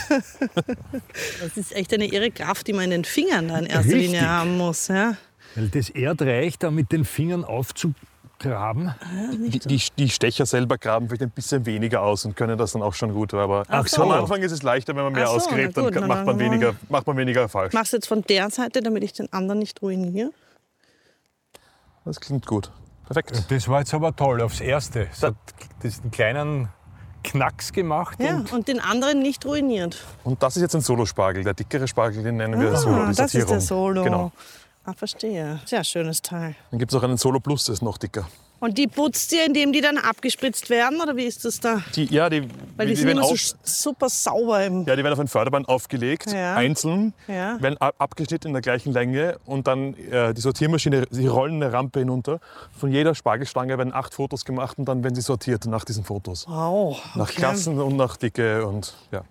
Das 1.42 1.56
ist 1.56 1.74
echt 1.76 1.94
eine 1.94 2.06
irre 2.06 2.32
Kraft, 2.32 2.68
die 2.68 2.74
man 2.74 2.86
in 2.86 2.92
den 2.92 3.06
Fingern 3.06 3.48
da 3.48 3.60
in 3.60 3.66
erster 3.66 3.94
Richtig. 3.94 4.12
Linie 4.12 4.30
haben 4.30 4.58
muss. 4.58 4.88
Ja? 4.90 5.16
Weil 5.56 5.70
das 5.70 5.90
Erdreich 5.90 6.60
da 6.60 6.70
mit 6.72 6.92
den 6.92 7.06
Fingern 7.06 7.46
aufzugraben. 8.46 8.94
Die, 9.34 9.60
die, 9.60 9.82
die 9.98 10.10
Stecher 10.10 10.46
selber 10.46 10.78
graben 10.78 11.08
vielleicht 11.08 11.24
ein 11.24 11.30
bisschen 11.32 11.66
weniger 11.66 12.02
aus 12.02 12.26
und 12.26 12.36
können 12.36 12.58
das 12.58 12.74
dann 12.74 12.82
auch 12.82 12.94
schon 12.94 13.14
gut. 13.14 13.34
Aber 13.34 13.64
Ach 13.68 13.88
so. 13.88 14.04
am 14.04 14.12
Anfang 14.12 14.42
ist 14.42 14.52
es 14.52 14.64
leichter, 14.64 14.96
wenn 14.96 15.04
man 15.04 15.14
mehr 15.14 15.28
so, 15.28 15.34
ausgräbt, 15.34 15.78
dann 15.78 15.90
na, 15.94 16.08
macht 16.08 16.26
man, 16.26 16.40
weniger, 16.40 16.76
macht 16.90 17.08
man 17.08 17.18
weniger 17.18 17.48
falsch. 17.50 17.74
Mach's 17.74 17.92
jetzt 17.92 18.08
von 18.08 18.22
der 18.24 18.50
Seite, 18.50 18.82
damit 18.82 19.04
ich 19.04 19.14
den 19.14 19.32
anderen 19.32 19.60
nicht 19.60 19.82
ruiniere. 19.82 20.32
Das 22.06 22.20
klingt 22.20 22.46
gut. 22.46 22.72
Perfekt. 23.06 23.46
Das 23.50 23.68
war 23.68 23.80
jetzt 23.80 23.94
aber 23.94 24.16
toll, 24.16 24.42
aufs 24.42 24.62
Erste. 24.62 25.08
Es 25.12 25.24
hat 25.24 25.36
diesen 25.84 26.12
kleinen 26.12 26.70
Knacks 27.24 27.72
gemacht. 27.72 28.20
Ja, 28.22 28.36
Und 28.36 28.52
und 28.52 28.68
den 28.68 28.80
anderen 28.80 29.20
nicht 29.20 29.46
ruiniert. 29.46 30.04
Und 30.24 30.44
das 30.44 30.58
ist 30.58 30.62
jetzt 30.62 30.76
ein 30.76 30.82
Solospargel. 30.82 31.44
Der 31.44 31.54
dickere 31.54 31.88
Spargel, 31.88 32.24
den 32.24 32.38
nennen 32.38 32.60
wir 32.60 32.76
Solo. 32.76 32.96
Ah, 32.96 33.10
die 33.10 33.16
das 33.16 33.34
ist 33.34 33.50
der. 33.50 33.62
Solo. 33.62 34.04
Genau. 34.04 34.32
Ah, 34.86 34.94
verstehe. 34.94 35.60
Sehr 35.66 35.84
schönes 35.84 36.22
Teil. 36.22 36.56
Dann 36.72 36.80
gibt 36.80 36.92
es 36.92 36.98
auch 37.00 37.04
einen 37.04 37.18
Solo 37.18 37.40
Plus, 37.40 37.66
der 37.66 37.74
ist 37.74 37.82
noch 37.82 37.98
dicker. 37.98 38.28
Und 38.60 38.78
die 38.78 38.88
putzt 38.88 39.34
ihr, 39.34 39.46
indem 39.46 39.74
die 39.74 39.82
dann 39.82 39.98
abgespritzt 39.98 40.70
werden? 40.70 41.02
Oder 41.02 41.18
wie 41.18 41.24
ist 41.26 41.44
das 41.44 41.60
da? 41.60 41.82
Die, 41.96 42.06
ja, 42.06 42.30
die, 42.30 42.48
Weil 42.78 42.88
die, 42.88 42.96
sind 42.96 43.08
werden 43.08 43.18
immer 43.18 43.28
so 43.28 43.34
auf, 43.34 43.38
sch- 43.38 43.56
super 43.64 44.08
sauber 44.08 44.64
im. 44.66 44.86
ja, 44.86 44.96
die 44.96 45.04
werden 45.04 45.12
auf 45.14 45.20
ein 45.20 45.28
Förderband 45.28 45.68
aufgelegt, 45.68 46.32
Ja. 46.32 46.56
einzeln, 46.56 47.14
Ja. 47.28 47.62
werden 47.62 47.76
ab- 47.80 47.96
abgeschnitten 47.98 48.48
in 48.48 48.54
der 48.54 48.62
gleichen 48.62 48.94
Länge 48.94 49.38
und 49.46 49.68
dann 49.68 49.96
äh, 49.96 50.34
die 50.34 50.40
Sortiermaschine, 50.40 51.08
sie 51.12 51.28
rollen 51.28 51.62
eine 51.62 51.74
Rampe 51.74 52.00
hinunter. 52.00 52.40
Von 52.78 52.90
jeder 52.94 53.16
Spargelstange 53.16 53.78
werden 53.78 53.94
acht 53.94 54.14
Fotos 54.14 54.46
gemacht 54.46 54.78
und 54.78 54.86
dann 54.86 55.04
werden 55.04 55.16
sie 55.16 55.22
sortiert 55.22 55.66
nach 55.66 55.84
diesen 55.84 56.06
Fotos. 56.06 56.46
Wow. 56.48 57.02
Nach 57.16 57.28
okay. 57.30 57.36
Klassen 57.40 57.82
und 57.82 57.98
nach 57.98 58.16
Dicke 58.16 58.66
und 58.66 58.94
ja. 59.12 59.24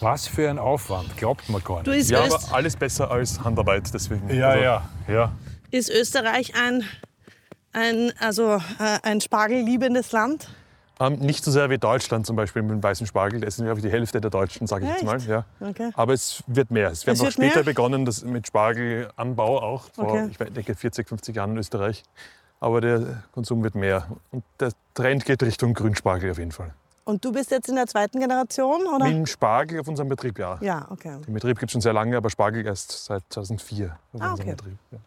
Was 0.00 0.26
für 0.26 0.48
ein 0.50 0.58
Aufwand, 0.58 1.16
glaubt 1.16 1.48
man 1.48 1.62
gar 1.62 1.76
nicht. 1.76 1.86
Du, 1.86 1.92
ist, 1.92 2.10
Ja, 2.10 2.24
Öst 2.26 2.46
aber 2.48 2.56
alles 2.56 2.76
besser 2.76 3.10
als 3.10 3.42
Handarbeit, 3.44 3.92
deswegen. 3.92 4.28
ja, 4.34 4.48
Also, 4.50 4.62
ja, 4.64 4.88
ja. 5.08 5.32
ist 5.70 5.90
Österreich 5.90 6.54
ein, 6.56 6.84
ein, 7.72 8.12
also, 8.20 8.56
äh, 8.78 8.98
ein 9.02 9.20
spargelliebendes 9.20 10.12
Land? 10.12 10.48
Ähm, 11.00 11.14
nicht 11.20 11.44
so 11.44 11.52
sehr 11.52 11.70
wie 11.70 11.78
Deutschland 11.78 12.26
zum 12.26 12.34
Beispiel 12.34 12.62
mit 12.62 12.72
dem 12.72 12.82
weißen 12.82 13.06
Spargel. 13.06 13.40
Das 13.40 13.54
sind 13.54 13.66
glaube 13.66 13.78
ich 13.78 13.86
die 13.86 13.92
Hälfte 13.92 14.20
der 14.20 14.30
Deutschen, 14.32 14.66
sage 14.66 14.84
ich 14.84 14.90
jetzt 14.90 15.04
mal. 15.04 15.16
Echt? 15.16 15.28
Ja. 15.28 15.44
Okay. 15.60 15.90
Aber 15.94 16.12
es 16.12 16.42
wird 16.48 16.72
mehr. 16.72 16.90
Es, 16.90 17.06
wir 17.06 17.12
Es 17.12 17.20
haben 17.20 17.22
auch 17.22 17.26
wird 17.28 17.34
später 17.34 17.54
mehr? 17.56 17.64
begonnen 17.64 18.04
das 18.04 18.24
mit 18.24 18.48
Spargelanbau 18.48 19.62
auch, 19.62 19.84
vor 19.94 20.08
Okay. 20.08 20.28
ich 20.30 20.36
denke 20.38 20.74
40, 20.74 21.08
50 21.08 21.36
Jahren 21.36 21.52
in 21.52 21.58
Österreich. 21.58 22.02
Aber 22.58 22.80
der 22.80 23.22
Konsum 23.30 23.62
wird 23.62 23.76
mehr. 23.76 24.08
Und 24.32 24.42
der 24.58 24.72
Trend 24.94 25.24
geht 25.24 25.40
Richtung 25.44 25.72
Grünspargel 25.74 26.32
auf 26.32 26.38
jeden 26.38 26.50
Fall. 26.50 26.74
Und 27.08 27.24
du 27.24 27.32
bist 27.32 27.50
jetzt 27.50 27.70
in 27.70 27.76
der 27.76 27.86
zweiten 27.86 28.20
Generation, 28.20 28.86
oder? 28.86 29.06
Mit 29.06 29.14
dem 29.14 29.24
Spargel 29.24 29.80
auf 29.80 29.88
unserem 29.88 30.10
Betrieb, 30.10 30.38
ja. 30.38 30.58
Ja, 30.60 30.86
okay. 30.90 31.16
Den 31.26 31.32
Betrieb 31.32 31.58
gibt 31.58 31.70
es 31.70 31.72
schon 31.72 31.80
sehr 31.80 31.94
lange, 31.94 32.14
aber 32.14 32.28
Spargel 32.28 32.66
erst 32.66 33.06
seit 33.06 33.22
2004 33.30 33.98
auf 34.12 34.20
Ah, 34.20 34.32
unserem 34.32 34.48
okay. 34.50 34.56
Betrieb. 34.56 34.78
Ja. 34.90 34.98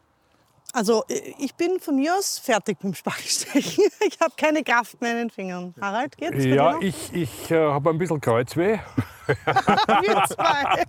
Also 0.74 1.04
ich 1.08 1.54
bin 1.54 1.80
von 1.80 1.98
mir 1.98 2.16
aus 2.16 2.40
fertig 2.40 2.80
mit 2.82 2.94
dem 2.94 2.96
Spargelstechen. 2.96 3.84
Ich 4.08 4.20
habe 4.20 4.34
keine 4.36 4.64
Kraft 4.64 5.00
mehr 5.00 5.12
in 5.12 5.18
den 5.18 5.30
Fingern. 5.30 5.76
Harald, 5.80 6.18
geht's? 6.18 6.38
bei 6.38 6.42
Ja, 6.42 6.80
ich, 6.82 7.14
ich 7.14 7.52
äh, 7.52 7.70
habe 7.70 7.92
ein 7.92 8.00
bisschen 8.00 8.20
Kreuzweh. 8.20 8.80
Wir 9.28 10.24
zwei. 10.28 10.84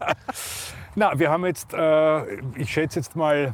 Na, 0.94 1.18
wir 1.18 1.30
haben 1.30 1.44
jetzt, 1.44 1.74
äh, 1.74 2.36
ich 2.56 2.72
schätze 2.72 3.00
jetzt 3.00 3.14
mal, 3.14 3.52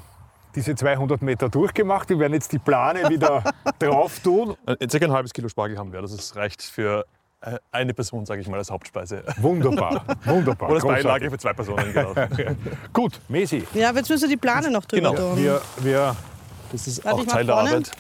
diese 0.55 0.77
200 0.77 1.23
Meter 1.23 1.49
durchgemacht. 1.49 2.09
Wir 2.09 2.21
werden 2.21 2.35
jetzt 2.35 2.53
die 2.53 2.59
Plane 2.59 3.09
wieder 3.09 3.43
drauf 3.81 4.21
tun. 4.21 4.57
Äh, 4.67 4.89
Circa 4.89 5.07
ein 5.07 5.13
halbes 5.13 5.33
Kilo 5.33 5.49
Spargel 5.49 5.77
haben 5.77 5.93
wir. 5.93 6.01
Das 6.03 6.13
ist, 6.13 6.37
reicht 6.37 6.63
für 6.63 7.05
eine 7.71 7.95
Person, 7.95 8.27
sage 8.27 8.41
ich 8.41 8.49
mal, 8.49 8.59
als 8.59 8.71
Hauptspeise. 8.71 9.23
Wunderbar, 9.39 10.05
wunderbar. 10.25 10.69
Oder 10.71 10.75
als 10.77 10.83
großartig. 10.85 11.05
Beilage 11.05 11.31
für 11.31 11.39
zwei 11.39 11.53
Personen, 11.53 11.93
genau. 11.93 12.15
Gut, 12.93 13.21
Mesi, 13.29 13.65
Ja, 13.75 13.91
aber 13.91 13.99
jetzt 13.99 14.09
müssen 14.11 14.23
wir 14.23 14.29
die 14.37 14.37
Plane 14.41 14.71
noch 14.71 14.85
drüber 14.85 15.11
Genau. 15.11 15.31
tun. 15.35 15.37
wir, 15.39 15.61
wir 15.79 16.17
Das 16.73 16.87
ist 16.87 17.05
Warte, 17.05 17.21
auch 17.21 17.25
Teil 17.27 17.47
der. 17.47 17.55
Arbeit. 17.57 17.91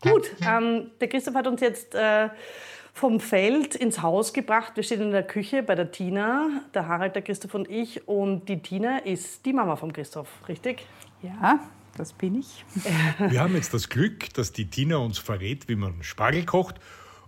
Gut, 0.00 0.30
ähm, 0.46 0.90
der 1.00 1.08
Christoph 1.08 1.34
hat 1.34 1.46
uns 1.46 1.60
jetzt 1.60 1.94
äh, 1.94 2.28
vom 3.00 3.18
Feld 3.18 3.74
ins 3.74 4.02
Haus 4.02 4.34
gebracht. 4.34 4.72
Wir 4.76 4.82
stehen 4.82 5.00
in 5.00 5.10
der 5.10 5.22
Küche 5.22 5.62
bei 5.62 5.74
der 5.74 5.90
Tina, 5.90 6.48
der 6.74 6.86
Harald, 6.86 7.14
der 7.14 7.22
Christoph 7.22 7.54
und 7.54 7.68
ich. 7.70 8.06
Und 8.06 8.46
die 8.46 8.60
Tina 8.60 8.98
ist 8.98 9.46
die 9.46 9.54
Mama 9.54 9.76
vom 9.76 9.90
Christoph, 9.90 10.28
richtig? 10.46 10.86
Ja, 11.22 11.60
das 11.96 12.12
bin 12.12 12.38
ich. 12.38 12.62
Wir 13.18 13.40
haben 13.40 13.54
jetzt 13.54 13.72
das 13.72 13.88
Glück, 13.88 14.34
dass 14.34 14.52
die 14.52 14.66
Tina 14.66 14.98
uns 14.98 15.18
verrät, 15.18 15.66
wie 15.66 15.76
man 15.76 16.02
Spargel 16.02 16.44
kocht 16.44 16.74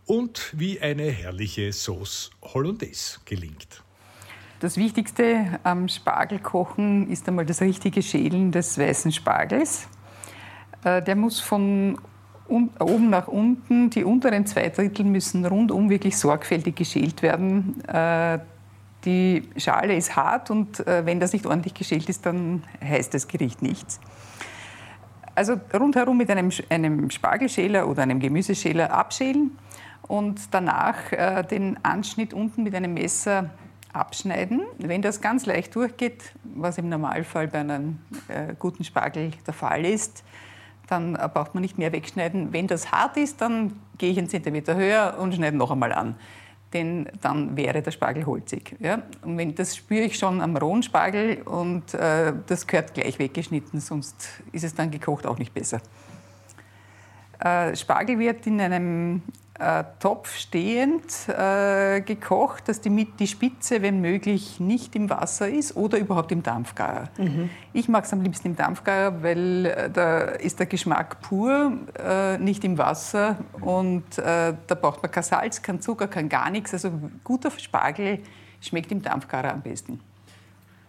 und 0.04 0.52
wie 0.54 0.78
eine 0.78 1.04
herrliche 1.04 1.72
Sauce 1.72 2.30
Hollandaise 2.42 3.20
gelingt. 3.24 3.82
Das 4.60 4.76
Wichtigste 4.76 5.58
am 5.62 5.88
Spargelkochen 5.88 7.08
ist 7.08 7.26
einmal 7.28 7.46
das 7.46 7.62
richtige 7.62 8.02
Schälen 8.02 8.52
des 8.52 8.76
weißen 8.76 9.10
Spargels. 9.10 9.88
Äh, 10.84 11.00
Der 11.02 11.16
muss 11.16 11.40
von 11.40 11.98
un 12.48 12.70
oben 12.78 13.10
nach 13.10 13.28
unten, 13.28 13.90
die 13.90 14.04
unteren 14.04 14.46
zwei 14.46 14.68
Drittel 14.68 15.04
müssen 15.04 15.44
rundum 15.44 15.90
wirklich 15.90 16.16
sorgfältig 16.16 16.76
geschält 16.76 17.22
werden. 17.22 17.82
Äh, 17.88 18.38
Die 19.04 19.42
Schale 19.56 19.96
ist 19.96 20.14
hart 20.14 20.50
und 20.50 20.86
äh, 20.86 21.04
wenn 21.04 21.18
das 21.18 21.32
nicht 21.32 21.44
ordentlich 21.44 21.74
geschält 21.74 22.08
ist, 22.08 22.24
dann 22.24 22.62
heißt 22.80 23.12
das 23.12 23.26
Gericht 23.26 23.60
nichts. 23.60 23.98
Also 25.34 25.54
rundherum 25.74 26.18
mit 26.18 26.30
einem, 26.30 26.50
einem 26.68 27.10
Spargelschäler 27.10 27.88
oder 27.88 28.02
einem 28.02 28.20
Gemüseschäler 28.20 28.92
abschälen 28.92 29.58
und 30.06 30.40
danach 30.52 31.10
äh, 31.10 31.42
den 31.42 31.78
Anschnitt 31.84 32.32
unten 32.32 32.62
mit 32.62 32.76
einem 32.76 32.94
Messer 32.94 33.50
abschneiden. 33.92 34.62
Wenn 34.78 35.02
das 35.02 35.20
ganz 35.20 35.46
leicht 35.46 35.74
durchgeht, 35.74 36.22
was 36.54 36.78
im 36.78 36.88
Normalfall 36.88 37.48
bei 37.48 37.58
einem 37.58 37.98
äh, 38.28 38.54
guten 38.56 38.84
Spargel 38.84 39.32
der 39.44 39.54
Fall 39.54 39.84
ist, 39.84 40.22
dann 40.92 41.14
braucht 41.14 41.54
man 41.54 41.62
nicht 41.62 41.78
mehr 41.78 41.90
wegschneiden. 41.92 42.52
Wenn 42.52 42.66
das 42.66 42.92
hart 42.92 43.16
ist, 43.16 43.40
dann 43.40 43.80
gehe 43.96 44.10
ich 44.10 44.18
einen 44.18 44.28
Zentimeter 44.28 44.76
höher 44.76 45.16
und 45.18 45.34
schneide 45.34 45.56
noch 45.56 45.70
einmal 45.70 45.92
an. 45.92 46.16
Denn 46.74 47.08
dann 47.20 47.56
wäre 47.56 47.82
der 47.82 47.90
Spargel 47.90 48.26
holzig. 48.26 48.76
Ja? 48.78 49.02
Und 49.22 49.38
wenn, 49.38 49.54
das 49.54 49.74
spüre 49.74 50.02
ich 50.02 50.18
schon 50.18 50.40
am 50.40 50.56
rohen 50.56 50.82
Spargel 50.82 51.42
und 51.42 51.94
äh, 51.94 52.32
das 52.46 52.66
gehört 52.66 52.94
gleich 52.94 53.18
weggeschnitten, 53.18 53.80
sonst 53.80 54.42
ist 54.52 54.64
es 54.64 54.74
dann 54.74 54.90
gekocht 54.90 55.26
auch 55.26 55.38
nicht 55.38 55.52
besser. 55.54 55.80
Äh, 57.40 57.74
Spargel 57.74 58.18
wird 58.18 58.46
in 58.46 58.60
einem 58.60 59.22
Topf 60.00 60.36
stehend 60.36 61.28
äh, 61.28 62.00
gekocht, 62.00 62.68
dass 62.68 62.80
die, 62.80 63.06
die, 63.18 63.26
Spitze, 63.26 63.82
wenn 63.82 64.00
möglich, 64.00 64.58
nicht 64.60 64.96
im 64.96 65.10
Wasser 65.10 65.48
ist 65.48 65.76
oder 65.76 65.98
überhaupt 65.98 66.32
im 66.32 66.42
Dampfgarer. 66.42 67.10
Mhm. 67.18 67.50
Ich 67.72 67.88
mag 67.88 68.04
es 68.04 68.12
am 68.12 68.22
liebsten 68.22 68.48
im 68.48 68.56
Dampfgarer, 68.56 69.22
weil 69.22 69.66
äh, 69.66 69.90
da 69.90 70.20
ist 70.20 70.58
der 70.58 70.66
Geschmack 70.66 71.20
pur, 71.20 71.72
äh, 71.98 72.38
nicht 72.38 72.64
im 72.64 72.78
Wasser 72.78 73.36
und 73.60 74.18
äh, 74.18 74.54
da 74.66 74.74
braucht 74.74 75.02
man 75.02 75.12
kein 75.12 75.22
Salz, 75.22 75.62
kein 75.62 75.80
Zucker, 75.80 76.08
kein 76.08 76.28
gar 76.28 76.50
nichts. 76.50 76.72
Also 76.72 76.90
guter 77.22 77.50
Spargel 77.50 78.20
schmeckt 78.60 78.90
im 78.90 79.02
Dampfgarer 79.02 79.52
am 79.52 79.60
besten. 79.60 80.00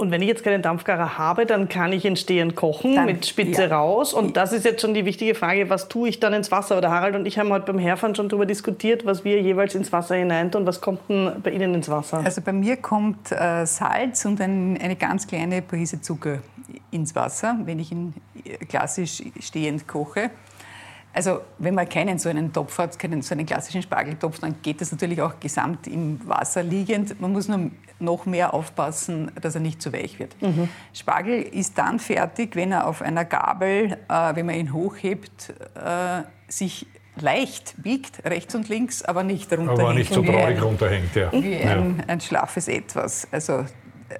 Und 0.03 0.11
wenn 0.11 0.21
ich 0.21 0.27
jetzt 0.27 0.43
keinen 0.43 0.61
Dampfgarer 0.61 1.17
habe, 1.17 1.45
dann 1.45 1.69
kann 1.69 1.93
ich 1.93 2.03
ihn 2.03 2.17
stehend 2.17 2.57
kochen 2.57 2.95
dann, 2.95 3.05
mit 3.05 3.25
Spitze 3.25 3.63
ja. 3.69 3.77
raus. 3.77 4.13
Und 4.13 4.35
das 4.35 4.51
ist 4.51 4.65
jetzt 4.65 4.81
schon 4.81 4.93
die 4.93 5.05
wichtige 5.05 5.33
Frage, 5.33 5.69
was 5.69 5.87
tue 5.87 6.09
ich 6.09 6.19
dann 6.19 6.33
ins 6.33 6.51
Wasser? 6.51 6.77
Oder 6.77 6.91
Harald 6.91 7.15
und 7.15 7.25
ich 7.25 7.39
haben 7.39 7.49
heute 7.51 7.67
beim 7.67 7.79
Herfahren 7.79 8.13
schon 8.13 8.27
darüber 8.27 8.45
diskutiert, 8.45 9.05
was 9.05 9.23
wir 9.23 9.41
jeweils 9.41 9.75
ins 9.75 9.93
Wasser 9.93 10.15
hineintun. 10.15 10.67
Was 10.67 10.81
kommt 10.81 10.99
denn 11.07 11.41
bei 11.41 11.51
Ihnen 11.51 11.73
ins 11.73 11.87
Wasser? 11.87 12.21
Also 12.21 12.41
bei 12.41 12.51
mir 12.51 12.75
kommt 12.75 13.31
äh, 13.31 13.65
Salz 13.65 14.25
und 14.25 14.41
ein, 14.41 14.77
eine 14.77 14.97
ganz 14.97 15.25
kleine 15.25 15.61
Prise 15.61 16.01
Zucker 16.01 16.39
ins 16.91 17.15
Wasser, 17.15 17.57
wenn 17.63 17.79
ich 17.79 17.93
ihn 17.93 18.13
klassisch 18.67 19.23
stehend 19.39 19.87
koche. 19.87 20.31
Also 21.13 21.41
wenn 21.59 21.75
man 21.75 21.87
keinen 21.87 22.17
so 22.17 22.27
einen 22.27 22.51
Topf 22.51 22.77
hat, 22.79 22.97
keinen 22.99 23.21
so 23.21 23.35
einen 23.35 23.45
klassischen 23.45 23.83
Spargeltopf, 23.83 24.39
dann 24.39 24.55
geht 24.63 24.81
das 24.81 24.91
natürlich 24.91 25.21
auch 25.21 25.39
gesamt 25.39 25.87
im 25.87 26.19
Wasser 26.27 26.63
liegend. 26.63 27.21
Man 27.21 27.31
muss 27.31 27.47
nur 27.47 27.69
noch 28.03 28.25
mehr 28.25 28.53
aufpassen, 28.53 29.31
dass 29.41 29.55
er 29.55 29.61
nicht 29.61 29.81
zu 29.81 29.93
weich 29.93 30.19
wird. 30.19 30.39
Mhm. 30.41 30.69
Spargel 30.93 31.41
ist 31.41 31.77
dann 31.77 31.99
fertig, 31.99 32.55
wenn 32.55 32.71
er 32.71 32.87
auf 32.87 33.01
einer 33.01 33.25
Gabel, 33.25 33.97
äh, 34.09 34.35
wenn 34.35 34.45
man 34.45 34.55
ihn 34.55 34.73
hochhebt, 34.73 35.53
äh, 35.75 36.23
sich 36.47 36.85
leicht 37.15 37.75
biegt, 37.81 38.25
rechts 38.25 38.55
und 38.55 38.69
links, 38.69 39.03
aber 39.03 39.23
nicht 39.23 39.51
runterhängt. 39.51 39.79
Aber 39.79 39.93
nicht 39.93 40.13
so 40.13 40.23
traurig 40.23 40.57
ein, 40.57 40.63
runterhängt, 40.63 41.15
ja. 41.15 41.31
Wie 41.31 41.57
ein, 41.57 42.03
ein 42.07 42.21
schlaffes 42.21 42.67
Etwas. 42.67 43.27
Also 43.31 43.65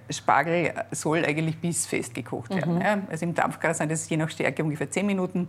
Spargel 0.10 0.74
soll 0.92 1.26
eigentlich 1.26 1.60
bis 1.60 1.86
fest 1.86 2.14
gekocht 2.14 2.54
werden. 2.56 2.76
Mhm. 2.76 2.82
Ja. 2.82 3.02
Also 3.10 3.26
im 3.26 3.34
Dampfgas 3.34 3.80
sind 3.80 3.92
es 3.92 4.10
je 4.10 4.18
nach 4.18 4.30
Stärke 4.30 4.64
ungefähr 4.64 4.90
10 4.90 5.06
Minuten 5.06 5.48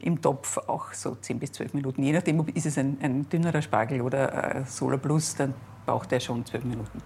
im 0.00 0.20
Topf 0.22 0.58
auch 0.58 0.92
so 0.92 1.16
10 1.16 1.38
bis 1.38 1.52
12 1.52 1.74
Minuten. 1.74 2.02
Je 2.02 2.12
nachdem, 2.12 2.40
ob 2.40 2.48
ist 2.56 2.66
es 2.66 2.78
ein, 2.78 2.98
ein 3.02 3.28
dünnerer 3.28 3.62
Spargel 3.62 4.00
oder 4.00 4.56
äh, 4.56 4.64
Solar 4.64 4.98
Plus, 4.98 5.34
dann 5.34 5.54
braucht 5.86 6.12
er 6.12 6.20
schon 6.20 6.44
12 6.44 6.64
Minuten. 6.64 7.02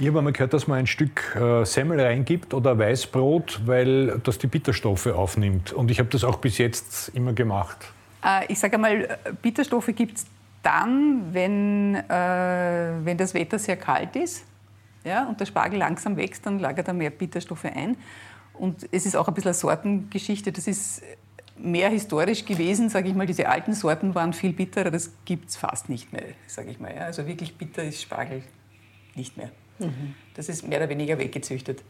Ich 0.00 0.06
habe 0.06 0.16
einmal 0.16 0.32
gehört, 0.32 0.54
dass 0.54 0.66
man 0.66 0.78
ein 0.78 0.86
Stück 0.86 1.36
äh, 1.36 1.62
Semmel 1.66 2.00
reingibt 2.00 2.54
oder 2.54 2.78
Weißbrot, 2.78 3.60
weil 3.66 4.18
das 4.24 4.38
die 4.38 4.46
Bitterstoffe 4.46 5.08
aufnimmt. 5.08 5.74
Und 5.74 5.90
ich 5.90 5.98
habe 5.98 6.08
das 6.08 6.24
auch 6.24 6.38
bis 6.38 6.56
jetzt 6.56 7.10
immer 7.10 7.34
gemacht. 7.34 7.76
Äh, 8.24 8.50
ich 8.50 8.58
sage 8.58 8.76
einmal, 8.76 9.18
Bitterstoffe 9.42 9.90
gibt 9.94 10.16
es 10.16 10.26
dann, 10.62 11.34
wenn, 11.34 11.96
äh, 11.96 12.92
wenn 13.04 13.18
das 13.18 13.34
Wetter 13.34 13.58
sehr 13.58 13.76
kalt 13.76 14.16
ist 14.16 14.46
ja, 15.04 15.28
und 15.28 15.38
der 15.38 15.44
Spargel 15.44 15.78
langsam 15.78 16.16
wächst, 16.16 16.46
dann 16.46 16.60
lagert 16.60 16.88
er 16.88 16.94
mehr 16.94 17.10
Bitterstoffe 17.10 17.66
ein. 17.66 17.98
Und 18.54 18.88
es 18.92 19.04
ist 19.04 19.16
auch 19.16 19.28
ein 19.28 19.34
bisschen 19.34 19.50
eine 19.50 19.54
Sortengeschichte. 19.54 20.50
Das 20.50 20.66
ist 20.66 21.02
mehr 21.58 21.90
historisch 21.90 22.46
gewesen, 22.46 22.88
sage 22.88 23.10
ich 23.10 23.14
mal. 23.14 23.26
Diese 23.26 23.50
alten 23.50 23.74
Sorten 23.74 24.14
waren 24.14 24.32
viel 24.32 24.54
bitterer, 24.54 24.90
das 24.90 25.12
gibt 25.26 25.50
es 25.50 25.56
fast 25.56 25.90
nicht 25.90 26.10
mehr, 26.10 26.24
sage 26.46 26.70
ich 26.70 26.80
mal. 26.80 26.96
Also 26.96 27.26
wirklich 27.26 27.58
bitter 27.58 27.84
ist 27.84 28.00
Spargel 28.00 28.42
nicht 29.14 29.36
mehr. 29.36 29.50
Mhm. 29.80 30.14
Das 30.34 30.48
ist 30.48 30.66
mehr 30.66 30.78
oder 30.78 30.88
weniger 30.88 31.18
weggezüchtet. 31.18 31.82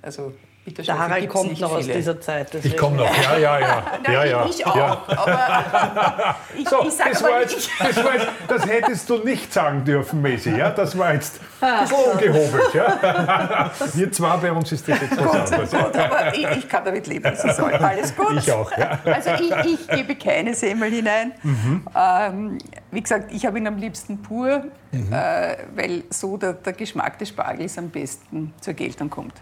Also 0.00 0.34
der 0.64 0.98
Harald 0.98 1.28
kommt 1.28 1.60
noch 1.60 1.78
viele. 1.78 1.92
aus 1.92 1.96
dieser 1.96 2.20
Zeit. 2.20 2.54
Deswegen. 2.54 2.74
Ich 2.74 2.80
komme 2.80 2.96
noch, 2.96 3.22
ja, 3.22 3.36
ja, 3.36 3.58
ja. 3.58 3.82
Nein, 4.04 4.12
ja, 4.12 4.24
ja. 4.24 4.46
Ich 4.48 4.64
auch. 4.64 4.76
Ja. 4.76 5.02
Aber 5.08 6.36
ich, 6.56 6.68
so, 6.68 6.86
ich 6.86 6.96
das, 6.96 7.22
war 7.22 7.40
jetzt, 7.40 7.68
das, 7.80 8.04
war 8.04 8.14
jetzt, 8.14 8.28
das 8.46 8.66
hättest 8.66 9.10
du 9.10 9.18
nicht 9.18 9.52
sagen 9.52 9.84
dürfen, 9.84 10.22
Messi. 10.22 10.50
Ja? 10.50 10.70
Das 10.70 10.96
war 10.96 11.14
jetzt 11.14 11.40
so 11.88 11.96
ungehobelt. 11.96 12.74
Ja? 12.74 13.70
Wir 13.94 14.12
zwei 14.12 14.36
bei 14.36 14.52
uns 14.52 14.70
ist 14.70 14.88
das 14.88 15.00
jetzt 15.00 15.16
was 15.18 15.52
anderes. 15.52 15.70
Gut, 15.70 15.96
aber 15.96 16.34
ich, 16.34 16.46
ich, 16.58 16.68
kann 16.68 16.84
damit 16.84 17.08
leben. 17.08 17.26
Es 17.32 17.44
ist 17.44 17.58
alles 17.58 18.16
gut. 18.16 18.36
Ich 18.38 18.52
auch. 18.52 18.70
Ja. 18.78 19.00
Also 19.04 19.30
ich, 19.30 19.50
ich 19.64 19.88
gebe 19.88 20.14
keine 20.14 20.54
Semmel 20.54 20.90
hinein. 20.92 21.32
Mhm. 21.42 21.86
Ähm, 21.96 22.58
wie 22.92 23.02
gesagt, 23.02 23.32
ich 23.32 23.44
habe 23.46 23.58
ihn 23.58 23.66
am 23.66 23.78
liebsten 23.78 24.22
pur, 24.22 24.64
mhm. 24.92 25.12
äh, 25.12 25.56
weil 25.74 26.04
so 26.10 26.36
der, 26.36 26.52
der 26.52 26.72
Geschmack 26.72 27.18
des 27.18 27.30
Spargels 27.30 27.76
am 27.78 27.90
besten 27.90 28.54
zur 28.60 28.74
Geltung 28.74 29.10
kommt. 29.10 29.34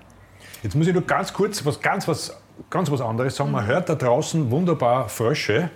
Jetzt 0.62 0.74
muss 0.74 0.86
ich 0.86 0.92
nur 0.92 1.02
ganz 1.02 1.32
kurz 1.32 1.64
was 1.64 1.80
ganz 1.80 2.06
was, 2.06 2.36
ganz 2.68 2.90
was 2.90 3.00
anderes 3.00 3.36
sagen. 3.36 3.50
Man 3.50 3.66
hört 3.66 3.88
da 3.88 3.94
draußen 3.94 4.50
wunderbar 4.50 5.08
Frösche, 5.08 5.70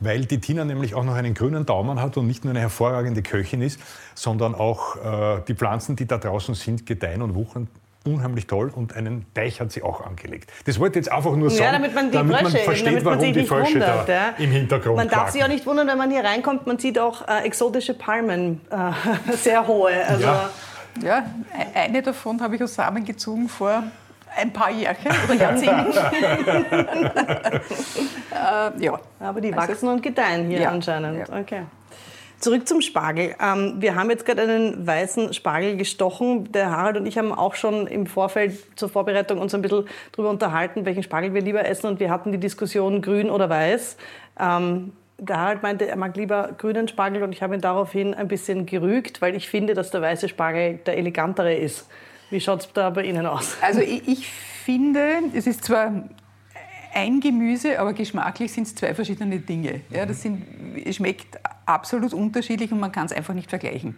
weil 0.00 0.26
die 0.26 0.38
Tina 0.38 0.64
nämlich 0.64 0.94
auch 0.94 1.04
noch 1.04 1.14
einen 1.14 1.34
grünen 1.34 1.64
Daumen 1.66 2.00
hat 2.00 2.16
und 2.16 2.26
nicht 2.26 2.44
nur 2.44 2.52
eine 2.52 2.60
hervorragende 2.60 3.22
Köchin 3.22 3.62
ist, 3.62 3.80
sondern 4.14 4.54
auch 4.54 4.96
äh, 4.96 5.42
die 5.48 5.54
Pflanzen, 5.54 5.96
die 5.96 6.06
da 6.06 6.18
draußen 6.18 6.54
sind, 6.54 6.86
gedeihen 6.86 7.22
und 7.22 7.34
wuchern 7.34 7.68
unheimlich 8.04 8.46
toll 8.46 8.72
und 8.74 8.94
einen 8.96 9.26
Teich 9.34 9.60
hat 9.60 9.72
sie 9.72 9.82
auch 9.82 10.04
angelegt. 10.04 10.50
Das 10.64 10.78
wollte 10.78 10.98
ich 10.98 11.06
jetzt 11.06 11.14
einfach 11.14 11.34
nur 11.34 11.50
sagen, 11.50 11.64
ja, 11.64 11.72
damit 11.72 11.94
man, 11.94 12.10
die 12.10 12.16
damit 12.16 12.36
Frösche, 12.36 12.56
man 12.56 12.64
versteht, 12.64 12.86
damit 12.86 13.04
man 13.04 13.18
warum 13.18 13.32
die 13.32 13.44
Frösche 13.44 13.74
wundert, 13.74 14.08
da 14.08 14.12
ja. 14.12 14.34
im 14.38 14.50
Hintergrund 14.50 14.96
Man 14.96 15.08
darf 15.08 15.30
sich 15.30 15.42
auch 15.42 15.48
nicht 15.48 15.66
wundern, 15.66 15.88
wenn 15.88 15.98
man 15.98 16.10
hier 16.10 16.24
reinkommt, 16.24 16.66
man 16.66 16.78
sieht 16.78 16.98
auch 16.98 17.26
äh, 17.28 17.44
exotische 17.44 17.94
Palmen, 17.94 18.60
äh, 18.70 19.32
sehr 19.36 19.66
hohe. 19.66 19.92
Also 20.06 20.24
ja. 20.24 20.50
ja, 21.02 21.26
e-, 21.74 21.78
eine 21.78 22.02
davon 22.02 22.40
habe 22.40 22.56
ich 22.56 22.62
aus 22.62 22.74
Samen 22.74 23.04
gezogen 23.04 23.48
vor 23.48 23.82
ein 24.38 24.52
paar 24.52 24.70
Jährchen 24.70 25.10
oder 25.24 25.34
Jahrzehnten. 25.34 25.92
äh, 28.32 28.84
ja. 28.84 29.00
Aber 29.20 29.40
die 29.40 29.54
wachsen 29.54 29.72
also, 29.72 29.90
und 29.90 30.02
gedeihen 30.02 30.48
hier 30.48 30.60
ja. 30.60 30.70
anscheinend. 30.70 31.28
Ja. 31.28 31.40
Okay. 31.40 31.62
Zurück 32.38 32.68
zum 32.68 32.80
Spargel. 32.80 33.34
Ähm, 33.42 33.74
wir 33.78 33.96
haben 33.96 34.10
jetzt 34.10 34.24
gerade 34.24 34.42
einen 34.42 34.86
weißen 34.86 35.34
Spargel 35.34 35.76
gestochen. 35.76 36.52
Der 36.52 36.70
Harald 36.70 36.96
und 36.96 37.06
ich 37.06 37.18
haben 37.18 37.32
auch 37.32 37.56
schon 37.56 37.88
im 37.88 38.06
Vorfeld 38.06 38.56
zur 38.78 38.88
Vorbereitung 38.88 39.38
uns 39.38 39.54
ein 39.54 39.62
bisschen 39.62 39.86
darüber 40.12 40.30
unterhalten, 40.30 40.86
welchen 40.86 41.02
Spargel 41.02 41.34
wir 41.34 41.42
lieber 41.42 41.66
essen. 41.66 41.88
Und 41.88 41.98
wir 41.98 42.10
hatten 42.10 42.30
die 42.30 42.38
Diskussion 42.38 43.02
grün 43.02 43.28
oder 43.28 43.50
weiß. 43.50 43.96
Ähm, 44.38 44.92
der 45.18 45.36
Harald 45.36 45.64
meinte, 45.64 45.88
er 45.88 45.96
mag 45.96 46.16
lieber 46.16 46.50
grünen 46.56 46.86
Spargel 46.86 47.24
und 47.24 47.32
ich 47.32 47.42
habe 47.42 47.54
ihn 47.54 47.60
daraufhin 47.60 48.14
ein 48.14 48.28
bisschen 48.28 48.66
gerügt, 48.66 49.20
weil 49.20 49.34
ich 49.34 49.48
finde, 49.48 49.74
dass 49.74 49.90
der 49.90 50.00
weiße 50.00 50.28
Spargel 50.28 50.78
der 50.86 50.96
elegantere 50.96 51.54
ist. 51.54 51.88
Wie 52.30 52.40
schaut 52.40 52.60
es 52.60 52.72
da 52.72 52.90
bei 52.90 53.04
Ihnen 53.04 53.26
aus? 53.26 53.56
Also 53.62 53.80
ich, 53.80 54.06
ich 54.06 54.28
finde, 54.28 55.22
es 55.34 55.46
ist 55.46 55.64
zwar 55.64 55.92
ein 56.94 57.20
Gemüse, 57.20 57.78
aber 57.78 57.92
geschmacklich 57.92 58.52
sind 58.52 58.66
es 58.66 58.74
zwei 58.74 58.94
verschiedene 58.94 59.38
Dinge. 59.38 59.82
Ja, 59.90 60.04
das 60.06 60.22
sind, 60.22 60.44
es 60.84 60.96
schmeckt 60.96 61.38
absolut 61.66 62.12
unterschiedlich 62.12 62.72
und 62.72 62.80
man 62.80 62.92
kann 62.92 63.06
es 63.06 63.12
einfach 63.12 63.34
nicht 63.34 63.48
vergleichen. 63.48 63.96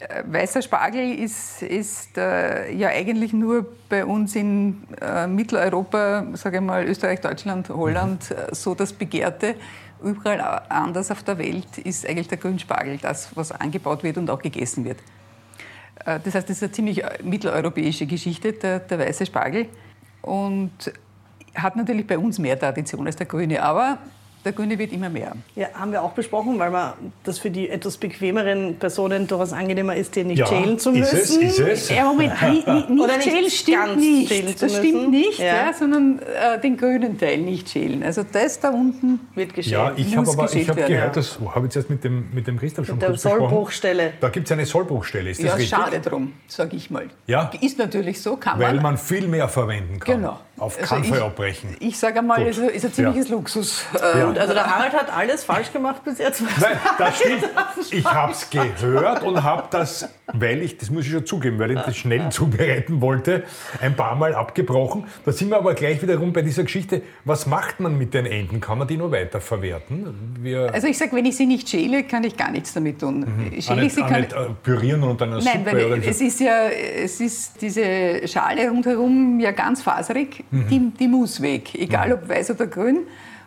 Äh, 0.00 0.22
weißer 0.26 0.62
Spargel 0.62 1.18
ist, 1.18 1.62
ist 1.62 2.16
äh, 2.16 2.72
ja 2.74 2.88
eigentlich 2.88 3.32
nur 3.32 3.66
bei 3.88 4.04
uns 4.04 4.34
in 4.34 4.82
äh, 5.00 5.26
Mitteleuropa, 5.26 6.26
sage 6.34 6.56
ich 6.56 6.62
mal 6.62 6.86
Österreich, 6.86 7.20
Deutschland, 7.20 7.68
Holland, 7.68 8.30
äh, 8.30 8.54
so 8.54 8.74
das 8.74 8.92
Begehrte. 8.92 9.56
Überall 10.02 10.40
anders 10.70 11.10
auf 11.10 11.22
der 11.22 11.36
Welt 11.36 11.76
ist 11.84 12.08
eigentlich 12.08 12.28
der 12.28 12.38
Grünspargel 12.38 12.96
das, 12.96 13.36
was 13.36 13.52
angebaut 13.52 14.02
wird 14.02 14.16
und 14.16 14.30
auch 14.30 14.40
gegessen 14.40 14.86
wird. 14.86 14.96
Äh, 16.06 16.20
das 16.22 16.34
heißt, 16.34 16.48
das 16.48 16.56
ist 16.56 16.62
eine 16.62 16.72
ziemlich 16.72 17.02
äh, 17.04 17.18
mitteleuropäische 17.22 18.06
Geschichte, 18.06 18.52
der, 18.52 18.80
der 18.80 18.98
weiße 18.98 19.26
Spargel. 19.26 19.66
Und 20.22 20.92
hat 21.54 21.76
natürlich 21.76 22.06
bei 22.06 22.18
uns 22.18 22.38
mehr 22.38 22.58
Tradition 22.58 23.06
als 23.06 23.16
der 23.16 23.26
grüne. 23.26 23.62
Aber 23.62 23.98
der 24.44 24.52
Grüne 24.52 24.78
wird 24.78 24.92
immer 24.92 25.08
mehr. 25.08 25.32
Ja, 25.54 25.68
haben 25.74 25.92
wir 25.92 26.02
auch 26.02 26.12
besprochen, 26.12 26.58
weil 26.58 26.70
man 26.70 26.94
das 27.24 27.38
für 27.38 27.50
die 27.50 27.68
etwas 27.68 27.96
bequemeren 27.98 28.76
Personen 28.78 29.26
durchaus 29.26 29.52
angenehmer 29.52 29.94
ist, 29.96 30.16
den 30.16 30.28
nicht 30.28 30.38
ja, 30.38 30.46
schälen 30.46 30.78
zu 30.78 30.92
müssen. 30.92 31.16
Ist 31.16 31.30
es, 31.30 31.36
ist 31.36 31.58
es? 31.58 31.90
Ja, 31.90 32.04
Moment, 32.04 32.32
nicht, 32.68 32.90
nicht 32.90 33.22
schälen 33.22 33.50
stimmt 33.50 33.96
nicht. 33.96 34.62
Das 34.62 34.76
stimmt 34.76 35.10
nicht, 35.10 35.38
ja. 35.38 35.46
ja 35.46 35.72
sondern 35.72 36.20
äh, 36.20 36.60
den 36.60 36.76
grünen 36.76 37.18
Teil 37.18 37.38
nicht 37.38 37.68
schälen. 37.68 38.02
Also 38.02 38.24
das 38.30 38.60
da 38.60 38.70
unten 38.70 39.20
wird 39.34 39.54
geschält. 39.54 39.72
Ja, 39.72 39.92
ich 39.96 40.16
habe 40.16 40.28
aber 40.28 40.52
ich 40.52 40.68
hab 40.68 40.76
gehört, 40.76 40.90
ja. 40.90 41.08
das 41.08 41.38
habe 41.54 41.66
ich 41.66 41.74
jetzt 41.74 41.90
mit 41.90 42.04
dem, 42.04 42.28
mit 42.32 42.46
dem 42.46 42.58
Christian 42.58 42.84
schon 42.86 42.96
mit 42.96 43.06
kurz 43.06 43.22
der 43.22 43.32
Sollbruchstelle. 43.32 44.14
Da 44.20 44.28
gibt 44.28 44.46
es 44.46 44.52
eine 44.52 44.66
Sollbruchstelle, 44.66 45.30
ist 45.30 45.40
das 45.40 45.46
ja, 45.46 45.54
richtig? 45.54 45.70
schade 45.70 46.00
drum, 46.00 46.32
sage 46.46 46.76
ich 46.76 46.90
mal. 46.90 47.08
Ja? 47.26 47.50
Ist 47.60 47.78
natürlich 47.78 48.20
so, 48.20 48.36
kann 48.36 48.58
Weil 48.58 48.68
man. 48.68 48.76
Weil 48.76 48.82
man 48.82 48.98
viel 48.98 49.28
mehr 49.28 49.48
verwenden 49.48 50.00
kann. 50.00 50.16
Genau. 50.16 50.38
Auf 50.60 50.76
also 50.76 50.94
keinen 50.94 51.04
Fall 51.04 51.22
abbrechen. 51.22 51.74
Ich 51.80 51.98
sage 51.98 52.18
einmal, 52.18 52.46
es 52.46 52.58
ist 52.58 52.84
ein 52.84 52.92
ziemliches 52.92 53.28
Luxus. 53.30 53.84
Äh, 53.94 54.20
also 54.38 54.52
der 54.52 54.66
Harald 54.66 54.92
hat 54.92 55.10
alles 55.10 55.42
falsch 55.44 55.72
gemacht 55.72 56.04
bis 56.04 56.18
jetzt. 56.18 56.42
Nein, 56.60 56.78
das 56.98 57.18
stimmt. 57.20 57.48
Ich 57.90 58.04
habe 58.04 58.32
es 58.32 58.50
gehört 58.50 59.22
und 59.22 59.42
habe 59.42 59.64
das, 59.70 60.08
weil 60.32 60.60
ich, 60.62 60.76
das 60.76 60.90
muss 60.90 61.06
ich 61.06 61.12
schon 61.12 61.24
zugeben, 61.24 61.58
weil 61.58 61.70
ich 61.70 61.80
das 61.80 61.96
schnell 61.96 62.28
zubereiten 62.30 63.00
wollte, 63.00 63.44
ein 63.80 63.96
paar 63.96 64.16
Mal 64.16 64.34
abgebrochen. 64.34 65.04
Da 65.24 65.32
sind 65.32 65.48
wir 65.48 65.56
aber 65.56 65.74
gleich 65.74 66.02
wiederum 66.02 66.32
bei 66.32 66.42
dieser 66.42 66.64
Geschichte, 66.64 67.02
was 67.24 67.46
macht 67.46 67.80
man 67.80 67.96
mit 67.96 68.12
den 68.12 68.26
Enten? 68.26 68.60
Kann 68.60 68.78
man 68.78 68.86
die 68.86 68.96
nur 68.96 69.10
weiterverwerten? 69.10 70.36
Wir 70.40 70.72
also 70.72 70.86
ich 70.86 70.98
sage, 70.98 71.16
wenn 71.16 71.24
ich 71.24 71.36
sie 71.36 71.46
nicht 71.46 71.68
schäle, 71.68 72.04
kann 72.04 72.24
ich 72.24 72.36
gar 72.36 72.50
nichts 72.50 72.74
damit 72.74 73.00
tun. 73.00 73.20
Mhm. 73.20 73.62
Schäle 73.62 73.86
ich 73.86 73.94
sie 73.94 74.02
kann 74.02 74.20
nicht, 74.20 74.32
äh, 74.34 74.46
pürieren 74.62 75.02
und 75.04 75.20
dann 75.20 75.32
eine 75.32 75.42
Nein, 75.42 75.64
Suppe 75.64 75.90
weil 75.90 76.04
es 76.04 76.20
ist 76.20 76.40
ja, 76.40 76.68
es 76.68 77.20
ist 77.20 77.62
diese 77.62 78.28
Schale 78.28 78.68
rundherum 78.68 79.40
ja 79.40 79.52
ganz 79.52 79.82
faserig, 79.82 80.44
mhm. 80.50 80.68
die, 80.68 80.90
die 80.98 81.08
muss 81.08 81.40
weg, 81.40 81.74
egal 81.74 82.08
mhm. 82.08 82.14
ob 82.14 82.28
weiß 82.28 82.50
oder 82.52 82.66
grün. 82.66 83.00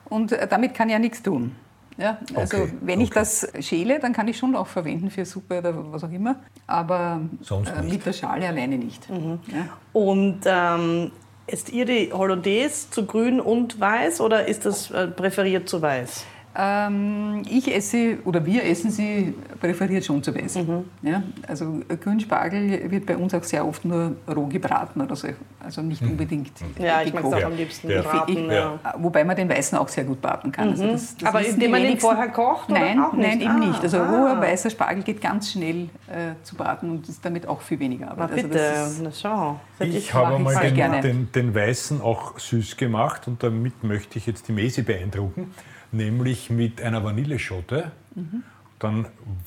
Und 0.05 0.31
äh, 0.31 0.47
damit 0.47 0.73
kann 0.73 0.89
ich 0.89 0.93
ja 0.93 0.99
nichts 0.99 1.23
tun. 1.23 1.55
Ja, 1.97 2.17
also 2.35 2.57
Okay, 2.57 2.73
wenn 2.81 3.01
ich 3.01 3.11
okay. 3.11 3.19
das 3.19 3.47
schäle, 3.59 3.99
dann 3.99 4.13
kann 4.13 4.27
ich 4.27 4.37
schon 4.37 4.55
auch 4.55 4.67
verwenden 4.67 5.11
für 5.11 5.25
Suppe 5.25 5.59
oder 5.59 5.73
was 5.91 6.03
auch 6.03 6.11
immer, 6.11 6.37
aber 6.65 7.21
Sonst 7.41 7.69
äh, 7.69 7.83
mit 7.83 8.05
der 8.05 8.13
Schale 8.13 8.47
alleine 8.47 8.77
nicht. 8.77 9.09
Mhm. 9.09 9.39
Ja. 9.47 9.69
Und 9.93 10.39
ähm, 10.45 11.11
esst 11.45 11.71
ihr 11.71 11.85
die 11.85 12.11
Hollandaise 12.11 12.89
zu 12.89 13.05
grün 13.05 13.39
und 13.39 13.79
weiß 13.79 14.21
oder 14.21 14.47
ist 14.47 14.65
das 14.65 14.89
äh, 14.91 15.07
präferiert 15.07 15.69
zu 15.69 15.81
weiß? 15.81 16.25
Ähm, 16.55 17.41
ich 17.49 17.73
esse, 17.73 18.17
oder 18.25 18.45
wir 18.45 18.63
essen 18.63 18.91
sie 18.91 19.33
präferiert 19.59 20.05
schon 20.05 20.21
zu 20.21 20.35
weiß. 20.35 20.55
Mhm. 20.57 20.85
Ja, 21.01 21.23
also 21.47 21.79
äh, 21.89 21.97
Grünspargel 21.97 22.91
wird 22.91 23.07
bei 23.07 23.17
uns 23.17 23.33
auch 23.33 23.43
sehr 23.43 23.65
oft 23.67 23.83
nur 23.85 24.15
roh 24.33 24.45
gebraten 24.45 25.01
oder 25.01 25.15
so, 25.15 25.29
also 25.59 25.81
nicht 25.81 26.01
unbedingt 26.03 26.51
Ja, 26.77 27.01
ich 27.01 27.11
mag 27.11 27.23
es 27.25 27.33
auch 27.33 27.43
am 27.43 27.55
liebsten 27.55 27.89
Ja. 27.89 28.01
gebraten. 28.03 28.31
Ich- 28.31 28.51
ja. 28.51 28.79
Wobei 28.99 29.23
man 29.23 29.35
den 29.35 29.49
Weißen 29.49 29.77
auch 29.79 29.87
sehr 29.87 30.03
gut 30.03 30.21
braten 30.21 30.51
kann. 30.51 30.69
Also 30.69 30.85
das, 30.87 31.17
das 31.17 31.27
Aber 31.29 31.43
indem 31.43 31.71
man 31.71 31.79
ihn 31.81 31.87
wenigsten. 31.87 32.07
vorher 32.07 32.29
kocht 32.29 32.69
oder 32.69 32.79
Nein, 32.79 32.99
auch 32.99 33.13
nicht? 33.13 33.27
nein, 33.27 33.41
eben 33.41 33.49
Ah, 33.49 33.57
nicht. 33.67 33.81
Also 33.81 33.97
ah. 33.97 34.09
roher 34.09 34.39
weißer 34.41 34.69
Spargel 34.69 35.03
geht 35.03 35.21
ganz 35.21 35.51
schnell 35.51 35.89
äh, 36.07 36.33
zu 36.43 36.55
braten 36.55 36.89
und 36.91 37.09
ist 37.09 37.25
damit 37.25 37.47
auch 37.47 37.61
viel 37.61 37.79
weniger 37.79 38.11
Arbeit. 38.11 38.29
Na 38.29 38.35
Also 38.35 38.47
bitte, 38.47 38.59
das 38.59 38.91
ist- 38.91 39.01
na 39.03 39.11
schau. 39.11 39.59
Ich 39.79 40.13
mache 40.13 40.25
habe 40.27 40.37
ich 40.37 40.43
mal 40.43 40.71
den, 40.71 41.01
den, 41.01 41.31
den 41.31 41.55
Weißen 41.55 41.99
auch 42.01 42.37
süß 42.37 42.77
gemacht 42.77 43.27
und 43.27 43.41
damit 43.41 43.83
möchte 43.83 44.19
ich 44.19 44.27
jetzt 44.27 44.47
die 44.47 44.51
Mesi 44.51 44.83
beeindrucken, 44.83 45.51
nämlich 45.93 46.49
mit 46.49 46.81
einer 46.81 47.03
Vanilleschote. 47.03 47.91
Mhm. 48.15 48.43
Dann 48.79 49.05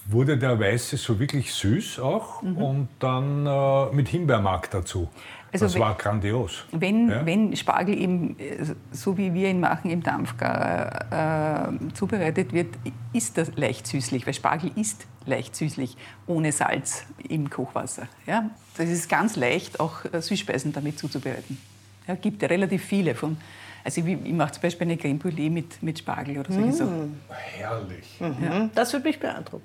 wurde 0.09 0.39
der 0.39 0.59
Weiße 0.59 0.97
so 0.97 1.19
wirklich 1.19 1.53
süß 1.53 1.99
auch 1.99 2.43
Mhm. 2.43 2.57
und 2.57 2.89
dann 3.01 3.47
äh, 3.47 3.87
mit 3.95 4.09
Himbeermark 4.09 4.71
dazu. 4.71 5.09
Also 5.53 5.67
das 5.67 5.75
wenn- 5.75 5.81
war 5.83 5.95
grandios. 5.97 6.65
Wenn, 6.73 7.09
Ja? 7.11 7.25
wenn 7.27 7.55
Spargel 7.57 7.99
eben, 7.99 8.39
äh, 8.39 8.65
so 8.93 9.17
wie 9.19 9.33
wir 9.35 9.51
ihn 9.51 9.61
machen, 9.61 9.91
im 9.91 10.03
Dampfgar 10.03 11.71
äh, 11.71 11.93
zubereitet 11.95 12.53
wird, 12.53 12.75
ist 13.13 13.37
das 13.39 13.53
leicht 13.57 13.87
süßlich, 13.87 14.27
weil 14.27 14.35
Spargel 14.35 14.71
ist 14.77 15.07
leicht 15.27 15.55
süßlich, 15.57 15.97
ohne 16.27 16.53
Salz 16.53 17.05
im 17.29 17.51
Kochwasser. 17.51 18.09
Ja? 18.27 18.51
Das 18.77 18.89
ist 18.89 19.09
ganz 19.09 19.37
leicht, 19.37 19.81
auch 19.81 20.05
äh, 20.13 20.21
Süßspeisen 20.23 20.73
damit 20.73 20.99
zuzubereiten. 20.99 21.59
Ja, 22.07 22.15
gibt 22.15 22.41
ja 22.43 22.49
relativ 22.49 22.85
viele 22.85 23.15
von. 23.15 23.37
Also 23.87 24.01
ich, 24.01 24.19
ich 24.25 24.33
mache 24.33 24.51
zum 24.51 24.63
Beispiel 24.63 24.85
eine 24.89 24.97
Creme 24.97 25.17
Brûlée 25.17 25.49
mit, 25.49 25.81
mit 25.81 25.97
Spargel 25.97 26.39
oder 26.39 26.53
solche 26.53 26.73
Sachen. 26.73 27.21
Herrlich. 27.29 28.19
Mhm. 28.19 28.71
Das 28.75 28.93
würde 28.93 29.07
mich 29.07 29.21
beeindrucken. 29.21 29.65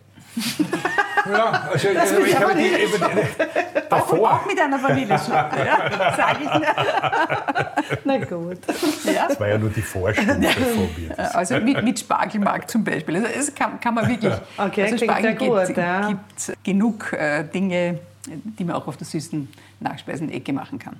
Ja, 1.27 1.69
also, 1.73 1.87
also 1.89 2.19
ich 2.19 2.39
habe 2.39 2.53
die, 2.53 2.67
eben, 2.67 3.03
davor, 3.89 4.33
Auch 4.33 4.45
mit 4.45 4.61
einer 4.61 4.81
Vanilleschote, 4.81 5.57
ja, 5.57 6.15
sage 6.15 6.43
ich. 6.43 7.97
Na 8.05 8.17
gut. 8.19 8.59
Ja. 9.05 9.27
das 9.27 9.39
war 9.39 9.47
ja 9.47 9.57
nur 9.57 9.71
die 9.71 9.81
Vorstufe, 9.81 10.35
bevor 10.35 10.87
wir 10.95 11.09
das 11.17 11.35
Also 11.35 11.59
mit, 11.59 11.83
mit 11.83 11.99
Spargelmark 11.99 12.69
zum 12.69 12.83
Beispiel. 12.83 13.15
Also 13.15 13.27
das 13.35 13.55
kann, 13.55 13.79
kann 13.79 13.95
man 13.95 14.07
wirklich. 14.07 14.33
Okay, 14.55 14.83
also 14.83 14.97
klingt 14.97 15.21
sehr 15.21 15.33
gut, 15.33 15.65
gibt, 15.65 15.77
ja. 15.77 16.07
gibt 16.07 16.63
genug 16.63 17.11
äh, 17.13 17.43
Dinge, 17.43 17.97
die 18.27 18.63
man 18.63 18.75
auch 18.75 18.87
auf 18.87 18.97
der 18.97 19.07
süßen 19.07 19.49
Nachspeisenecke 19.79 20.53
machen 20.53 20.77
kann. 20.77 20.99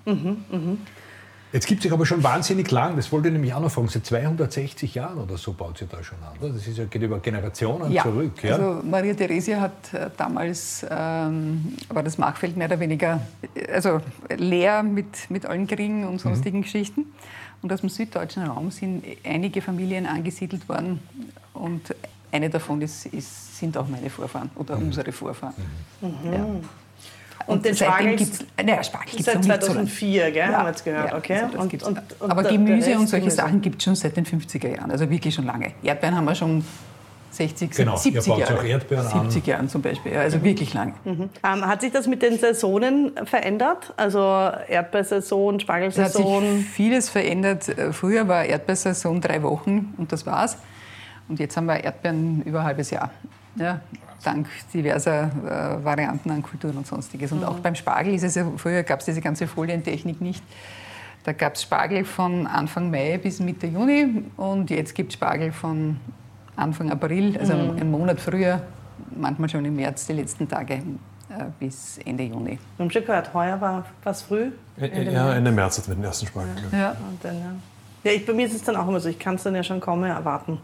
Jetzt 1.54 1.68
gibt 1.68 1.84
es 1.84 1.92
aber 1.92 2.06
schon 2.06 2.24
wahnsinnig 2.24 2.72
lang, 2.72 2.96
das 2.96 3.12
wollte 3.12 3.28
ich 3.28 3.34
nämlich 3.34 3.54
auch 3.54 3.60
noch 3.60 3.70
fragen, 3.72 3.90
seit 3.90 4.06
260 4.06 4.96
Jahren 4.96 5.18
oder 5.18 5.38
so 5.38 5.52
baut 5.52 5.78
sie 5.78 5.86
da 5.86 6.02
schon 6.02 6.18
an. 6.24 6.38
oder? 6.40 6.54
Das 6.54 6.66
ist 6.66 6.78
ja, 6.78 6.86
geht 6.86 7.02
über 7.02 7.20
Generationen 7.20 7.92
zurück. 7.98 8.42
Ja? 8.44 8.56
also 8.56 8.82
Maria 8.88 9.14
Theresia 9.14 9.60
hat 9.60 9.94
äh, 9.94 10.10
damals, 10.16 10.86
ähm, 10.90 11.76
war 11.90 12.04
das 12.04 12.18
Machfeld 12.18 12.56
mehr 12.56 12.68
oder 12.68 12.80
weniger 12.80 13.22
äh, 13.54 13.70
also 13.72 14.00
leer 14.38 14.82
mit, 14.82 15.30
mit 15.30 15.46
allen 15.46 15.68
Kriegen 15.68 16.08
und 16.08 16.20
sonstigen 16.22 16.60
Mhm. 16.60 16.64
Geschichten. 16.64 17.06
Und 17.62 17.72
aus 17.74 17.82
dem 17.82 17.90
süddeutschen 17.90 18.44
Raum 18.44 18.72
sind 18.72 19.04
einige 19.24 19.62
Familien 19.62 20.06
angesiedelt 20.08 20.68
worden 20.70 21.00
und 21.54 21.94
eine 22.32 22.50
davon 22.50 22.82
ist, 22.82 23.06
ist, 23.08 23.58
sind 23.60 23.76
auch 23.78 23.88
meine 23.90 24.10
Vorfahren 24.10 24.50
oder 24.56 24.78
Mhm. 24.78 24.84
unsere 24.86 25.12
Vorfahren. 25.12 25.54
Ja. 26.02 26.46
Und 27.48 27.66
den 27.66 27.76
Spargel 27.76 28.16
gibt's, 28.16 28.40
naja, 28.64 28.84
Spargel 28.84 29.10
gibt 29.12 29.20
es 29.22 29.26
seit 29.26 29.36
noch 29.36 29.42
nicht 29.48 29.64
so 29.64 29.74
lange. 29.74 29.88
2004, 29.88 30.32
gell, 30.32 30.44
haben 30.48 30.64
wir 30.66 30.70
jetzt 30.70 30.86
gehört. 30.86 31.12
Ja, 31.12 31.18
okay. 31.18 31.40
also 31.42 31.58
das 31.58 31.70
gibt's. 31.70 31.86
Aber 32.20 32.44
Gemüse 32.44 32.92
und 32.98 33.08
solche 33.08 33.26
Gemüse. 33.26 33.36
Sachen 33.38 33.62
gibt 33.62 33.78
es 33.78 33.84
schon 33.84 33.96
seit 33.96 34.16
den 34.18 34.26
50er 34.26 34.76
Jahren, 34.76 34.92
also 34.92 35.10
wirklich 35.10 35.34
schon 35.36 35.46
lange. 35.46 35.72
Erdbeeren 35.84 36.16
haben 36.16 36.26
wir 36.26 36.36
schon 36.36 36.64
60, 37.32 37.72
Genau, 37.72 37.94
ihr 37.94 37.98
70 37.98 38.28
baut 38.28 38.40
Jahre. 38.40 38.60
auch 38.60 38.64
Erdbeeren 38.64 39.08
an. 39.08 39.30
70 39.32 39.48
Jahren 39.48 39.70
zum 39.70 39.82
Beispiel, 39.82 40.12
ja, 40.14 40.20
also 40.22 40.44
wirklich 40.44 40.74
lange. 40.74 40.94
Ähm, 41.06 41.32
hat 41.44 41.80
sich 41.82 41.92
das 41.92 42.08
mit 42.08 42.22
den 42.22 42.38
Saisonen 42.38 43.12
verändert? 43.26 43.94
Also 43.96 44.20
Erdbeersaison, 44.20 45.56
Es 45.56 45.56
hat 45.56 45.60
sich 45.60 45.64
Spargelsaison? 45.64 46.60
vieles 46.60 47.10
verändert. 47.10 47.70
Äh, 47.70 47.94
Früher 47.94 48.28
war 48.28 48.44
Erdbeersaison 48.46 49.22
drei 49.22 49.44
Wochen 49.44 49.94
und 49.98 50.12
das 50.12 50.26
war's. 50.26 50.58
Und 51.30 51.40
jetzt 51.40 51.56
haben 51.56 51.68
wir 51.68 51.82
Erdbeeren 51.82 52.42
über 52.44 52.60
ein 52.60 52.66
halbes 52.66 52.92
Jahr. 52.92 53.12
Ja, 53.56 53.82
dank 54.24 54.48
diverser 54.74 55.24
äh, 55.24 55.84
Varianten 55.84 56.32
an 56.32 56.42
Kulturen 56.42 56.78
und 56.78 56.88
sonstiges. 56.88 57.32
Und 57.32 57.44
auch 57.44 57.60
beim 57.60 57.76
Spargel 57.76 58.14
ist 58.14 58.24
es 58.24 58.36
ja, 58.36 58.46
früher 58.58 58.84
gab 58.84 59.00
es 59.00 59.06
diese 59.06 59.22
ganze 59.22 59.48
Folientechnik 59.48 60.22
nicht. 60.22 60.44
Da 61.24 61.34
gab 61.34 61.56
es 61.56 61.64
Spargel 61.64 62.04
von 62.04 62.48
Anfang 62.48 62.90
Mai 62.90 63.20
bis 63.22 63.40
Mitte 63.40 63.68
Juni 63.68 64.26
und 64.38 64.70
jetzt 64.70 64.96
gibt 64.96 65.12
es 65.12 65.14
Spargel 65.16 65.52
von 65.52 66.00
Anfang 66.56 66.90
April, 66.92 67.38
also 67.38 67.54
einen 67.54 67.92
Monat 67.92 68.20
früher, 68.20 68.62
manchmal 69.16 69.50
schon 69.50 69.66
im 69.66 69.76
März, 69.76 70.08
die 70.08 70.14
letzten 70.14 70.48
Tage 70.48 70.74
äh, 70.74 70.82
bis 71.60 72.00
Ende 72.06 72.24
Juni. 72.24 72.58
Wir 72.78 72.84
haben 72.84 72.92
schon 72.92 73.06
gehört, 73.06 73.34
heuer 73.34 73.60
war 73.62 73.86
was 74.04 74.24
früh. 74.24 74.52
Ja, 74.78 75.34
Ende 75.34 75.52
März 75.52 75.78
hatten 75.78 75.90
wir 75.90 75.96
den 75.96 76.04
ersten 76.04 76.26
Spargel. 76.26 76.54
Ja. 76.72 76.78
Ja. 76.78 76.90
Und 76.92 77.24
dann, 77.24 77.40
ja. 77.40 77.52
Ja, 78.04 78.12
ich, 78.14 78.26
bei 78.26 78.34
mir 78.34 78.48
ist 78.48 78.56
es 78.56 78.64
dann 78.64 78.76
auch 78.76 78.88
immer 78.88 79.00
so, 79.00 79.10
ich 79.10 79.20
kann 79.20 79.36
es 79.36 79.44
dann 79.44 79.54
ja 79.54 79.64
schon 79.64 79.80
kaum 79.80 80.02
mehr 80.02 80.16
erwarten. 80.16 80.60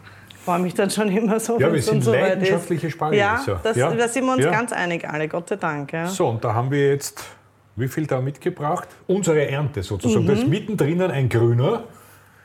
Freue 0.47 0.59
mich 0.59 0.73
dann 0.75 0.89
schon 0.89 1.09
immer 1.11 1.41
so, 1.41 1.59
Ja, 1.59 1.73
wir 1.73 1.81
sind 1.81 2.01
so 2.05 2.13
leidenschaftliche 2.13 2.89
Spargelesser. 2.89 3.51
Ja, 3.53 3.59
das, 3.61 3.75
Ja. 3.75 3.91
da 3.93 4.07
sind 4.07 4.23
wir 4.25 4.31
uns 4.31 4.45
Ja. 4.45 4.51
ganz 4.51 4.71
einig, 4.71 5.05
alle, 5.07 5.27
Gott 5.27 5.49
sei 5.49 5.57
Dank. 5.57 5.91
Ja. 5.91 6.07
So, 6.07 6.29
und 6.29 6.41
da 6.41 6.53
haben 6.53 6.71
wir 6.71 6.87
jetzt, 6.87 7.21
wie 7.75 7.89
viel 7.89 8.07
da 8.07 8.21
mitgebracht? 8.21 8.87
Unsere 9.07 9.45
Ernte 9.49 9.83
sozusagen. 9.83 10.23
Mhm. 10.23 10.27
Da 10.27 10.33
ist 10.35 10.47
mittendrin 10.47 11.01
ein 11.01 11.27
grüner. 11.27 11.83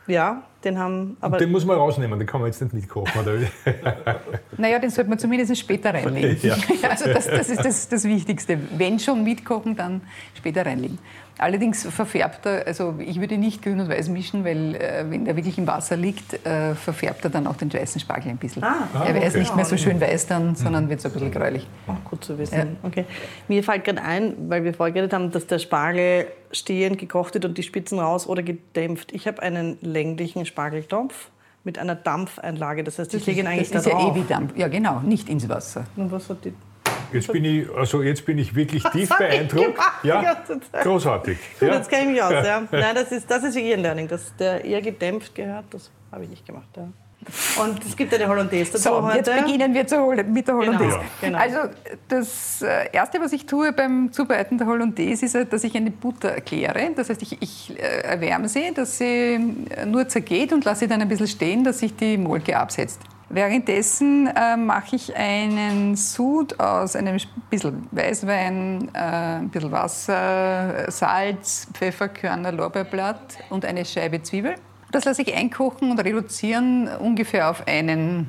ja, 0.08 0.42
den 0.64 0.78
haben, 0.80 1.16
aber 1.20 1.38
den 1.38 1.52
muss 1.52 1.64
man 1.64 1.76
rausnehmen, 1.76 2.18
den 2.18 2.26
kann 2.26 2.40
man 2.40 2.48
jetzt 2.50 2.60
nicht 2.60 2.74
mitkochen. 2.74 3.20
Oder? 3.20 3.34
Naja, 4.56 4.80
den 4.80 4.90
sollte 4.90 5.08
man 5.10 5.18
zumindest 5.20 5.56
später 5.56 5.94
reinlegen. 5.94 6.38
Ja. 6.42 6.56
Also 6.90 7.04
das, 7.12 7.28
das 7.28 7.50
ist 7.50 7.64
das, 7.64 7.88
das 7.88 8.04
Wichtigste. 8.04 8.58
Wenn 8.76 8.98
schon 8.98 9.22
mitkochen, 9.22 9.76
dann 9.76 10.00
später 10.36 10.66
reinlegen. 10.66 10.98
Allerdings 11.38 11.86
verfärbt 11.86 12.46
er, 12.46 12.66
also 12.66 12.94
ich 12.98 13.18
würde 13.18 13.38
nicht 13.38 13.62
grün 13.62 13.80
und 13.80 13.88
weiß 13.88 14.08
mischen, 14.08 14.44
weil 14.44 14.74
äh, 14.74 15.04
wenn 15.08 15.24
der 15.24 15.34
wirklich 15.34 15.58
im 15.58 15.66
Wasser 15.66 15.96
liegt, 15.96 16.46
äh, 16.46 16.74
verfärbt 16.74 17.24
er 17.24 17.30
dann 17.30 17.46
auch 17.46 17.56
den 17.56 17.72
weißen 17.72 18.00
Spargel 18.00 18.30
ein 18.30 18.36
bisschen. 18.36 18.62
Ah. 18.62 18.88
er 18.94 19.14
wäre 19.14 19.26
okay. 19.26 19.38
nicht 19.38 19.56
mehr 19.56 19.64
so 19.64 19.76
schön 19.76 20.00
weiß 20.00 20.26
dann, 20.26 20.54
sondern 20.54 20.88
wird 20.88 21.00
so 21.00 21.08
ein 21.08 21.12
bisschen 21.12 21.30
gräulich. 21.30 21.66
Auch 21.86 22.10
gut 22.10 22.24
zu 22.24 22.38
wissen. 22.38 22.76
Okay. 22.82 23.06
Mir 23.48 23.64
fällt 23.64 23.84
gerade 23.84 24.02
ein, 24.02 24.34
weil 24.48 24.64
wir 24.64 24.74
vorher 24.74 24.92
geredet 24.92 25.12
haben, 25.12 25.30
dass 25.30 25.46
der 25.46 25.58
Spargel 25.58 26.26
stehend 26.52 26.98
gekocht 26.98 27.34
wird 27.34 27.44
und 27.44 27.56
die 27.56 27.62
Spitzen 27.62 27.98
raus 27.98 28.26
oder 28.26 28.42
gedämpft. 28.42 29.12
Ich 29.12 29.26
habe 29.26 29.42
einen 29.42 29.78
länglichen 29.80 30.46
Spargeltopf 30.46 31.30
mit 31.64 31.78
einer 31.78 31.94
Dampfeinlage. 31.94 32.84
Das 32.84 32.98
heißt, 32.98 33.14
ich 33.14 33.26
lege 33.26 33.40
ihn 33.40 33.46
eigentlich 33.46 33.70
das 33.70 33.84
da 33.84 33.90
ist 33.90 33.96
ja 33.96 34.00
drauf. 34.00 34.16
eh 34.16 34.20
wie 34.20 34.24
Dampf. 34.24 34.56
Ja, 34.56 34.68
genau, 34.68 35.00
nicht 35.00 35.28
ins 35.28 35.48
Wasser. 35.48 35.84
Und 35.96 36.12
was 36.12 36.28
hat 36.28 36.44
die 36.44 36.52
Jetzt 37.12 37.32
bin 37.32 37.44
ich, 37.44 37.68
also 37.76 38.02
jetzt 38.02 38.24
bin 38.26 38.38
ich 38.38 38.54
wirklich 38.54 38.82
tief 38.92 39.10
hab 39.10 39.20
ich 39.20 39.26
beeindruckt. 39.28 39.78
Ja, 40.02 40.36
großartig. 40.82 41.38
Gut, 41.60 41.68
Ja. 41.68 41.74
jetzt 41.76 41.88
kenne 41.90 42.02
ich 42.04 42.08
mich 42.12 42.22
aus. 42.22 42.32
Ja. 42.32 42.62
Nein, 42.70 42.94
das 42.94 43.12
ist, 43.12 43.30
das 43.30 43.42
ist 43.44 43.54
wirklich 43.54 43.74
ein 43.74 43.80
Learning. 43.80 44.08
Dass 44.08 44.34
der 44.36 44.64
eher 44.64 44.82
gedämpft 44.82 45.34
gehört, 45.34 45.64
das 45.70 45.90
habe 46.10 46.24
ich 46.24 46.30
nicht 46.30 46.46
gemacht. 46.46 46.68
Ja. 46.76 46.88
Und 47.62 47.84
es 47.86 47.96
gibt 47.96 48.12
eine 48.12 48.26
Hollandaise 48.26 48.72
dazu 48.72 48.82
So, 48.88 49.02
heute. 49.04 49.18
jetzt 49.30 49.44
beginnen 49.44 49.72
wir 49.74 49.86
zu 49.86 49.96
Hol- 49.96 50.24
mit 50.24 50.48
der 50.48 50.56
Hollandaise. 50.56 50.98
Genau, 51.20 51.38
genau. 51.38 51.38
Also 51.38 51.72
das 52.08 52.62
äh, 52.62 52.88
Erste, 52.92 53.20
was 53.20 53.32
ich 53.32 53.46
tue 53.46 53.72
beim 53.72 54.10
Zubereiten 54.12 54.58
der 54.58 54.66
Hollandaise, 54.66 55.24
ist, 55.26 55.36
dass 55.52 55.62
ich 55.62 55.76
eine 55.76 55.92
Butter 55.92 56.30
erkläre. 56.30 56.90
Das 56.96 57.10
heißt, 57.10 57.22
ich, 57.22 57.40
ich 57.40 57.78
äh, 57.78 58.00
erwärme 58.02 58.48
sie, 58.48 58.74
dass 58.74 58.98
sie 58.98 59.04
äh, 59.70 59.86
nur 59.86 60.08
zergeht 60.08 60.52
und 60.52 60.64
lasse 60.64 60.80
sie 60.80 60.88
dann 60.88 61.00
ein 61.00 61.06
bisschen 61.08 61.28
stehen, 61.28 61.62
dass 61.62 61.78
sich 61.78 61.94
die 61.94 62.18
Molke 62.18 62.56
absetzt. 62.56 63.00
Währenddessen 63.34 64.26
äh, 64.26 64.58
mache 64.58 64.94
ich 64.94 65.16
einen 65.16 65.96
Sud 65.96 66.60
aus 66.60 66.94
einem 66.94 67.16
bisschen 67.48 67.88
Weißwein, 67.90 68.90
äh, 68.92 69.46
bisschen 69.50 69.72
Wasser, 69.72 70.90
Salz, 70.92 71.66
Pfefferkörner, 71.72 72.52
Lorbeerblatt 72.52 73.38
und 73.48 73.64
eine 73.64 73.86
Scheibe 73.86 74.22
Zwiebel. 74.22 74.56
Das 74.90 75.06
lasse 75.06 75.22
ich 75.22 75.34
einkochen 75.34 75.90
und 75.90 75.98
reduzieren 75.98 76.88
ungefähr 76.88 77.48
auf 77.48 77.66
einen, 77.66 78.28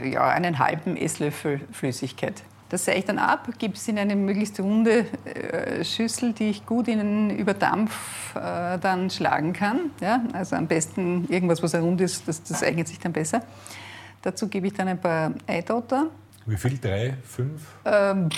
ja, 0.00 0.28
einen 0.28 0.60
halben 0.60 0.96
Esslöffel 0.96 1.60
Flüssigkeit. 1.72 2.44
Das 2.68 2.84
sehe 2.84 2.94
ich 2.94 3.04
dann 3.04 3.18
ab, 3.18 3.48
gebe 3.58 3.74
es 3.74 3.88
in 3.88 3.98
eine 3.98 4.14
möglichst 4.14 4.60
runde 4.60 5.06
äh, 5.24 5.84
Schüssel, 5.84 6.32
die 6.32 6.50
ich 6.50 6.64
gut 6.64 6.86
in, 6.86 7.30
über 7.30 7.54
Dampf 7.54 8.36
äh, 8.36 8.78
dann 8.78 9.10
schlagen 9.10 9.52
kann. 9.52 9.90
Ja? 10.00 10.22
Also 10.32 10.54
am 10.54 10.68
besten 10.68 11.26
irgendwas, 11.28 11.60
was 11.60 11.74
rund 11.74 12.00
ist, 12.00 12.28
das, 12.28 12.40
das 12.44 12.62
eignet 12.62 12.86
sich 12.86 13.00
dann 13.00 13.12
besser. 13.12 13.42
Dazu 14.24 14.48
gebe 14.48 14.68
ich 14.68 14.72
dann 14.72 14.88
ein 14.88 14.98
paar 14.98 15.32
Eidotter. 15.46 16.06
Wie 16.46 16.56
viel? 16.56 16.78
Drei, 16.78 17.14
fünf? 17.22 17.60
Ähm, 17.84 18.30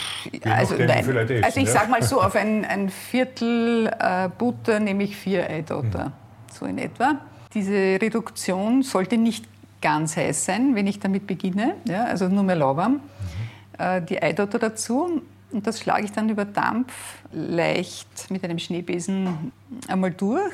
also, 0.45 0.75
nachdem, 0.75 0.87
nein. 0.87 0.99
essen, 0.99 1.45
also 1.45 1.61
ich 1.61 1.67
ja. 1.67 1.73
sage 1.73 1.91
mal 1.91 2.03
so, 2.03 2.21
auf 2.21 2.35
ein, 2.45 2.65
ein 2.65 2.91
Viertel 2.91 3.87
äh, 3.99 4.29
Butter 4.37 4.81
nehme 4.81 5.05
ich 5.05 5.17
vier 5.17 5.49
Eidotter, 5.49 6.11
so 6.53 6.67
in 6.67 6.79
etwa. 6.79 7.21
Diese 7.55 7.99
Reduktion 8.03 8.83
sollte 8.83 9.17
nicht 9.17 9.47
ganz 9.81 10.17
heiß 10.17 10.45
sein, 10.45 10.75
wenn 10.75 10.89
ich 10.89 10.99
damit 10.99 11.29
beginne, 11.29 11.75
ja, 11.87 12.05
also 12.05 12.29
nur 12.29 12.43
mehr 12.43 12.57
lauwarm. 12.57 13.01
Äh, 13.79 14.03
die 14.03 14.21
Eidotter 14.21 14.59
dazu 14.59 15.23
und 15.53 15.67
das 15.67 15.81
schlage 15.81 16.05
ich 16.05 16.13
dann 16.13 16.29
über 16.29 16.45
Dampf 16.45 16.93
leicht 17.33 18.31
mit 18.31 18.43
einem 18.43 18.59
Schneebesen 18.59 19.53
einmal 19.87 20.11
durch. 20.11 20.53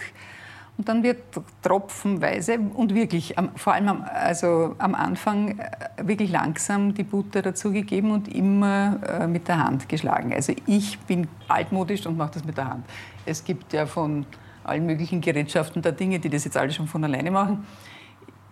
Und 0.78 0.88
dann 0.88 1.02
wird 1.02 1.22
tropfenweise 1.62 2.58
und 2.58 2.94
wirklich, 2.94 3.34
vor 3.56 3.74
allem 3.74 3.88
am, 3.88 4.04
also 4.12 4.74
am 4.78 4.94
Anfang, 4.94 5.58
äh, 5.58 5.68
wirklich 6.02 6.30
langsam 6.30 6.94
die 6.94 7.04
Butter 7.04 7.42
dazugegeben 7.42 8.10
und 8.10 8.26
immer 8.34 8.98
äh, 9.06 9.26
mit 9.26 9.48
der 9.48 9.62
Hand 9.62 9.88
geschlagen. 9.88 10.32
Also 10.32 10.54
ich 10.66 10.98
bin 11.00 11.28
altmodisch 11.46 12.06
und 12.06 12.16
mache 12.16 12.32
das 12.34 12.44
mit 12.44 12.56
der 12.56 12.70
Hand. 12.70 12.86
Es 13.26 13.44
gibt 13.44 13.72
ja 13.72 13.86
von 13.86 14.24
allen 14.64 14.86
möglichen 14.86 15.20
Gerätschaften 15.20 15.82
da 15.82 15.90
Dinge, 15.90 16.18
die 16.18 16.30
das 16.30 16.44
jetzt 16.44 16.56
alle 16.56 16.72
schon 16.72 16.86
von 16.86 17.04
alleine 17.04 17.30
machen. 17.30 17.66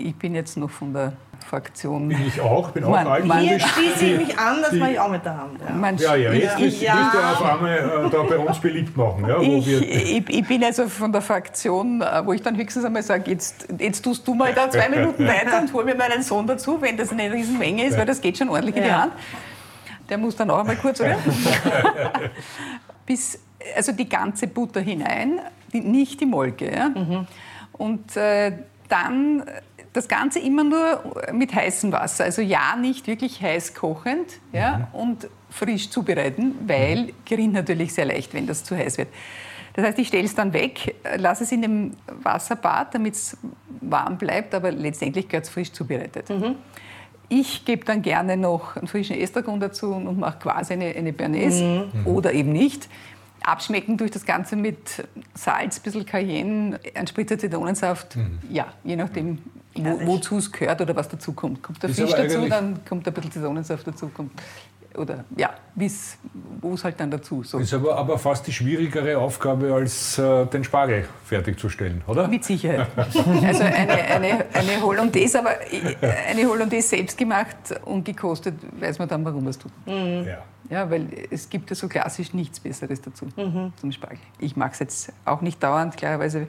Ich 0.03 0.17
bin 0.17 0.35
jetzt 0.35 0.57
noch 0.57 0.71
von 0.71 0.93
der 0.95 1.13
Fraktion. 1.49 2.09
Bin 2.09 2.27
ich 2.27 2.41
auch, 2.41 2.71
bin 2.71 2.85
auch 2.85 2.91
Man- 2.91 3.07
alt. 3.07 3.25
man- 3.27 3.41
Hier 3.41 3.59
schließe 3.61 4.05
ich 4.07 4.19
mich 4.29 4.39
an, 4.39 4.59
das 4.63 4.73
mache 4.73 4.93
ich 4.93 5.01
auch 5.01 5.11
mit 5.11 5.25
der 5.25 5.37
Hand. 5.37 5.61
Ja. 5.67 5.75
Man- 5.75 5.97
Ja, 5.99 6.15
ja, 6.15 6.33
jetzt 6.33 6.55
ich, 6.59 6.63
willst, 6.65 6.83
Ja. 6.83 6.95
willst 6.97 7.15
du 7.15 7.19
auf 7.45 7.55
einmal 7.55 7.79
äh, 8.07 8.11
da 8.11 8.23
bei 8.23 8.39
uns 8.39 8.59
beliebt 8.61 8.97
machen, 8.97 9.27
ja, 9.29 9.39
wo 9.39 9.43
ich, 9.43 9.67
wir 9.67 9.83
ich, 9.83 10.29
ich 10.29 10.47
bin 10.47 10.63
also 10.65 10.89
von 10.89 11.13
der 11.13 11.21
Fraktion, 11.23 12.01
äh, 12.03 12.25
wo 12.25 12.33
ich 12.33 12.43
dann 12.43 12.57
höchstens 12.57 12.85
einmal 12.85 13.03
sage, 13.03 13.31
jetzt, 13.31 13.67
jetzt 13.79 14.03
tust 14.03 14.27
du 14.27 14.35
mal 14.35 14.53
da 14.55 14.71
zwei 14.71 14.89
Minuten 14.97 15.27
weiter 15.27 15.61
und 15.61 15.73
hol 15.73 15.85
mir 15.85 15.95
meinen 15.95 16.23
Sohn 16.23 16.47
dazu, 16.47 16.81
wenn 16.81 16.97
das 16.97 17.11
eine 17.11 17.31
Riesenmenge 17.33 17.85
ist, 17.85 17.99
weil 17.99 18.07
das 18.07 18.21
geht 18.21 18.39
schon 18.39 18.49
ordentlich 18.49 18.77
in 18.77 18.85
die. 18.85 18.93
Hand. 18.93 19.13
Der 20.09 20.19
muss 20.19 20.35
dann 20.37 20.51
auch 20.51 20.59
einmal 20.61 20.77
kurz 20.77 21.01
rühren. 21.01 21.17
Bis, 23.07 23.39
also 23.77 23.93
die 23.93 24.09
ganze 24.09 24.47
Butter 24.47 24.81
hinein, 24.81 25.41
die, 25.73 25.81
nicht 25.81 26.21
die 26.21 26.27
Molke. 26.27 26.71
Ja? 26.75 26.91
Und 27.73 28.17
äh, 28.17 28.53
dann 28.89 29.45
das 29.93 30.09
Ganze 30.09 30.39
immer 30.39 30.65
nur 30.65 31.03
mit 31.33 31.55
heißem 31.55 31.91
Wasser. 31.93 32.25
Also 32.25 32.43
ja, 32.43 32.77
nicht 32.77 33.07
wirklich 33.07 33.43
heiß 33.43 33.75
kochend 33.75 34.39
ja? 34.53 34.89
und 34.93 35.29
frisch 35.51 35.91
zubereiten, 35.91 36.55
weil 36.67 37.13
gerinnt 37.25 37.55
natürlich 37.55 37.93
sehr 37.93 38.05
leicht, 38.05 38.33
wenn 38.35 38.47
das 38.47 38.63
zu 38.65 38.77
heiß 38.77 38.99
wird. 38.99 39.09
Das 39.75 39.85
heißt, 39.85 39.99
ich 39.99 40.09
stelle 40.09 40.25
es 40.25 40.35
dann 40.35 40.53
weg, 40.53 40.97
lasse 41.17 41.45
es 41.45 41.53
in 41.53 41.63
dem 41.63 41.93
Wasserbad, 42.23 42.95
damit 42.95 43.15
es 43.15 43.37
warm 43.81 44.19
bleibt, 44.19 44.55
aber 44.55 44.73
letztendlich 44.73 45.29
gehört 45.29 45.45
es 45.45 45.51
frisch 45.51 45.73
zubereitet. 45.73 46.27
Ich 47.29 47.65
gebe 47.65 47.85
dann 47.85 48.03
gerne 48.03 48.37
noch 48.37 48.77
einen 48.77 48.89
frischen 48.89 49.17
Estragon 49.17 49.61
dazu 49.61 49.93
und 49.93 50.19
mache 50.19 50.39
quasi 50.41 50.73
eine, 50.73 50.87
eine 50.87 51.13
Bernaise 51.13 51.89
oder 52.05 52.33
eben 52.33 52.53
nicht. 52.53 52.89
Abschmecken 53.43 53.97
durch 53.97 54.11
das 54.11 54.25
Ganze 54.25 54.57
mit 54.57 55.07
Salz, 55.35 55.79
ein 55.79 55.83
bisschen 55.83 56.07
Cayenne, 56.07 56.79
ein 56.95 57.07
Spritzer 57.07 57.39
Zitronensaft. 57.39 58.17
Ja, 58.51 58.73
je 58.85 58.97
nachdem, 58.97 59.39
wo, 59.75 60.07
wozu 60.07 60.39
es 60.39 60.51
gehört 60.51 60.81
oder 60.81 60.95
was 60.97 61.09
dazu 61.09 61.33
kommt. 61.33 61.63
Kommt 61.63 61.83
der 61.83 61.91
Ist 61.91 62.01
Fisch 62.01 62.11
dazu, 62.11 62.47
dann 62.49 62.85
kommt 62.85 63.07
ein 63.07 63.15
bisschen 63.15 63.33
Zitronensaft 63.33 63.87
dazu. 63.87 64.09
Kommt, 64.09 64.33
oder 65.01 65.25
ja, 65.37 65.51
wo 66.61 66.75
es 66.75 66.85
halt 66.85 67.01
dann 67.01 67.11
dazu. 67.11 67.43
So. 67.43 67.59
ist 67.59 67.75
aber, 67.75 67.97
aber 67.97 68.19
fast 68.19 68.47
die 68.47 68.53
schwierigere 68.53 69.19
Aufgabe, 69.19 69.73
als 69.73 70.19
äh, 70.19 70.47
den 70.47 70.63
Spargel 70.65 71.07
fertigzustellen, 71.25 72.03
oder? 72.07 72.29
Mit 72.29 72.45
Sicherheit. 72.45 72.89
Also 72.97 73.63
eine, 73.65 73.93
eine, 73.93 74.45
eine 74.53 74.83
Hollandaise, 74.83 75.39
aber 75.39 75.51
eine 76.29 76.47
Hollandaise 76.47 76.89
selbst 76.89 77.19
gemacht 77.19 77.57
und 77.85 78.05
gekostet, 78.05 78.55
weiß 78.79 78.99
man 78.99 79.09
dann, 79.09 79.25
warum 79.25 79.45
man 79.45 79.51
es 79.51 79.59
tut. 79.59 79.73
Ja. 79.87 80.43
Ja, 80.69 80.89
weil 80.89 81.09
es 81.31 81.51
gibt 81.51 81.69
ja 81.71 81.75
so 81.75 81.89
klassisch 81.89 82.33
nichts 82.33 82.61
Besseres 82.61 83.01
dazu 83.01 83.27
zum 83.81 83.93
Spargel. 83.93 84.19
Ich 84.39 84.57
mag 84.57 84.73
es 84.73 84.79
jetzt 84.79 85.13
auch 85.25 85.41
nicht 85.41 85.61
dauernd, 85.63 85.97
klarerweise, 85.97 86.47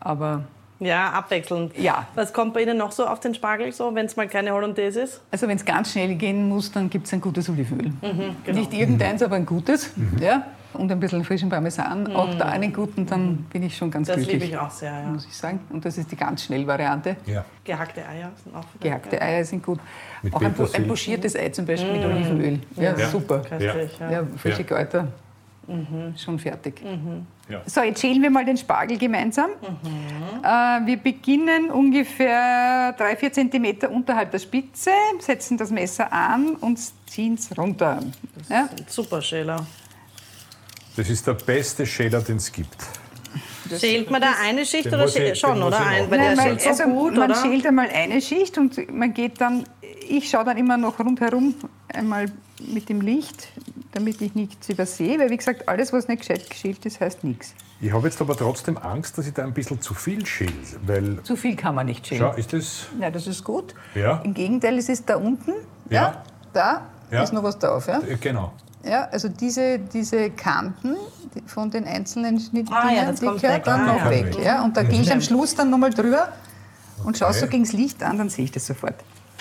aber 0.00 0.44
Ja, 0.84 1.10
abwechselnd. 1.10 1.76
Ja. 1.78 2.06
Was 2.14 2.32
kommt 2.32 2.54
bei 2.54 2.62
Ihnen 2.62 2.76
noch 2.76 2.92
so 2.92 3.06
auf 3.06 3.20
den 3.20 3.34
Spargel, 3.34 3.72
so, 3.72 3.94
wenn 3.94 4.06
es 4.06 4.16
mal 4.16 4.28
keine 4.28 4.52
Hollandaise 4.52 5.00
ist? 5.02 5.20
also 5.30 5.46
wenn 5.48 5.56
es 5.56 5.64
ganz 5.64 5.92
schnell 5.92 6.14
gehen 6.16 6.48
muss, 6.48 6.70
dann 6.72 6.90
gibt 6.90 7.06
es 7.06 7.12
ein 7.12 7.20
gutes 7.20 7.48
Olivenöl. 7.48 7.92
genau. 8.44 8.58
Nicht 8.58 8.72
irgendeins, 8.74 9.22
aber 9.22 9.36
ein 9.36 9.46
gutes. 9.46 9.90
Ja? 10.20 10.46
Und 10.74 10.90
ein 10.90 10.98
bisschen 11.00 11.22
frischen 11.22 11.50
Parmesan. 11.50 12.14
Auch 12.16 12.34
da 12.34 12.46
einen 12.46 12.72
guten, 12.72 13.04
dann 13.04 13.44
bin 13.52 13.62
ich 13.62 13.76
schon 13.76 13.90
ganz 13.90 14.08
Das 14.08 14.16
glücklich. 14.16 14.40
liebe 14.42 14.46
ich 14.54 14.58
auch 14.58 14.70
sehr, 14.70 14.90
ja. 14.90 15.02
Muss 15.02 15.26
ich 15.26 15.36
sagen. 15.36 15.60
Und 15.68 15.84
das 15.84 15.98
ist 15.98 16.10
die 16.10 16.16
ganz 16.16 16.44
schnell 16.44 16.66
Variante. 16.66 17.16
Ja. 17.26 17.44
Gehackte 17.62 18.00
Eier 18.08 18.30
sind 18.42 18.56
auch 18.56 18.64
Gehackte 18.80 19.20
Eier 19.20 19.44
sind 19.44 19.62
gut. 19.62 19.78
Mit 20.22 20.34
auch 20.34 20.40
ein, 20.40 20.54
ein 20.72 20.88
pochiertes 20.88 21.36
Ei 21.36 21.50
zum 21.50 21.66
Beispiel 21.66 21.92
mit 21.92 22.04
Olivenöl. 22.06 22.58
Ja, 22.76 22.96
Ja. 22.96 23.06
super. 23.08 23.40
Köstlich, 23.40 23.98
ja. 24.00 24.10
Ja, 24.10 24.22
frische 24.38 24.62
Ja. 24.62 25.08
Kräuter. 25.66 26.18
Schon 26.18 26.38
fertig. 26.38 26.82
Ja. 27.48 27.60
So, 27.66 27.82
jetzt 27.82 28.00
schälen 28.00 28.22
wir 28.22 28.30
mal 28.30 28.44
den 28.44 28.56
Spargel 28.56 28.98
gemeinsam. 28.98 29.50
Äh, 30.42 30.46
wir 30.86 30.96
beginnen 30.96 31.70
ungefähr 31.70 32.94
3-4 32.98 33.32
cm 33.32 33.90
unterhalb 33.92 34.30
der 34.30 34.38
Spitze, 34.38 34.90
setzen 35.18 35.56
das 35.56 35.70
Messer 35.70 36.12
an 36.12 36.56
und 36.56 36.78
ziehen 37.08 37.34
es 37.34 37.56
runter. 37.56 38.00
Ja? 38.48 38.68
Super 38.86 39.20
Schäler. 39.22 39.66
Das 40.96 41.08
ist 41.08 41.26
der 41.26 41.34
beste 41.34 41.86
Schäler, 41.86 42.20
den 42.20 42.36
es 42.36 42.52
gibt. 42.52 42.76
Schält 43.78 44.10
man 44.10 44.20
da 44.20 44.34
eine 44.44 44.66
Schicht 44.66 44.86
oder 44.88 45.06
ich- 45.06 45.12
schält, 45.12 45.38
schon, 45.38 45.62
oder? 45.62 45.78
Ein, 45.86 46.10
weil 46.10 46.18
der 46.18 46.36
Nein, 46.36 46.46
weil- 46.50 46.60
so 46.60 46.68
also 46.68 46.84
gut, 46.84 47.16
man 47.16 47.30
oder? 47.30 47.40
schält 47.40 47.66
einmal 47.66 47.88
eine 47.88 48.20
Schicht 48.20 48.58
und 48.58 48.92
man 48.92 49.14
geht 49.14 49.40
dann, 49.40 49.64
ich 50.08 50.28
schaue 50.28 50.44
dann 50.44 50.58
immer 50.58 50.76
noch 50.76 50.98
rundherum 50.98 51.54
einmal 51.88 52.26
mit 52.72 52.88
dem 52.88 53.00
Licht, 53.00 53.48
damit 53.92 54.20
ich 54.20 54.34
nichts 54.34 54.68
übersehe, 54.68 55.18
weil 55.18 55.30
wie 55.30 55.36
gesagt, 55.36 55.68
alles, 55.68 55.92
was 55.92 56.08
nicht 56.08 56.20
gescheit 56.20 56.48
geschält 56.48 56.84
ist, 56.86 57.00
heißt 57.00 57.24
nichts. 57.24 57.54
Ich 57.80 57.92
habe 57.92 58.06
jetzt 58.06 58.20
aber 58.20 58.36
trotzdem 58.36 58.76
Angst, 58.78 59.18
dass 59.18 59.26
ich 59.26 59.34
da 59.34 59.42
ein 59.44 59.52
bisschen 59.52 59.80
zu 59.80 59.92
viel 59.94 60.24
schäle, 60.24 60.52
weil, 60.86 61.22
Zu 61.24 61.36
viel 61.36 61.56
kann 61.56 61.74
man 61.74 61.86
nicht 61.86 62.06
schälen. 62.06 62.22
schau, 62.30 62.36
ist 62.38 62.52
das, 62.52 62.86
Ja, 63.00 63.10
das 63.10 63.26
ist 63.26 63.42
gut. 63.42 63.74
Ja. 63.94 64.20
Im 64.24 64.34
Gegenteil, 64.34 64.78
es 64.78 64.88
ist 64.88 65.08
da 65.08 65.16
unten. 65.16 65.52
Ja. 65.90 66.22
Da 66.52 66.82
Ja. 67.10 67.22
ist 67.22 67.32
noch 67.32 67.42
was 67.42 67.58
drauf. 67.58 67.88
Ja? 67.88 68.00
äh, 68.02 68.16
genau. 68.20 68.52
Ja, 68.84 69.08
also 69.12 69.28
diese, 69.28 69.78
diese 69.78 70.30
Kanten 70.30 70.96
von 71.46 71.70
den 71.70 71.84
einzelnen 71.84 72.38
Schnittdingen, 72.40 72.72
Ah 72.82 72.90
ja, 72.92 73.12
die 73.12 73.20
gehört 73.40 73.66
dann 73.66 73.80
Ah, 73.80 73.86
noch 73.94 74.04
ja. 74.04 74.10
weg. 74.10 74.36
Ja? 74.42 74.64
Und 74.64 74.76
da 74.76 74.82
gehe 74.82 75.00
ich 75.00 75.12
am 75.12 75.20
Schluss 75.20 75.54
dann 75.54 75.70
nochmal 75.70 75.90
drüber 75.90 76.28
und 77.04 77.16
schaue 77.18 77.32
so 77.32 77.46
gegen 77.46 77.64
das 77.64 77.72
Licht 77.72 78.02
an, 78.02 78.18
dann 78.18 78.28
sehe 78.28 78.44
ich 78.44 78.50
das 78.52 78.66
sofort. 78.66 78.94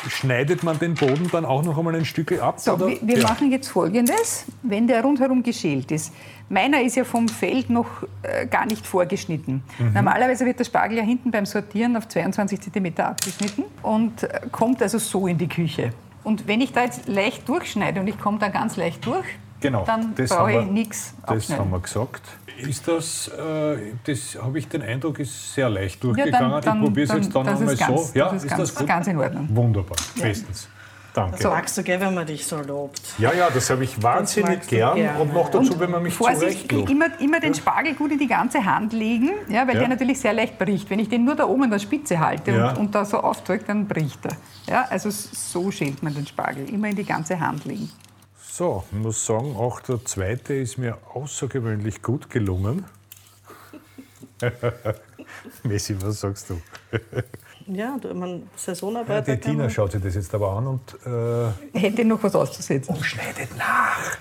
Schneidet 0.09 0.63
man 0.63 0.79
den 0.79 0.95
Boden 0.95 1.29
dann 1.31 1.45
auch 1.45 1.63
noch 1.63 1.77
einmal 1.77 1.95
ein 1.95 2.05
Stück 2.05 2.31
ab? 2.41 2.59
So, 2.59 2.73
oder? 2.73 2.87
wir, 2.87 2.99
wir 3.01 3.17
ja. 3.19 3.27
machen 3.27 3.51
jetzt 3.51 3.67
Folgendes, 3.67 4.45
wenn 4.63 4.87
der 4.87 5.03
rundherum 5.03 5.43
geschält 5.43 5.91
ist. 5.91 6.13
Meiner 6.49 6.81
ist 6.81 6.95
ja 6.95 7.03
vom 7.03 7.27
Feld 7.29 7.69
noch 7.69 7.87
äh, 8.23 8.45
gar 8.47 8.65
nicht 8.65 8.85
vorgeschnitten. 8.85 9.63
Mhm. 9.79 9.93
Normalerweise 9.93 10.45
wird 10.45 10.59
der 10.59 10.65
Spargel 10.65 10.97
ja 10.97 11.03
hinten 11.03 11.31
beim 11.31 11.45
Sortieren 11.45 11.95
auf 11.95 12.07
22 12.07 12.59
cm 12.61 12.93
abgeschnitten 12.97 13.63
und 13.83 14.23
äh, 14.23 14.41
kommt 14.51 14.81
also 14.81 14.97
so 14.97 15.27
in 15.27 15.37
die 15.37 15.47
Küche. 15.47 15.91
Und 16.23 16.47
wenn 16.47 16.61
ich 16.61 16.73
da 16.73 16.83
jetzt 16.83 17.07
leicht 17.07 17.47
durchschneide 17.47 17.99
und 17.99 18.07
ich 18.07 18.19
komme 18.19 18.37
da 18.39 18.49
ganz 18.49 18.77
leicht 18.77 19.05
durch, 19.05 19.25
Genau, 19.61 19.83
dann 19.85 20.13
das 20.15 20.29
brauche 20.29 20.39
haben 20.41 20.49
ich 20.49 20.55
wir- 20.65 20.71
nichts 20.73 21.13
Das 21.27 21.49
haben 21.51 21.69
wir 21.71 21.79
gesagt. 21.79 22.21
Ist 22.57 22.87
das, 22.87 23.27
äh, 23.29 23.77
das 24.03 24.37
habe 24.41 24.59
ich 24.59 24.67
den 24.67 24.81
Eindruck, 24.81 25.19
ist 25.19 25.53
sehr 25.53 25.69
leicht 25.69 25.95
Ja, 26.03 26.11
durchgegangen. 26.11 26.51
dann, 26.51 26.61
dann, 26.61 26.77
ich 26.77 26.83
probiere 26.83 27.03
es 27.05 27.09
dann, 27.09 27.21
jetzt 27.23 27.35
dann 27.35 27.47
einmal 27.47 27.73
ist 27.73 27.79
so. 27.85 28.09
Ja, 28.13 28.29
das 28.31 28.43
ist, 28.43 28.49
ganz, 28.49 28.61
das 28.61 28.75
gut? 28.75 28.87
ganz 28.87 29.07
in 29.07 29.17
Ordnung. 29.17 29.47
Wunderbar, 29.51 29.97
bestens. 30.21 30.67
Danke. 31.13 31.45
Magst 31.45 31.77
du, 31.77 31.83
gell, 31.83 31.99
wenn 31.99 32.13
man 32.13 32.25
dich 32.25 32.45
so 32.45 32.57
lobt? 32.61 33.01
Ja, 33.17 33.33
ja, 33.33 33.49
das 33.49 33.69
habe 33.69 33.83
ich 33.83 34.01
wahnsinnig 34.01 34.65
gern. 34.67 34.95
gerne. 34.95 35.19
Und 35.19 35.33
noch 35.33 35.49
dazu, 35.49 35.77
wenn 35.77 35.91
man 35.91 36.01
mich 36.03 36.13
Vorsicht, 36.13 36.39
zurecht 36.69 36.71
lobt. 36.71 36.89
immer, 36.89 37.19
immer 37.19 37.41
den 37.41 37.53
Spargel 37.53 37.95
gut 37.95 38.13
in 38.13 38.17
die 38.19 38.27
ganze 38.27 38.63
Hand 38.63 38.93
legen, 38.93 39.29
ja, 39.49 39.67
weil 39.67 39.73
Ja. 39.73 39.79
der 39.81 39.89
natürlich 39.89 40.21
sehr 40.21 40.31
leicht 40.33 40.57
bricht. 40.57 40.89
Wenn 40.89 40.99
ich 40.99 41.09
den 41.09 41.25
nur 41.25 41.35
da 41.35 41.43
oben 41.45 41.63
an 41.63 41.69
der 41.71 41.79
Spitze 41.79 42.17
halte 42.17 42.51
Ja. 42.51 42.69
und, 42.69 42.77
und 42.77 42.95
da 42.95 43.03
so 43.03 43.17
aufdrücke, 43.19 43.65
dann 43.67 43.87
bricht 43.87 44.19
er. 44.25 44.37
Ja, 44.69 44.85
also 44.89 45.09
so 45.09 45.69
schält 45.69 46.01
man 46.01 46.13
den 46.13 46.25
Spargel. 46.25 46.69
Immer 46.69 46.87
in 46.89 46.95
die 46.95 47.03
ganze 47.03 47.37
Hand 47.37 47.65
legen. 47.65 47.89
So, 48.53 48.83
ich 48.91 48.97
muss 48.97 49.25
sagen, 49.25 49.55
auch 49.55 49.79
der 49.79 50.03
zweite 50.03 50.53
ist 50.53 50.77
mir 50.77 50.97
außergewöhnlich 51.13 52.01
gut 52.01 52.29
gelungen. 52.29 52.83
Messi, 55.63 55.95
was 56.01 56.19
sagst 56.19 56.49
du? 56.49 56.61
Ja, 57.67 57.95
du, 58.01 58.11
man, 58.15 58.39
Ja, 58.39 58.45
Saisonarbeiter. 58.55 59.35
die 59.35 59.39
Tina 59.39 59.69
schaut 59.69 59.91
sich 59.91 60.01
das 60.01 60.15
jetzt 60.15 60.33
aber 60.33 60.51
an 60.53 60.65
und 60.67 60.81
äh, 61.05 61.79
Hätte 61.79 62.03
noch 62.03 62.21
was 62.23 62.35
auszusetzen. 62.35 63.01
schneidet 63.03 63.55
nach. 63.55 64.17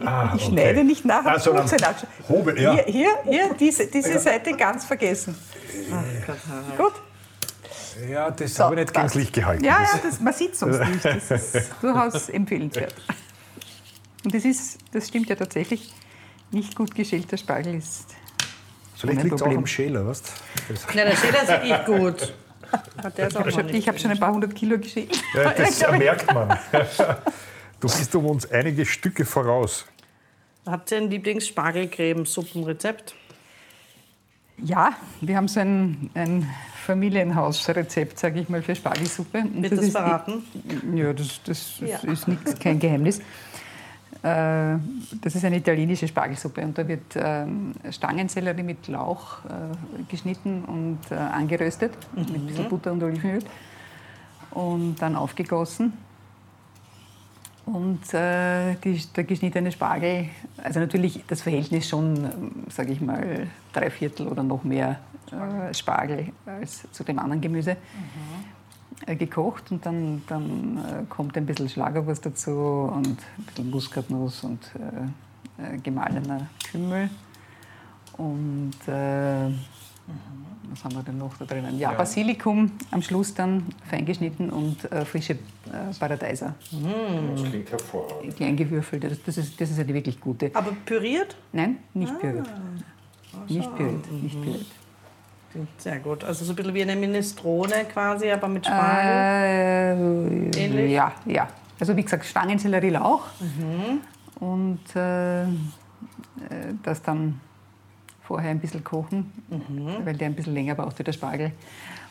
Ah, 0.04 0.32
Ich 0.34 0.44
schneide 0.46 0.82
nicht 0.82 1.04
nach, 1.04 1.24
Ah, 1.24 1.38
aber. 1.38 2.06
Hobel, 2.28 2.60
ja. 2.60 2.72
Hier, 2.74 2.84
hier, 2.86 3.10
hier 3.28 3.54
diese, 3.54 3.86
diese 3.86 4.18
Seite 4.18 4.56
ganz 4.56 4.84
vergessen. 4.86 5.36
Gott, 6.26 6.36
Harald. 6.48 6.78
Gut. 6.78 7.02
Ja, 8.10 8.30
das 8.30 8.54
So, 8.54 8.64
habe 8.64 8.74
ich 8.76 8.80
nicht 8.82 8.92
passt. 8.92 9.14
gänzlich 9.14 9.32
gehalten. 9.32 9.64
Ja, 9.64 9.78
Das- 9.80 9.92
ja, 9.94 10.00
das, 10.10 10.20
man 10.20 10.32
sieht 10.32 10.56
sonst 10.56 10.78
nicht. 10.80 11.04
Das 11.04 11.30
ist 11.54 11.70
durchaus 11.82 12.28
empfehlenswert. 12.28 12.94
Und 14.24 14.34
das, 14.34 14.44
ist, 14.44 14.78
das 14.92 15.08
stimmt 15.08 15.28
ja 15.28 15.36
tatsächlich. 15.36 15.92
Nicht 16.50 16.74
gut 16.76 16.94
geschälter 16.94 17.36
Spargel 17.36 17.74
ist 17.76 18.06
Vielleicht 18.96 19.22
liegt 19.22 19.34
es 19.34 19.42
auch 19.42 19.46
Problem. 19.46 19.60
am 19.60 19.66
Schäler, 19.66 20.06
weißt 20.06 20.32
du? 20.68 20.74
Ja, 20.98 21.04
der 21.06 21.16
Schäler 21.16 21.42
ist 21.42 21.48
wirklich 21.48 21.84
gut. 21.86 22.34
Hat 23.02 23.18
der 23.18 23.26
ist 23.28 23.36
auch 23.36 23.44
noch 23.46 23.62
nicht 23.64 23.74
Ich 23.74 23.88
habe 23.88 23.98
schon 23.98 24.10
ein 24.12 24.20
paar 24.20 24.32
hundert 24.32 24.54
Kilo 24.54 24.78
geschält. 24.78 25.20
Ja, 25.34 25.50
das 25.50 25.80
merkt 25.90 26.32
man. 26.32 26.56
Du 27.80 27.88
bist 27.88 28.14
um 28.14 28.26
uns 28.26 28.48
einige 28.48 28.86
Stücke 28.86 29.24
voraus. 29.24 29.86
Habt 30.64 30.92
ihr 30.92 30.98
ein 30.98 31.10
Lieblings-Spargelcreme-Suppenrezept? 31.10 33.14
Ja, 34.58 34.92
wir 35.20 35.36
haben 35.36 35.48
so 35.48 35.58
ein, 35.60 36.10
ein 36.14 36.48
Familienhausrezept, 36.86 38.18
sage 38.18 38.40
ich 38.40 38.48
mal, 38.48 38.62
für 38.62 38.74
Spargelsuppe. 38.74 39.44
Wird 39.54 39.72
das 39.72 39.80
ist- 39.80 39.92
verraten? 39.92 40.42
Ja, 40.94 41.12
das, 41.12 41.40
das 41.44 41.80
Ja. 41.80 41.98
ist 42.10 42.28
nix, 42.28 42.58
kein 42.58 42.78
Geheimnis. 42.78 43.18
Äh, 44.22 44.76
Das 45.20 45.34
ist 45.34 45.44
eine 45.44 45.56
italienische 45.56 46.06
Spargelsuppe 46.06 46.60
und 46.62 46.76
da 46.78 46.86
wird 46.86 47.02
ähm, 47.16 47.72
Stangensellerie 47.90 48.62
mit 48.62 48.86
Lauch 48.88 49.44
äh, 49.44 50.02
geschnitten 50.08 50.64
und 50.64 50.98
äh, 51.10 51.14
angeröstet 51.14 51.92
mit 52.14 52.28
ein 52.32 52.46
bisschen 52.46 52.68
Butter 52.68 52.92
und 52.92 53.02
Olivenöl 53.02 53.42
und 54.52 54.96
dann 55.00 55.16
aufgegossen. 55.16 55.92
Und 57.64 58.12
äh, 58.12 58.74
die, 58.84 59.00
der 59.16 59.24
geschnittene 59.24 59.70
Spargel, 59.70 60.26
also 60.62 60.80
natürlich 60.80 61.22
das 61.28 61.42
Verhältnis 61.42 61.88
schon, 61.88 62.28
sage 62.68 62.92
ich 62.92 63.00
mal, 63.00 63.46
drei 63.72 63.88
Viertel 63.90 64.26
oder 64.28 64.42
noch 64.42 64.64
mehr 64.64 64.98
äh, 65.32 65.74
Spargel 65.74 66.32
als 66.46 66.90
zu 66.92 67.04
dem 67.04 67.18
anderen 67.18 67.40
Gemüse 67.40 67.76
äh, 69.06 69.16
gekocht 69.16 69.70
und 69.70 69.84
dann, 69.84 70.22
dann 70.28 70.78
äh, 70.78 71.04
kommt 71.08 71.36
ein 71.36 71.46
bisschen 71.46 71.68
Schlagerwurst 71.68 72.24
dazu 72.26 72.50
und 72.50 73.08
ein 73.08 73.44
bisschen 73.46 73.70
Muskatnuss 73.70 74.44
und 74.44 74.60
äh, 75.58 75.74
äh, 75.74 75.78
gemahlener 75.78 76.48
Kümmel. 76.70 77.10
Und 78.18 78.72
äh, 78.86 79.50
was 80.70 80.84
haben 80.84 80.94
wir 80.94 81.02
denn 81.02 81.18
noch 81.18 81.36
da 81.36 81.44
drinnen? 81.44 81.78
Ja, 81.78 81.92
Basilikum 81.92 82.70
am 82.90 83.02
Schluss 83.02 83.34
dann 83.34 83.66
feingeschnitten 83.88 84.50
und 84.50 84.90
äh, 84.90 85.04
frische 85.04 85.34
äh, 85.34 85.94
Paradeiser, 85.98 86.54
Das 86.70 87.42
klingt 87.48 87.70
hervorragend. 87.70 88.38
die 88.38 88.44
eingewürfelte. 88.44 89.08
Das, 89.08 89.22
das, 89.24 89.38
ist, 89.38 89.60
das 89.60 89.70
ist 89.70 89.78
eine 89.78 89.92
wirklich 89.94 90.20
gute. 90.20 90.50
Aber 90.54 90.72
püriert? 90.84 91.36
Nein, 91.52 91.78
nicht 91.94 92.18
püriert. 92.18 92.48
Ah. 92.48 93.38
Nicht 93.48 93.74
püriert, 93.76 94.12
nicht 94.12 94.42
püriert. 94.42 94.66
Sehr 95.78 95.98
gut. 95.98 96.24
Also 96.24 96.44
so 96.44 96.52
ein 96.52 96.56
bisschen 96.56 96.74
wie 96.74 96.82
eine 96.82 96.96
Minestrone 96.96 97.84
quasi, 97.92 98.30
aber 98.30 98.48
mit 98.48 98.66
Spargel. 98.66 100.50
Äh, 100.54 100.64
Ähnlich? 100.64 100.92
Ja, 100.92 101.12
ja. 101.26 101.48
Also 101.78 101.96
wie 101.96 102.02
gesagt, 102.02 102.24
Stangensellerie 102.24 102.90
Lauch. 102.90 103.26
Und 104.40 104.80
äh, 104.96 105.42
äh, 105.42 105.46
das 106.82 107.02
dann 107.02 107.40
vorher 108.22 108.50
ein 108.50 108.60
bisschen 108.60 108.82
kochen, 108.84 109.32
weil 110.04 110.16
der 110.16 110.28
ein 110.28 110.34
bisschen 110.34 110.54
länger 110.54 110.74
braucht 110.74 110.98
wie 110.98 111.04
der 111.04 111.12
Spargel. 111.12 111.52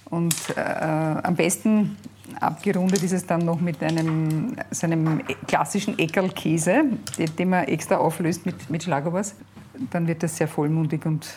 Und 0.09 0.35
äh, 0.55 0.61
am 0.61 1.35
besten 1.35 1.97
abgerundet 2.39 3.01
ist 3.01 3.13
es 3.13 3.25
dann 3.25 3.45
noch 3.45 3.61
mit 3.61 3.81
einem, 3.81 4.55
so 4.69 4.85
einem 4.85 5.21
klassischen 5.47 5.97
Eckerlkäse, 5.97 6.83
den, 7.17 7.35
den 7.37 7.49
man 7.49 7.63
extra 7.63 7.95
auflöst 7.95 8.45
mit, 8.45 8.69
mit 8.69 8.83
Schlagerwurst. 8.83 9.35
Dann 9.89 10.05
wird 10.07 10.21
das 10.21 10.35
sehr 10.35 10.49
vollmundig 10.49 11.05
und 11.05 11.27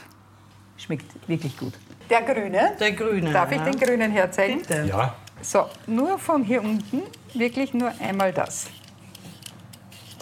schmeckt 0.76 1.06
wirklich 1.28 1.56
gut. 1.56 1.74
Der 2.10 2.22
grüne. 2.22 2.72
Der 2.78 2.92
grüne. 2.92 3.32
Darf 3.32 3.50
ich 3.50 3.58
ja. 3.58 3.64
den 3.64 3.78
grünen 3.78 4.10
herzeigen? 4.10 4.58
Bitte. 4.60 4.84
Ja, 4.88 5.14
So, 5.40 5.66
nur 5.86 6.18
von 6.18 6.42
hier 6.44 6.62
unten, 6.62 7.02
wirklich 7.34 7.72
nur 7.74 7.90
einmal 8.00 8.32
das. 8.32 8.66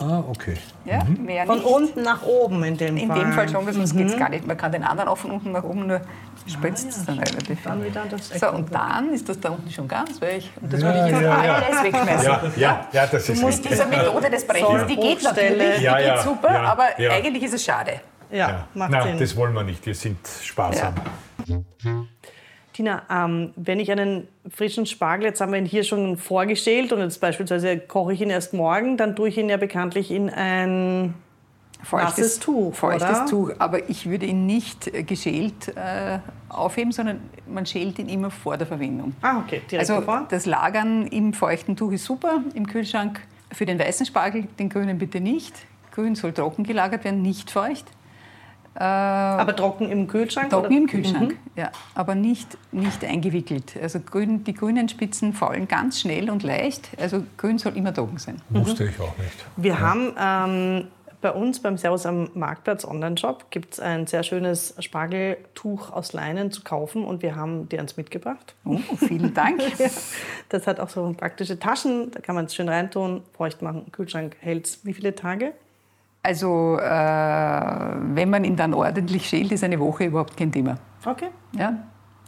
ah, 0.01 0.23
okay. 0.29 0.55
Ja, 0.85 1.05
mehr 1.05 1.47
Von 1.47 1.59
nicht. 1.59 1.67
unten 1.67 2.03
nach 2.03 2.23
oben 2.25 2.65
in 2.65 2.77
dem 2.77 2.97
In 2.97 3.07
Fall. 3.09 3.21
dem 3.21 3.33
Fall 3.33 3.49
schon, 3.49 3.65
weil 3.65 3.73
sonst 3.73 3.97
geht 3.97 4.09
es 4.09 4.17
gar 4.19 4.29
nicht. 4.31 4.45
Man 4.47 4.57
kann 4.57 4.73
den 4.73 4.83
anderen 4.83 5.09
auch 5.09 5.19
von 5.19 5.31
unten 5.31 5.53
nach 5.53 5.63
oben, 5.63 5.87
nur 5.87 6.01
spritzt 6.49 6.89
es 6.89 7.05
dann 7.05 7.21
relativ. 7.21 7.63
Dann 7.63 7.85
wieder 7.85 8.03
das 8.11 8.29
So, 8.31 8.51
und 8.51 8.75
dann 8.75 9.13
ist 9.13 9.29
das 9.29 9.39
da 9.39 9.51
unten 9.51 9.71
schon 9.71 9.87
ganz 9.87 10.21
weg. 10.21 10.43
Und 10.61 10.73
das 10.73 10.81
Ja, 10.81 10.87
würde 10.89 10.99
ich 11.07 11.13
jetzt 11.13 11.23
ja, 11.23 11.45
ja. 11.45 11.55
alles 11.55 11.83
wegschmeißen. 11.85 12.25
Ja, 12.25 12.41
ja, 12.57 12.87
ja, 12.93 13.07
das 13.07 13.29
ist 13.29 13.45
Mit 13.45 13.65
dieser 13.71 13.87
Methode 13.87 14.29
des 14.31 14.45
Brechens, 14.47 14.87
die 14.89 14.97
geht 14.97 15.23
natürlich, 15.23 15.77
die 15.79 15.85
Ja, 15.85 15.97
geht 15.99 16.07
ja, 16.07 16.23
super, 16.23 16.53
ja, 16.53 16.63
aber 16.65 17.01
ja. 17.01 17.11
eigentlich 17.13 17.45
ist 17.45 17.55
es 17.55 17.65
schade. 17.65 18.01
Ja, 18.33 18.49
Ja. 18.49 18.67
macht 18.75 18.91
Nein, 18.91 19.03
Sinn. 19.09 19.19
das 19.21 19.37
wollen 19.37 19.53
wir 19.53 19.63
nicht. 19.63 19.85
Wir 19.87 19.95
sind 19.95 20.19
sparsam. 20.43 20.95
Tina, 22.73 23.03
ähm, 23.11 23.53
wenn 23.57 23.81
ich 23.81 23.91
einen 23.91 24.29
frischen 24.49 24.87
Spargel, 24.87 25.27
jetzt 25.27 25.41
haben 25.41 25.53
wir 25.53 25.59
ihn 25.59 25.67
hier 25.67 25.85
schon 25.85 26.17
vorgestellt 26.17 26.93
und 26.93 27.01
jetzt 27.01 27.21
beispielsweise 27.21 27.79
koche 27.79 28.15
ich 28.15 28.21
ihn 28.23 28.31
erst 28.31 28.55
morgen, 28.55 28.97
dann 28.97 29.15
tue 29.15 29.29
ich 29.29 29.37
ihn 29.39 29.49
ja 29.49 29.59
bekanntlich 29.59 30.11
in 30.11 30.31
ein 30.31 31.15
Nasses 31.91 32.39
Tuch, 32.39 32.75
Feuchtes? 32.75 33.27
Tuch, 33.29 33.51
aber 33.59 33.91
ich 33.91 34.09
würde 34.09 34.27
ihn 34.27 34.47
nicht 34.47 34.87
äh, 34.89 35.03
geschält 35.03 35.69
äh, 35.77 36.19
aufheben, 36.49 36.93
sondern 36.93 37.21
man 37.47 37.67
schält 37.67 37.99
ihn 37.99 38.09
immer 38.09 38.31
vor 38.31 38.57
der 38.57 38.67
Verwendung. 38.67 39.15
Ah, 39.21 39.39
okay, 39.41 39.63
direkt 39.71 39.91
Also 39.91 40.01
davor. 40.01 40.27
das 40.31 40.47
Lagern 40.47 41.07
im 41.09 41.35
feuchten 41.35 41.77
Tuch 41.77 41.93
ist 41.93 42.05
super, 42.05 42.43
im 42.55 42.67
Kühlschrank. 42.67 43.21
Für 43.53 43.67
den 43.67 43.79
weißen 43.79 44.07
Spargel, 44.07 44.45
den 44.59 44.69
grünen 44.69 44.97
bitte 44.97 45.21
nicht. 45.21 45.55
Grün 45.91 46.15
soll 46.15 46.33
trocken 46.33 46.65
gelagert 46.65 47.05
werden, 47.05 47.21
nicht 47.21 47.51
feucht. 47.51 47.85
Aber 48.75 49.55
trocken 49.55 49.91
im 49.91 50.09
Kühlschrank? 50.09 50.51
Trocken 50.51 50.67
oder? 50.67 50.77
im 50.77 50.87
Kühlschrank, 50.87 51.37
ja, 51.57 51.71
aber 51.95 52.15
nicht, 52.15 52.57
nicht 52.73 53.05
eingewickelt. 53.05 53.75
Also 53.81 54.01
grün, 54.01 54.45
die 54.45 54.55
grünen 54.55 54.89
Spitzen 54.89 55.35
faulen 55.35 55.69
ganz 55.69 56.01
schnell 56.01 56.31
und 56.31 56.43
leicht. 56.43 56.89
Also 56.99 57.23
grün 57.37 57.59
soll 57.59 57.77
immer 57.77 57.93
trocken 57.93 58.19
sein. 58.19 58.37
Wusste 58.49 58.85
ich 58.85 58.99
auch 58.99 59.17
nicht. 59.19 59.45
Wir 59.57 59.79
haben 59.81 60.13
ähm, 60.19 60.89
bei 61.23 61.31
uns 61.31 61.61
beim 61.61 61.79
Servus 61.79 62.05
am 62.05 62.31
Marktplatz 62.35 62.85
Online-Shop 62.85 63.51
gibt 63.51 63.75
es 63.75 63.81
ein 63.81 64.07
sehr 64.07 64.25
schönes 64.25 64.75
Spargeltuch 64.81 65.91
aus 65.91 66.13
Leinen 66.13 66.51
zu 66.51 66.63
kaufen 66.63 67.05
und 67.05 67.23
wir 67.23 67.37
haben 67.37 67.69
dir 67.69 67.81
eins 67.81 67.97
mitgebracht. 67.97 68.55
Oh, 68.65 68.79
vielen 68.99 69.33
Dank. 69.33 69.63
Das 70.49 70.67
hat 70.67 70.81
auch 70.81 70.91
so 70.91 71.15
praktische 71.17 71.59
Taschen, 71.59 72.11
da 72.11 72.21
kann 72.21 72.35
man 72.35 72.45
es 72.45 72.55
schön 72.55 72.69
reintun, 72.69 73.23
feucht 73.33 73.63
machen, 73.63 73.91
Kühlschrank 73.91 74.37
hält 74.41 74.81
wie 74.83 74.93
viele 74.93 75.15
Tage? 75.15 75.55
Also 76.25 76.79
äh, 76.79 76.85
wenn 78.15 78.31
man 78.31 78.45
ihn 78.45 78.57
dann 78.57 78.75
ordentlich 78.75 79.29
schält, 79.29 79.51
ist 79.53 79.65
eine 79.65 79.79
Woche 79.81 80.05
überhaupt 80.05 80.37
kein 80.37 80.53
Thema. 80.53 80.79
Okay. 81.05 81.29
Ja? 81.57 81.75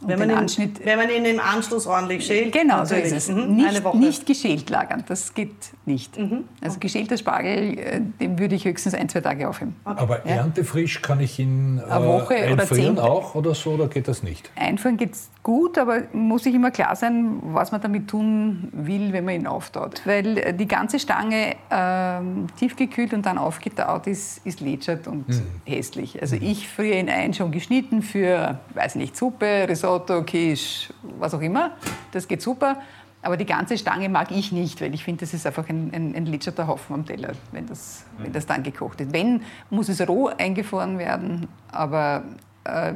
Wenn 0.01 0.19
man, 0.19 0.29
ihn, 0.29 0.73
wenn 0.83 0.99
man 0.99 1.09
ihn 1.09 1.23
im 1.23 1.39
Anschluss 1.39 1.87
ordentlich 1.87 2.25
schält. 2.25 2.51
Genau, 2.51 2.83
so 2.83 2.95
ist 2.95 3.13
es. 3.13 3.29
Mhm, 3.29 3.55
Nicht, 3.55 3.69
eine 3.69 3.83
Woche. 3.85 3.97
nicht 3.97 4.25
geschält 4.25 4.69
lagern, 4.69 5.05
das 5.07 5.33
geht 5.33 5.55
nicht. 5.85 6.19
Also 6.61 6.79
geschälter 6.79 7.17
Spargel, 7.17 7.79
äh, 7.79 8.01
den 8.19 8.37
würde 8.37 8.55
ich 8.55 8.65
höchstens 8.65 8.93
ein, 8.93 9.07
zwei 9.07 9.21
Tage 9.21 9.47
aufheben. 9.47 9.73
Aber 9.85 10.25
erntefrisch 10.25 11.01
kann 11.01 11.21
ich 11.21 11.39
ihn 11.39 11.79
äh, 11.79 11.89
Eine 11.89 12.07
Woche 12.07 12.35
oder 12.51 12.61
einfrieren 12.63 12.97
zehn- 12.97 12.99
auch 13.01 13.35
oder 13.35 13.55
so, 13.55 13.71
oder 13.71 13.87
geht 13.87 14.09
das 14.09 14.21
nicht? 14.21 14.51
Einführen 14.57 14.97
geht 14.97 15.13
gut, 15.45 15.77
aber 15.77 16.01
muss 16.11 16.43
sich 16.43 16.55
immer 16.55 16.71
klar 16.71 16.95
sein, 16.95 17.39
was 17.53 17.71
man 17.71 17.79
damit 17.79 18.07
tun 18.07 18.67
will, 18.71 19.13
wenn 19.13 19.25
man 19.25 19.35
ihn 19.35 19.47
auftaut. 19.47 20.01
Weil 20.03 20.39
äh, 20.39 20.53
die 20.55 20.67
ganze 20.67 20.97
Stange 20.97 21.55
ähm, 21.69 22.47
tiefgekühlt 22.57 23.13
und 23.13 23.27
dann 23.27 23.37
aufgetaut 23.37 24.07
ist, 24.07 24.43
ist 24.43 24.59
lätschert 24.59 25.07
und 25.07 25.25
hässlich. 25.63 26.19
Also 26.19 26.35
ich 26.35 26.67
friere 26.67 26.97
ihn 26.97 27.09
ein, 27.09 27.35
schon 27.35 27.51
geschnitten 27.51 28.01
für, 28.01 28.57
weiß 28.73 28.95
nicht, 28.95 29.15
Suppe, 29.15 29.67
Risotto, 29.69 30.23
Quiche, 30.23 30.91
was 31.19 31.35
auch 31.35 31.41
immer. 31.41 31.71
Das 32.11 32.27
geht 32.27 32.41
super. 32.41 32.77
Aber 33.21 33.37
die 33.37 33.45
ganze 33.45 33.77
Stange 33.77 34.09
mag 34.09 34.31
ich 34.31 34.51
nicht, 34.51 34.81
weil 34.81 34.95
ich 34.95 35.03
finde, 35.03 35.21
das 35.21 35.35
ist 35.35 35.45
einfach 35.45 35.69
ein, 35.69 35.91
ein, 35.93 36.15
ein 36.15 36.25
lätscherter 36.25 36.65
Haufen 36.65 36.95
am 36.95 37.05
Teller, 37.05 37.33
wenn 37.51 37.67
das, 37.67 38.05
wenn 38.17 38.33
das 38.33 38.47
dann 38.47 38.63
gekocht 38.63 38.99
ist. 39.01 39.13
Wenn, 39.13 39.43
muss 39.69 39.89
es 39.89 40.07
roh 40.07 40.27
eingefroren 40.27 40.97
werden, 40.97 41.47
aber 41.71 42.23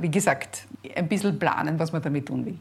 wie 0.01 0.09
gesagt, 0.09 0.65
ein 0.95 1.07
bisschen 1.07 1.37
planen, 1.39 1.77
was 1.79 1.91
man 1.91 2.01
damit 2.01 2.25
tun 2.27 2.45
will. 2.45 2.57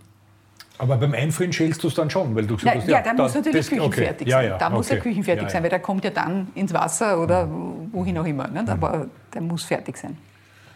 Aber 0.80 0.96
beim 0.96 1.12
Einfrieren 1.12 1.52
schälst 1.52 1.82
du 1.82 1.88
es 1.88 1.94
dann 1.94 2.08
schon, 2.08 2.36
weil 2.36 2.46
du 2.46 2.54
Ja, 2.54 2.74
gesagt 2.74 2.76
hast, 2.76 2.88
ja, 2.88 3.12
muss 3.14 3.32
da- 3.32 3.38
natürlich 3.40 3.66
das- 3.68 3.72
okay. 3.72 3.88
küchenfertig 3.88 4.28
Ja, 4.28 4.36
sein. 4.38 4.48
ja, 4.50 4.58
da 4.58 4.70
muss 4.70 4.90
er 4.90 4.98
okay. 4.98 5.08
küchenfertig 5.08 5.42
Ja, 5.44 5.48
sein, 5.48 5.58
ja. 5.58 5.62
weil 5.64 5.70
der 5.70 5.80
kommt 5.80 6.04
ja 6.04 6.10
dann 6.10 6.48
ins 6.54 6.72
Wasser 6.72 7.20
oder 7.20 7.48
wohin 7.92 8.16
auch 8.18 8.24
immer. 8.26 8.46
Nicht? 8.46 8.68
Aber 8.68 9.06
der 9.34 9.40
muss 9.40 9.64
fertig 9.64 9.96
sein. 9.96 10.16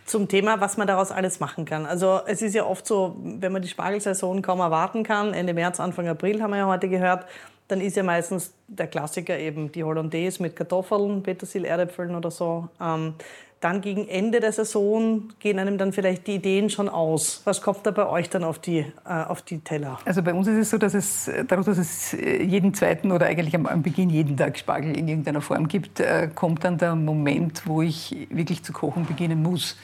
Zum 0.04 0.26
Thema, 0.26 0.60
was 0.60 0.76
man 0.76 0.88
daraus 0.88 1.12
alles 1.12 1.38
machen 1.38 1.64
kann. 1.64 1.86
Also 1.86 2.20
es 2.26 2.42
ist 2.42 2.54
ja 2.54 2.64
oft 2.64 2.84
so, 2.84 3.16
wenn 3.22 3.52
man 3.52 3.62
die 3.62 3.68
Spargelsaison 3.68 4.42
kaum 4.42 4.58
erwarten 4.58 5.04
kann, 5.04 5.32
Ende 5.34 5.54
März, 5.54 5.78
Anfang 5.78 6.08
April 6.08 6.42
haben 6.42 6.50
wir 6.50 6.58
ja 6.58 6.66
heute 6.66 6.88
gehört, 6.88 7.24
dann 7.68 7.80
ist 7.80 7.96
ja 7.96 8.02
meistens 8.02 8.52
der 8.66 8.88
Klassiker 8.88 9.38
eben 9.38 9.70
die 9.70 9.84
Hollandaise 9.84 10.42
mit 10.42 10.56
Kartoffeln, 10.56 11.22
Petersil, 11.22 11.64
Erdäpfeln 11.64 12.16
oder 12.16 12.32
so. 12.32 12.68
Ähm, 12.80 13.14
dann 13.62 13.80
gegen 13.80 14.08
Ende 14.08 14.40
der 14.40 14.50
Saison 14.50 15.28
gehen 15.38 15.58
einem 15.60 15.78
dann 15.78 15.92
vielleicht 15.92 16.26
die 16.26 16.34
Ideen 16.34 16.68
schon 16.68 16.88
aus. 16.88 17.42
Was 17.44 17.62
kommt 17.62 17.86
da 17.86 17.92
bei 17.92 18.06
euch 18.06 18.28
dann 18.28 18.42
auf 18.42 18.58
die, 18.58 18.80
äh, 18.80 19.08
auf 19.08 19.42
die 19.42 19.60
Teller? 19.60 19.98
Also 20.04 20.22
bei 20.22 20.34
uns 20.34 20.48
ist 20.48 20.56
es 20.56 20.70
so, 20.70 20.78
dass 20.78 20.94
es, 20.94 21.30
dadurch, 21.46 21.66
dass 21.66 21.78
es 21.78 22.12
äh, 22.14 22.42
jeden 22.42 22.74
zweiten 22.74 23.12
oder 23.12 23.26
eigentlich 23.26 23.54
am, 23.54 23.66
am 23.66 23.82
Beginn 23.82 24.10
jeden 24.10 24.36
Tag 24.36 24.58
Spargel 24.58 24.96
in 24.96 25.06
irgendeiner 25.06 25.40
Form 25.40 25.68
gibt, 25.68 26.00
äh, 26.00 26.28
kommt 26.34 26.64
dann 26.64 26.76
der 26.76 26.96
Moment, 26.96 27.62
wo 27.64 27.82
ich 27.82 28.26
wirklich 28.30 28.64
zu 28.64 28.72
kochen 28.72 29.06
beginnen 29.06 29.42
muss. 29.42 29.76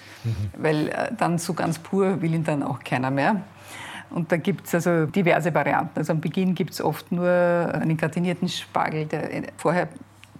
Weil 0.57 0.89
äh, 0.89 1.13
dann 1.17 1.39
so 1.39 1.55
ganz 1.55 1.79
pur 1.79 2.21
will 2.21 2.35
ihn 2.35 2.45
dann 2.45 2.65
auch 2.65 2.81
keiner 2.81 3.13
mehr. 3.13 3.43
Und 4.11 4.33
da 4.33 4.39
gibt 4.39 4.67
es 4.67 4.75
also 4.75 5.07
diverse 5.07 5.55
Varianten. 5.55 5.99
Also 5.99 6.13
am 6.13 6.21
Beginn 6.21 6.55
gibt 6.57 6.73
es 6.73 6.81
oft 6.81 7.13
nur 7.13 7.29
einen 7.29 7.97
gratinierten 7.97 8.49
Spargel, 8.49 9.07
der 9.07 9.33
äh, 9.33 9.43
vorher 9.57 9.89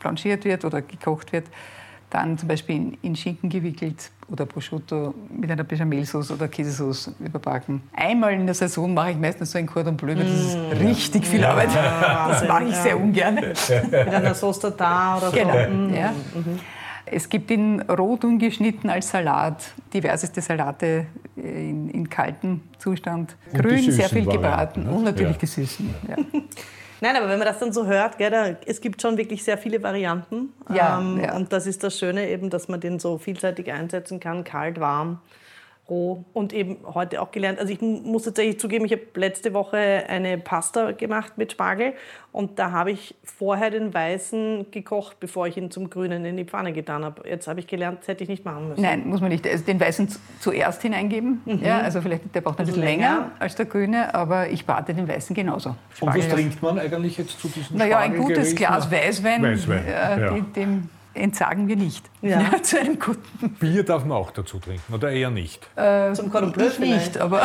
blanchiert 0.01 0.45
wird 0.45 0.65
oder 0.65 0.83
gekocht 0.83 1.33
wird. 1.33 1.47
Dann 2.11 2.39
zum 2.39 2.49
Beispiel 2.49 2.77
in, 2.77 2.99
in 3.03 3.17
Schinken 3.17 3.51
gewickelt 3.51 4.11
oder 4.31 4.47
Prosciutto 4.47 5.15
mit 5.31 5.51
einer 5.51 5.65
Bechamelsauce 5.65 6.31
oder 6.31 6.49
Käsesauce 6.49 7.13
überbacken. 7.21 7.83
Einmal 7.95 8.33
in 8.33 8.47
der 8.47 8.55
Saison 8.55 8.93
mache 8.95 9.11
ich 9.13 9.17
meistens 9.19 9.51
so 9.53 9.59
ein 9.59 9.67
Cordon 9.67 9.97
Bleu, 9.97 10.17
weil 10.17 10.25
das 10.25 10.31
ist 10.31 10.57
richtig 10.81 11.27
viel 11.27 11.45
Arbeit. 11.45 11.69
Das 11.75 12.47
mache 12.49 12.65
ich 12.65 12.77
sehr 12.77 12.99
ungern. 12.99 13.35
Mit 13.35 13.95
einer 13.95 14.35
Sauce 14.35 14.61
Tartar 14.61 15.19
oder 15.19 15.31
so? 15.31 15.37
Genau. 15.37 15.95
Ja. 15.95 16.13
Es 17.11 17.29
gibt 17.29 17.51
ihn 17.51 17.81
roh 17.83 18.17
dünn 18.17 18.39
geschnitten 18.39 18.91
als 18.91 19.11
Salat, 19.11 19.65
diverseste 19.95 20.43
Salate 20.43 21.07
äh, 21.37 21.71
in, 21.71 21.89
in 21.89 22.09
kaltem 22.11 22.61
Zustand. 22.79 23.35
Und 23.53 23.63
Grün, 23.63 23.91
sehr 23.91 24.09
viel 24.11 24.27
gebraten 24.27 24.85
ne? 24.85 24.91
und 24.91 25.05
natürlich 25.05 25.33
Ja. 25.33 25.39
die 25.41 25.47
Süßen. 25.47 25.95
Nein, 27.01 27.17
aber 27.17 27.29
wenn 27.29 27.39
man 27.39 27.47
das 27.47 27.59
dann 27.59 27.73
so 27.73 27.87
hört, 27.87 28.19
gell, 28.19 28.31
da, 28.31 28.57
es 28.67 28.81
gibt 28.81 29.01
schon 29.01 29.17
wirklich 29.17 29.45
sehr 29.45 29.57
viele 29.57 29.83
Varianten. 29.83 30.53
Ja, 30.73 30.99
ähm, 30.99 31.21
ja. 31.23 31.37
Und 31.37 31.53
das 31.53 31.67
ist 31.67 31.85
das 31.85 31.99
Schöne 31.99 32.29
eben, 32.29 32.51
dass 32.51 32.69
man 32.69 32.81
den 32.81 32.99
so 32.99 33.19
vielseitig 33.19 33.71
einsetzen 33.71 34.19
kann, 34.21 34.45
kalt, 34.45 34.81
warm, 34.81 35.21
roh 35.89 36.25
und 36.35 36.53
eben 36.53 36.77
heute 36.95 37.23
auch 37.23 37.31
gelernt. 37.31 37.59
Also 37.59 37.73
ich 37.73 37.81
muss 37.81 38.25
tatsächlich 38.25 38.61
zugeben, 38.61 38.85
ich 38.85 38.93
habe 38.93 39.03
letzte 39.15 39.55
Woche 39.55 39.77
eine 40.09 40.37
Pasta 40.39 40.93
gemacht 40.93 41.39
mit 41.39 41.53
Spargel 41.53 41.95
und 42.33 42.59
da 42.59 42.73
habe 42.73 42.91
ich 42.91 43.15
vorher 43.25 43.71
den 43.71 43.95
weißen 43.95 44.71
gekocht, 44.71 45.19
bevor 45.19 45.47
ich 45.47 45.57
ihn 45.57 45.71
zum 45.71 45.89
grünen 45.89 46.25
in 46.25 46.37
die 46.37 46.45
Pfanne 46.45 46.73
getan 46.73 47.05
habe. 47.05 47.27
Jetzt 47.29 47.49
habe 47.49 47.61
ich 47.61 47.67
gelernt, 47.67 48.01
das 48.01 48.09
hätte 48.09 48.23
ich 48.23 48.29
nicht 48.29 48.45
machen 48.45 48.69
müssen. 48.69 48.83
Nein, 48.83 49.09
muss 49.09 49.21
man 49.21 49.31
nicht. 49.31 49.47
Also 49.47 49.65
den 49.65 49.81
weißen 49.81 50.09
zu- 50.09 50.19
zuerst 50.41 50.83
hineingeben. 50.83 51.41
Ja, 51.63 51.81
also 51.81 52.01
vielleicht 52.03 52.35
der 52.35 52.41
braucht 52.43 52.59
ein 52.61 52.67
bisschen 52.67 52.83
Bisschen 52.83 52.99
länger, 53.01 53.15
länger. 53.15 53.31
als 53.39 53.55
der 53.55 53.67
grüne, 53.67 54.15
aber 54.15 54.49
ich 54.51 54.67
brate 54.67 54.93
den 54.95 55.09
weißen 55.09 55.35
genauso. 55.35 55.71
Und 55.71 56.09
was 56.09 56.17
Spargel- 56.17 56.31
trinkt 56.35 56.63
man 56.63 56.79
eigentlich 56.79 57.17
jetzt 57.19 57.41
zu 57.41 57.49
diesem 57.49 57.77
Naja, 57.79 57.99
ein 57.99 58.17
gutes? 58.17 58.55
Glas 58.55 58.91
Weißwein, 58.91 59.43
Weißwein, 59.43 59.85
äh, 59.87 60.21
ja. 60.21 60.31
dem 60.55 60.91
entsagen 61.19 61.69
wir 61.69 61.77
nicht. 61.77 62.09
Ja. 62.23 62.51
zu 62.63 62.81
einem 62.81 62.99
guten 62.99 63.51
Bier 63.61 63.85
darf 63.85 64.05
man 64.05 64.17
auch 64.17 64.31
dazu 64.31 64.59
trinken, 64.59 64.93
oder 64.93 65.11
eher 65.11 65.31
nicht? 65.31 65.69
Zum 66.15 66.31
Cordon 66.31 66.53
Bleu 66.53 66.67
Ich 66.67 66.79
nicht, 66.79 67.19
aber 67.19 67.45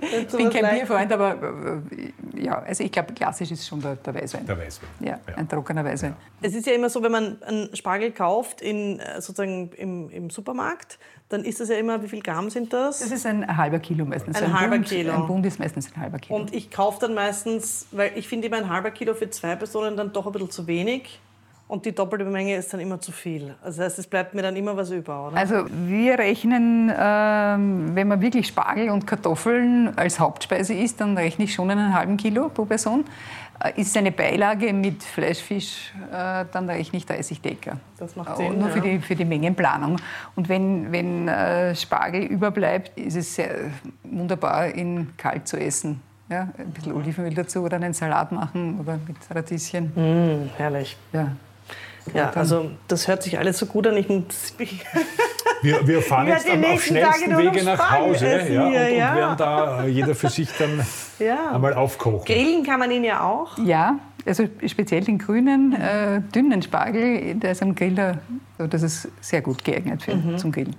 ich 0.00 0.26
bin 0.36 0.50
kein 0.50 0.76
Bierfreund, 0.76 1.12
aber 1.12 1.34
äh, 1.34 2.44
ja, 2.44 2.58
also 2.60 2.84
ich 2.84 2.92
glaube, 2.92 3.12
klassisch 3.12 3.50
ist 3.50 3.66
schon 3.66 3.80
der, 3.80 3.96
der 3.96 4.14
Weißwein. 4.14 4.46
Der 4.46 4.58
Weißwein. 4.58 4.88
Ja, 5.00 5.18
ein 5.36 5.48
trockener 5.48 5.84
Weißwein. 5.84 6.16
Es 6.42 6.54
ist 6.54 6.66
ja 6.66 6.74
immer 6.74 6.88
so, 6.88 7.02
wenn 7.02 7.12
man 7.12 7.42
einen 7.42 7.74
Spargel 7.74 8.12
kauft 8.12 8.60
in, 8.60 9.00
äh, 9.00 9.20
sozusagen 9.20 9.70
im, 9.76 10.10
im 10.10 10.30
Supermarkt, 10.30 10.98
dann 11.28 11.44
ist 11.44 11.60
das 11.60 11.68
ja 11.68 11.76
immer, 11.76 12.02
wie 12.02 12.08
viel 12.08 12.22
Gramm 12.22 12.50
sind 12.50 12.72
das? 12.72 13.00
Das 13.00 13.10
ist 13.10 13.26
ein 13.26 13.56
halber 13.56 13.80
Kilo 13.80 14.04
meistens. 14.04 14.40
Ein 14.40 14.58
halber 14.58 14.76
Bund, 14.76 14.88
Kilo. 14.88 15.12
Ein 15.12 15.26
Bund 15.26 15.44
ist 15.44 15.58
meistens 15.58 15.92
ein 15.92 16.00
halber 16.00 16.18
Kilo. 16.18 16.38
Und 16.38 16.54
ich 16.54 16.70
kaufe 16.70 17.00
dann 17.00 17.14
meistens, 17.14 17.88
weil 17.90 18.12
ich 18.14 18.28
finde 18.28 18.46
immer 18.46 18.58
ein 18.58 18.70
halber 18.70 18.92
Kilo 18.92 19.14
für 19.14 19.28
zwei 19.30 19.56
Personen 19.56 19.96
dann 19.96 20.12
doch 20.12 20.26
ein 20.26 20.32
bisschen 20.32 20.50
zu 20.50 20.66
wenig. 20.66 21.20
Und 21.68 21.84
die 21.84 21.92
doppelte 21.92 22.24
Menge 22.24 22.54
ist 22.54 22.72
dann 22.72 22.78
immer 22.78 23.00
zu 23.00 23.10
viel. 23.10 23.56
Also 23.60 23.78
das 23.82 23.90
heißt, 23.90 23.98
es 23.98 24.06
bleibt 24.06 24.34
mir 24.34 24.42
dann 24.42 24.54
immer 24.54 24.76
was 24.76 24.90
über, 24.92 25.26
oder? 25.28 25.36
Also 25.36 25.64
wir 25.68 26.16
rechnen, 26.16 26.92
ähm, 26.96 27.90
wenn 27.94 28.06
man 28.06 28.20
wirklich 28.20 28.46
Spargel 28.46 28.90
und 28.90 29.04
Kartoffeln 29.04 29.92
als 29.98 30.20
Hauptspeise 30.20 30.74
isst, 30.74 31.00
dann 31.00 31.16
rechne 31.18 31.44
ich 31.44 31.54
schon 31.54 31.68
einen 31.70 31.92
halben 31.92 32.16
Kilo 32.16 32.50
pro 32.50 32.66
Person. 32.66 33.04
Äh, 33.58 33.80
Ist 33.80 33.96
eine 33.96 34.12
Beilage 34.12 34.72
mit 34.72 35.02
Fleisch, 35.02 35.40
Fisch, 35.40 35.92
äh, 36.12 36.44
dann 36.52 36.68
rechne 36.70 36.98
ich 36.98 37.06
30 37.06 37.40
Decker. 37.40 37.78
Das 37.98 38.14
macht 38.14 38.34
Äh, 38.34 38.36
Sinn, 38.44 38.58
Nur 38.60 38.68
ja. 38.68 38.74
für, 38.74 38.80
die, 38.82 38.98
für 39.00 39.16
die 39.16 39.24
Mengenplanung. 39.24 39.96
Und 40.36 40.48
wenn, 40.48 40.92
wenn 40.92 41.26
äh, 41.26 41.74
Spargel 41.74 42.22
überbleibt, 42.26 42.96
ist 42.96 43.16
es 43.16 43.34
sehr 43.34 43.50
wunderbar, 44.04 44.72
ihn 44.72 45.14
kalt 45.16 45.48
zu 45.48 45.58
essen. 45.58 46.00
Ja, 46.28 46.48
ein 46.58 46.70
bisschen 46.70 46.92
Olivenöl 46.92 47.34
dazu 47.34 47.62
oder 47.62 47.76
einen 47.76 47.92
Salat 47.92 48.30
machen 48.30 48.78
oder 48.80 48.98
mit 49.06 49.16
Radieschen. 49.30 49.92
Mm, 49.94 50.50
herrlich. 50.56 50.96
Ja. 51.12 51.32
Ja, 52.14 52.30
also 52.30 52.70
das 52.88 53.08
hört 53.08 53.22
sich 53.22 53.38
alles 53.38 53.58
so 53.58 53.66
gut 53.66 53.86
an. 53.86 53.96
Ich 53.96 54.08
Wir, 55.62 55.86
wir 55.88 56.02
fahren 56.02 56.28
jetzt 56.28 56.48
am, 56.48 56.58
auf 56.64 56.68
Tage 56.68 56.80
schnellsten 56.80 57.36
Wege 57.38 57.64
nach 57.64 57.90
Hause 57.90 58.28
essen 58.28 58.54
ja, 58.54 58.68
hier, 58.68 58.80
und, 58.80 58.86
und 58.92 58.96
ja. 58.98 59.14
werden 59.16 59.36
da 59.38 59.84
äh, 59.84 59.88
jeder 59.88 60.14
für 60.14 60.28
sich 60.28 60.50
dann 60.58 60.84
Ja. 61.18 61.52
einmal 61.52 61.74
aufkochen. 61.74 62.24
Grillen 62.24 62.62
kann 62.62 62.78
man 62.78 62.90
ihn 62.90 63.04
ja 63.04 63.22
auch. 63.22 63.56
Ja, 63.58 63.98
also 64.26 64.44
speziell 64.66 65.02
den 65.04 65.18
grünen, 65.18 65.72
äh, 65.72 66.20
dünnen 66.34 66.62
Spargel, 66.62 67.34
der 67.36 67.52
ist 67.52 67.62
am 67.62 67.74
Grill, 67.74 67.94
da, 67.94 68.18
so, 68.58 68.66
das 68.66 68.82
ist 68.82 69.08
sehr 69.20 69.40
gut 69.40 69.64
geeignet 69.64 70.02
für, 70.02 70.36
zum 70.36 70.52
Grillen. 70.52 70.76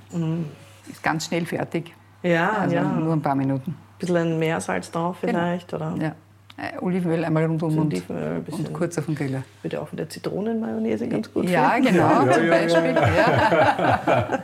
Ist 0.90 1.02
ganz 1.04 1.26
schnell 1.26 1.46
fertig, 1.46 1.94
Ja, 2.24 2.52
also 2.52 2.76
ja. 2.76 2.84
nur 2.84 3.14
ein 3.14 3.22
paar 3.22 3.36
Minuten. 3.36 3.72
Ein 3.72 3.98
bisschen 4.00 4.16
ein 4.18 4.40
Meersalz 4.40 4.92
drauf 4.92 5.18
vielleicht. 5.20 5.74
Oder 5.74 5.96
Ja. 6.00 6.12
Äh, 6.60 6.80
Olivenöl 6.82 7.24
einmal 7.24 7.46
und, 7.46 7.62
Olivenöl, 7.62 8.38
ein 8.38 8.44
bisschen- 8.44 8.66
und 8.66 8.74
kurz 8.74 8.98
auf 8.98 9.06
den 9.06 9.14
Griller. 9.14 9.44
würde 9.62 9.80
auch 9.80 9.92
mit 9.92 10.00
der 10.00 10.10
Zitronenmayonnaise 10.10 11.08
ganz 11.08 11.32
gut 11.32 11.48
Ja, 11.48 11.70
finden. 11.72 11.92
genau, 11.94 12.26
Ja, 12.26 12.32
zum 12.32 12.46
ja, 12.46 12.50
Beispiel. 12.52 12.96
Ja. 12.96 14.40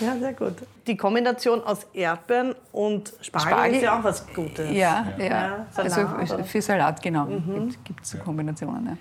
Ja, 0.00 0.16
sehr 0.20 0.32
gut. 0.32 0.54
Die 0.86 0.96
Kombination 0.96 1.62
aus 1.62 1.86
Erdbeeren 1.92 2.54
und 2.72 3.12
Spargel, 3.20 3.50
Spargel- 3.52 3.74
ist 3.76 3.82
ja 3.82 3.98
auch 3.98 4.04
was 4.04 4.26
Gutes. 4.32 4.70
Ja, 4.72 5.06
ja. 5.18 5.24
Ja, 5.24 5.66
Salat, 5.70 6.18
also 6.18 6.42
für 6.44 6.62
Salat, 6.62 7.02
genau, 7.02 7.26
gibt 7.84 8.02
es 8.02 8.10
so 8.10 8.18
Kombinationen. 8.18 8.86
Ja. 8.86 8.96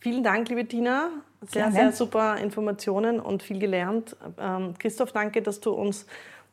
Vielen 0.00 0.22
Dank, 0.24 0.48
liebe 0.48 0.66
Tina. 0.66 1.08
Sehr, 1.42 1.62
Gerne. 1.64 1.74
sehr 1.74 1.92
super 1.92 2.36
Informationen 2.38 3.18
und 3.20 3.42
viel 3.42 3.58
gelernt. 3.58 4.14
Ähm, 4.38 4.74
Christoph, 4.78 5.12
danke, 5.12 5.42
dass 5.42 5.60
du 5.60 5.72
uns 5.72 6.06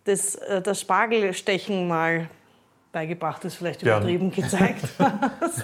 das, 0.06 0.36
äh, 0.36 0.62
das 0.62 0.82
Spargelstechen 0.82 1.88
mal 1.88 2.28
beigebracht 2.92 3.44
hast, 3.44 3.56
vielleicht 3.56 3.82
übertrieben 3.82 4.32
gezeigt 4.32 4.86
hast. 5.00 5.64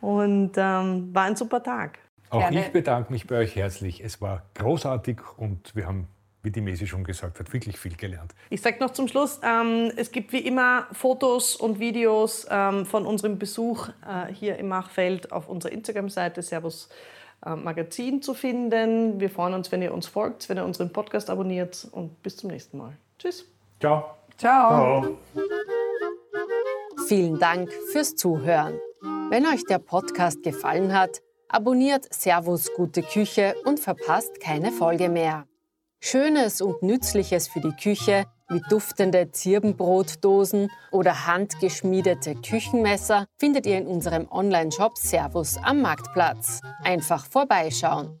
und 0.00 0.52
ähm, 0.56 1.14
war 1.14 1.24
ein 1.24 1.36
super 1.36 1.62
Tag. 1.62 1.98
Auch 2.30 2.40
Gerne. 2.40 2.60
ich 2.60 2.72
bedanke 2.72 3.12
mich 3.12 3.26
bei 3.26 3.38
euch 3.38 3.54
herzlich. 3.54 4.02
Es 4.02 4.20
war 4.20 4.42
großartig 4.54 5.20
und 5.36 5.74
wir 5.76 5.86
haben, 5.86 6.08
wie 6.42 6.50
die 6.50 6.60
Mesi 6.60 6.86
schon 6.86 7.04
gesagt 7.04 7.38
hat, 7.38 7.52
wirklich 7.52 7.78
viel 7.78 7.96
gelernt. 7.96 8.34
Ich 8.50 8.60
sage 8.60 8.78
noch 8.80 8.90
zum 8.90 9.08
Schluss, 9.08 9.40
ähm, 9.44 9.92
es 9.96 10.10
gibt 10.10 10.32
wie 10.32 10.40
immer 10.40 10.86
Fotos 10.92 11.54
und 11.56 11.78
Videos 11.78 12.46
ähm, 12.50 12.84
von 12.84 13.06
unserem 13.06 13.38
Besuch 13.38 13.88
äh, 13.88 14.32
hier 14.32 14.56
im 14.56 14.68
Machfeld 14.68 15.32
auf 15.32 15.48
unserer 15.48 15.72
Instagram-Seite 15.72 16.42
Servus 16.42 16.88
äh, 17.44 17.54
Magazin 17.54 18.22
zu 18.22 18.34
finden. 18.34 19.20
Wir 19.20 19.30
freuen 19.30 19.54
uns, 19.54 19.70
wenn 19.70 19.82
ihr 19.82 19.94
uns 19.94 20.06
folgt, 20.06 20.48
wenn 20.48 20.56
ihr 20.56 20.64
unseren 20.64 20.92
Podcast 20.92 21.30
abonniert 21.30 21.86
und 21.92 22.22
bis 22.22 22.36
zum 22.36 22.50
nächsten 22.50 22.78
Mal. 22.78 22.92
Tschüss. 23.18 23.44
Ciao. 23.80 24.16
Ciao. 24.36 25.18
Vielen 27.06 27.38
Dank 27.38 27.72
fürs 27.92 28.16
Zuhören. 28.16 28.80
Wenn 29.30 29.46
euch 29.46 29.64
der 29.64 29.78
Podcast 29.78 30.42
gefallen 30.42 30.92
hat, 30.92 31.20
abonniert 31.48 32.12
Servus 32.12 32.68
Gute 32.74 33.02
Küche 33.02 33.54
und 33.64 33.78
verpasst 33.78 34.40
keine 34.40 34.72
Folge 34.72 35.08
mehr. 35.08 35.46
Schönes 36.00 36.60
und 36.60 36.82
Nützliches 36.82 37.46
für 37.46 37.60
die 37.60 37.76
Küche 37.80 38.24
wie 38.48 38.60
duftende 38.68 39.30
Zirbenbrotdosen 39.30 40.68
oder 40.90 41.28
handgeschmiedete 41.28 42.34
Küchenmesser 42.34 43.26
findet 43.38 43.66
ihr 43.66 43.78
in 43.78 43.86
unserem 43.86 44.26
Online-Shop 44.28 44.98
Servus 44.98 45.58
am 45.62 45.82
Marktplatz. 45.82 46.60
Einfach 46.82 47.24
vorbeischauen. 47.24 48.20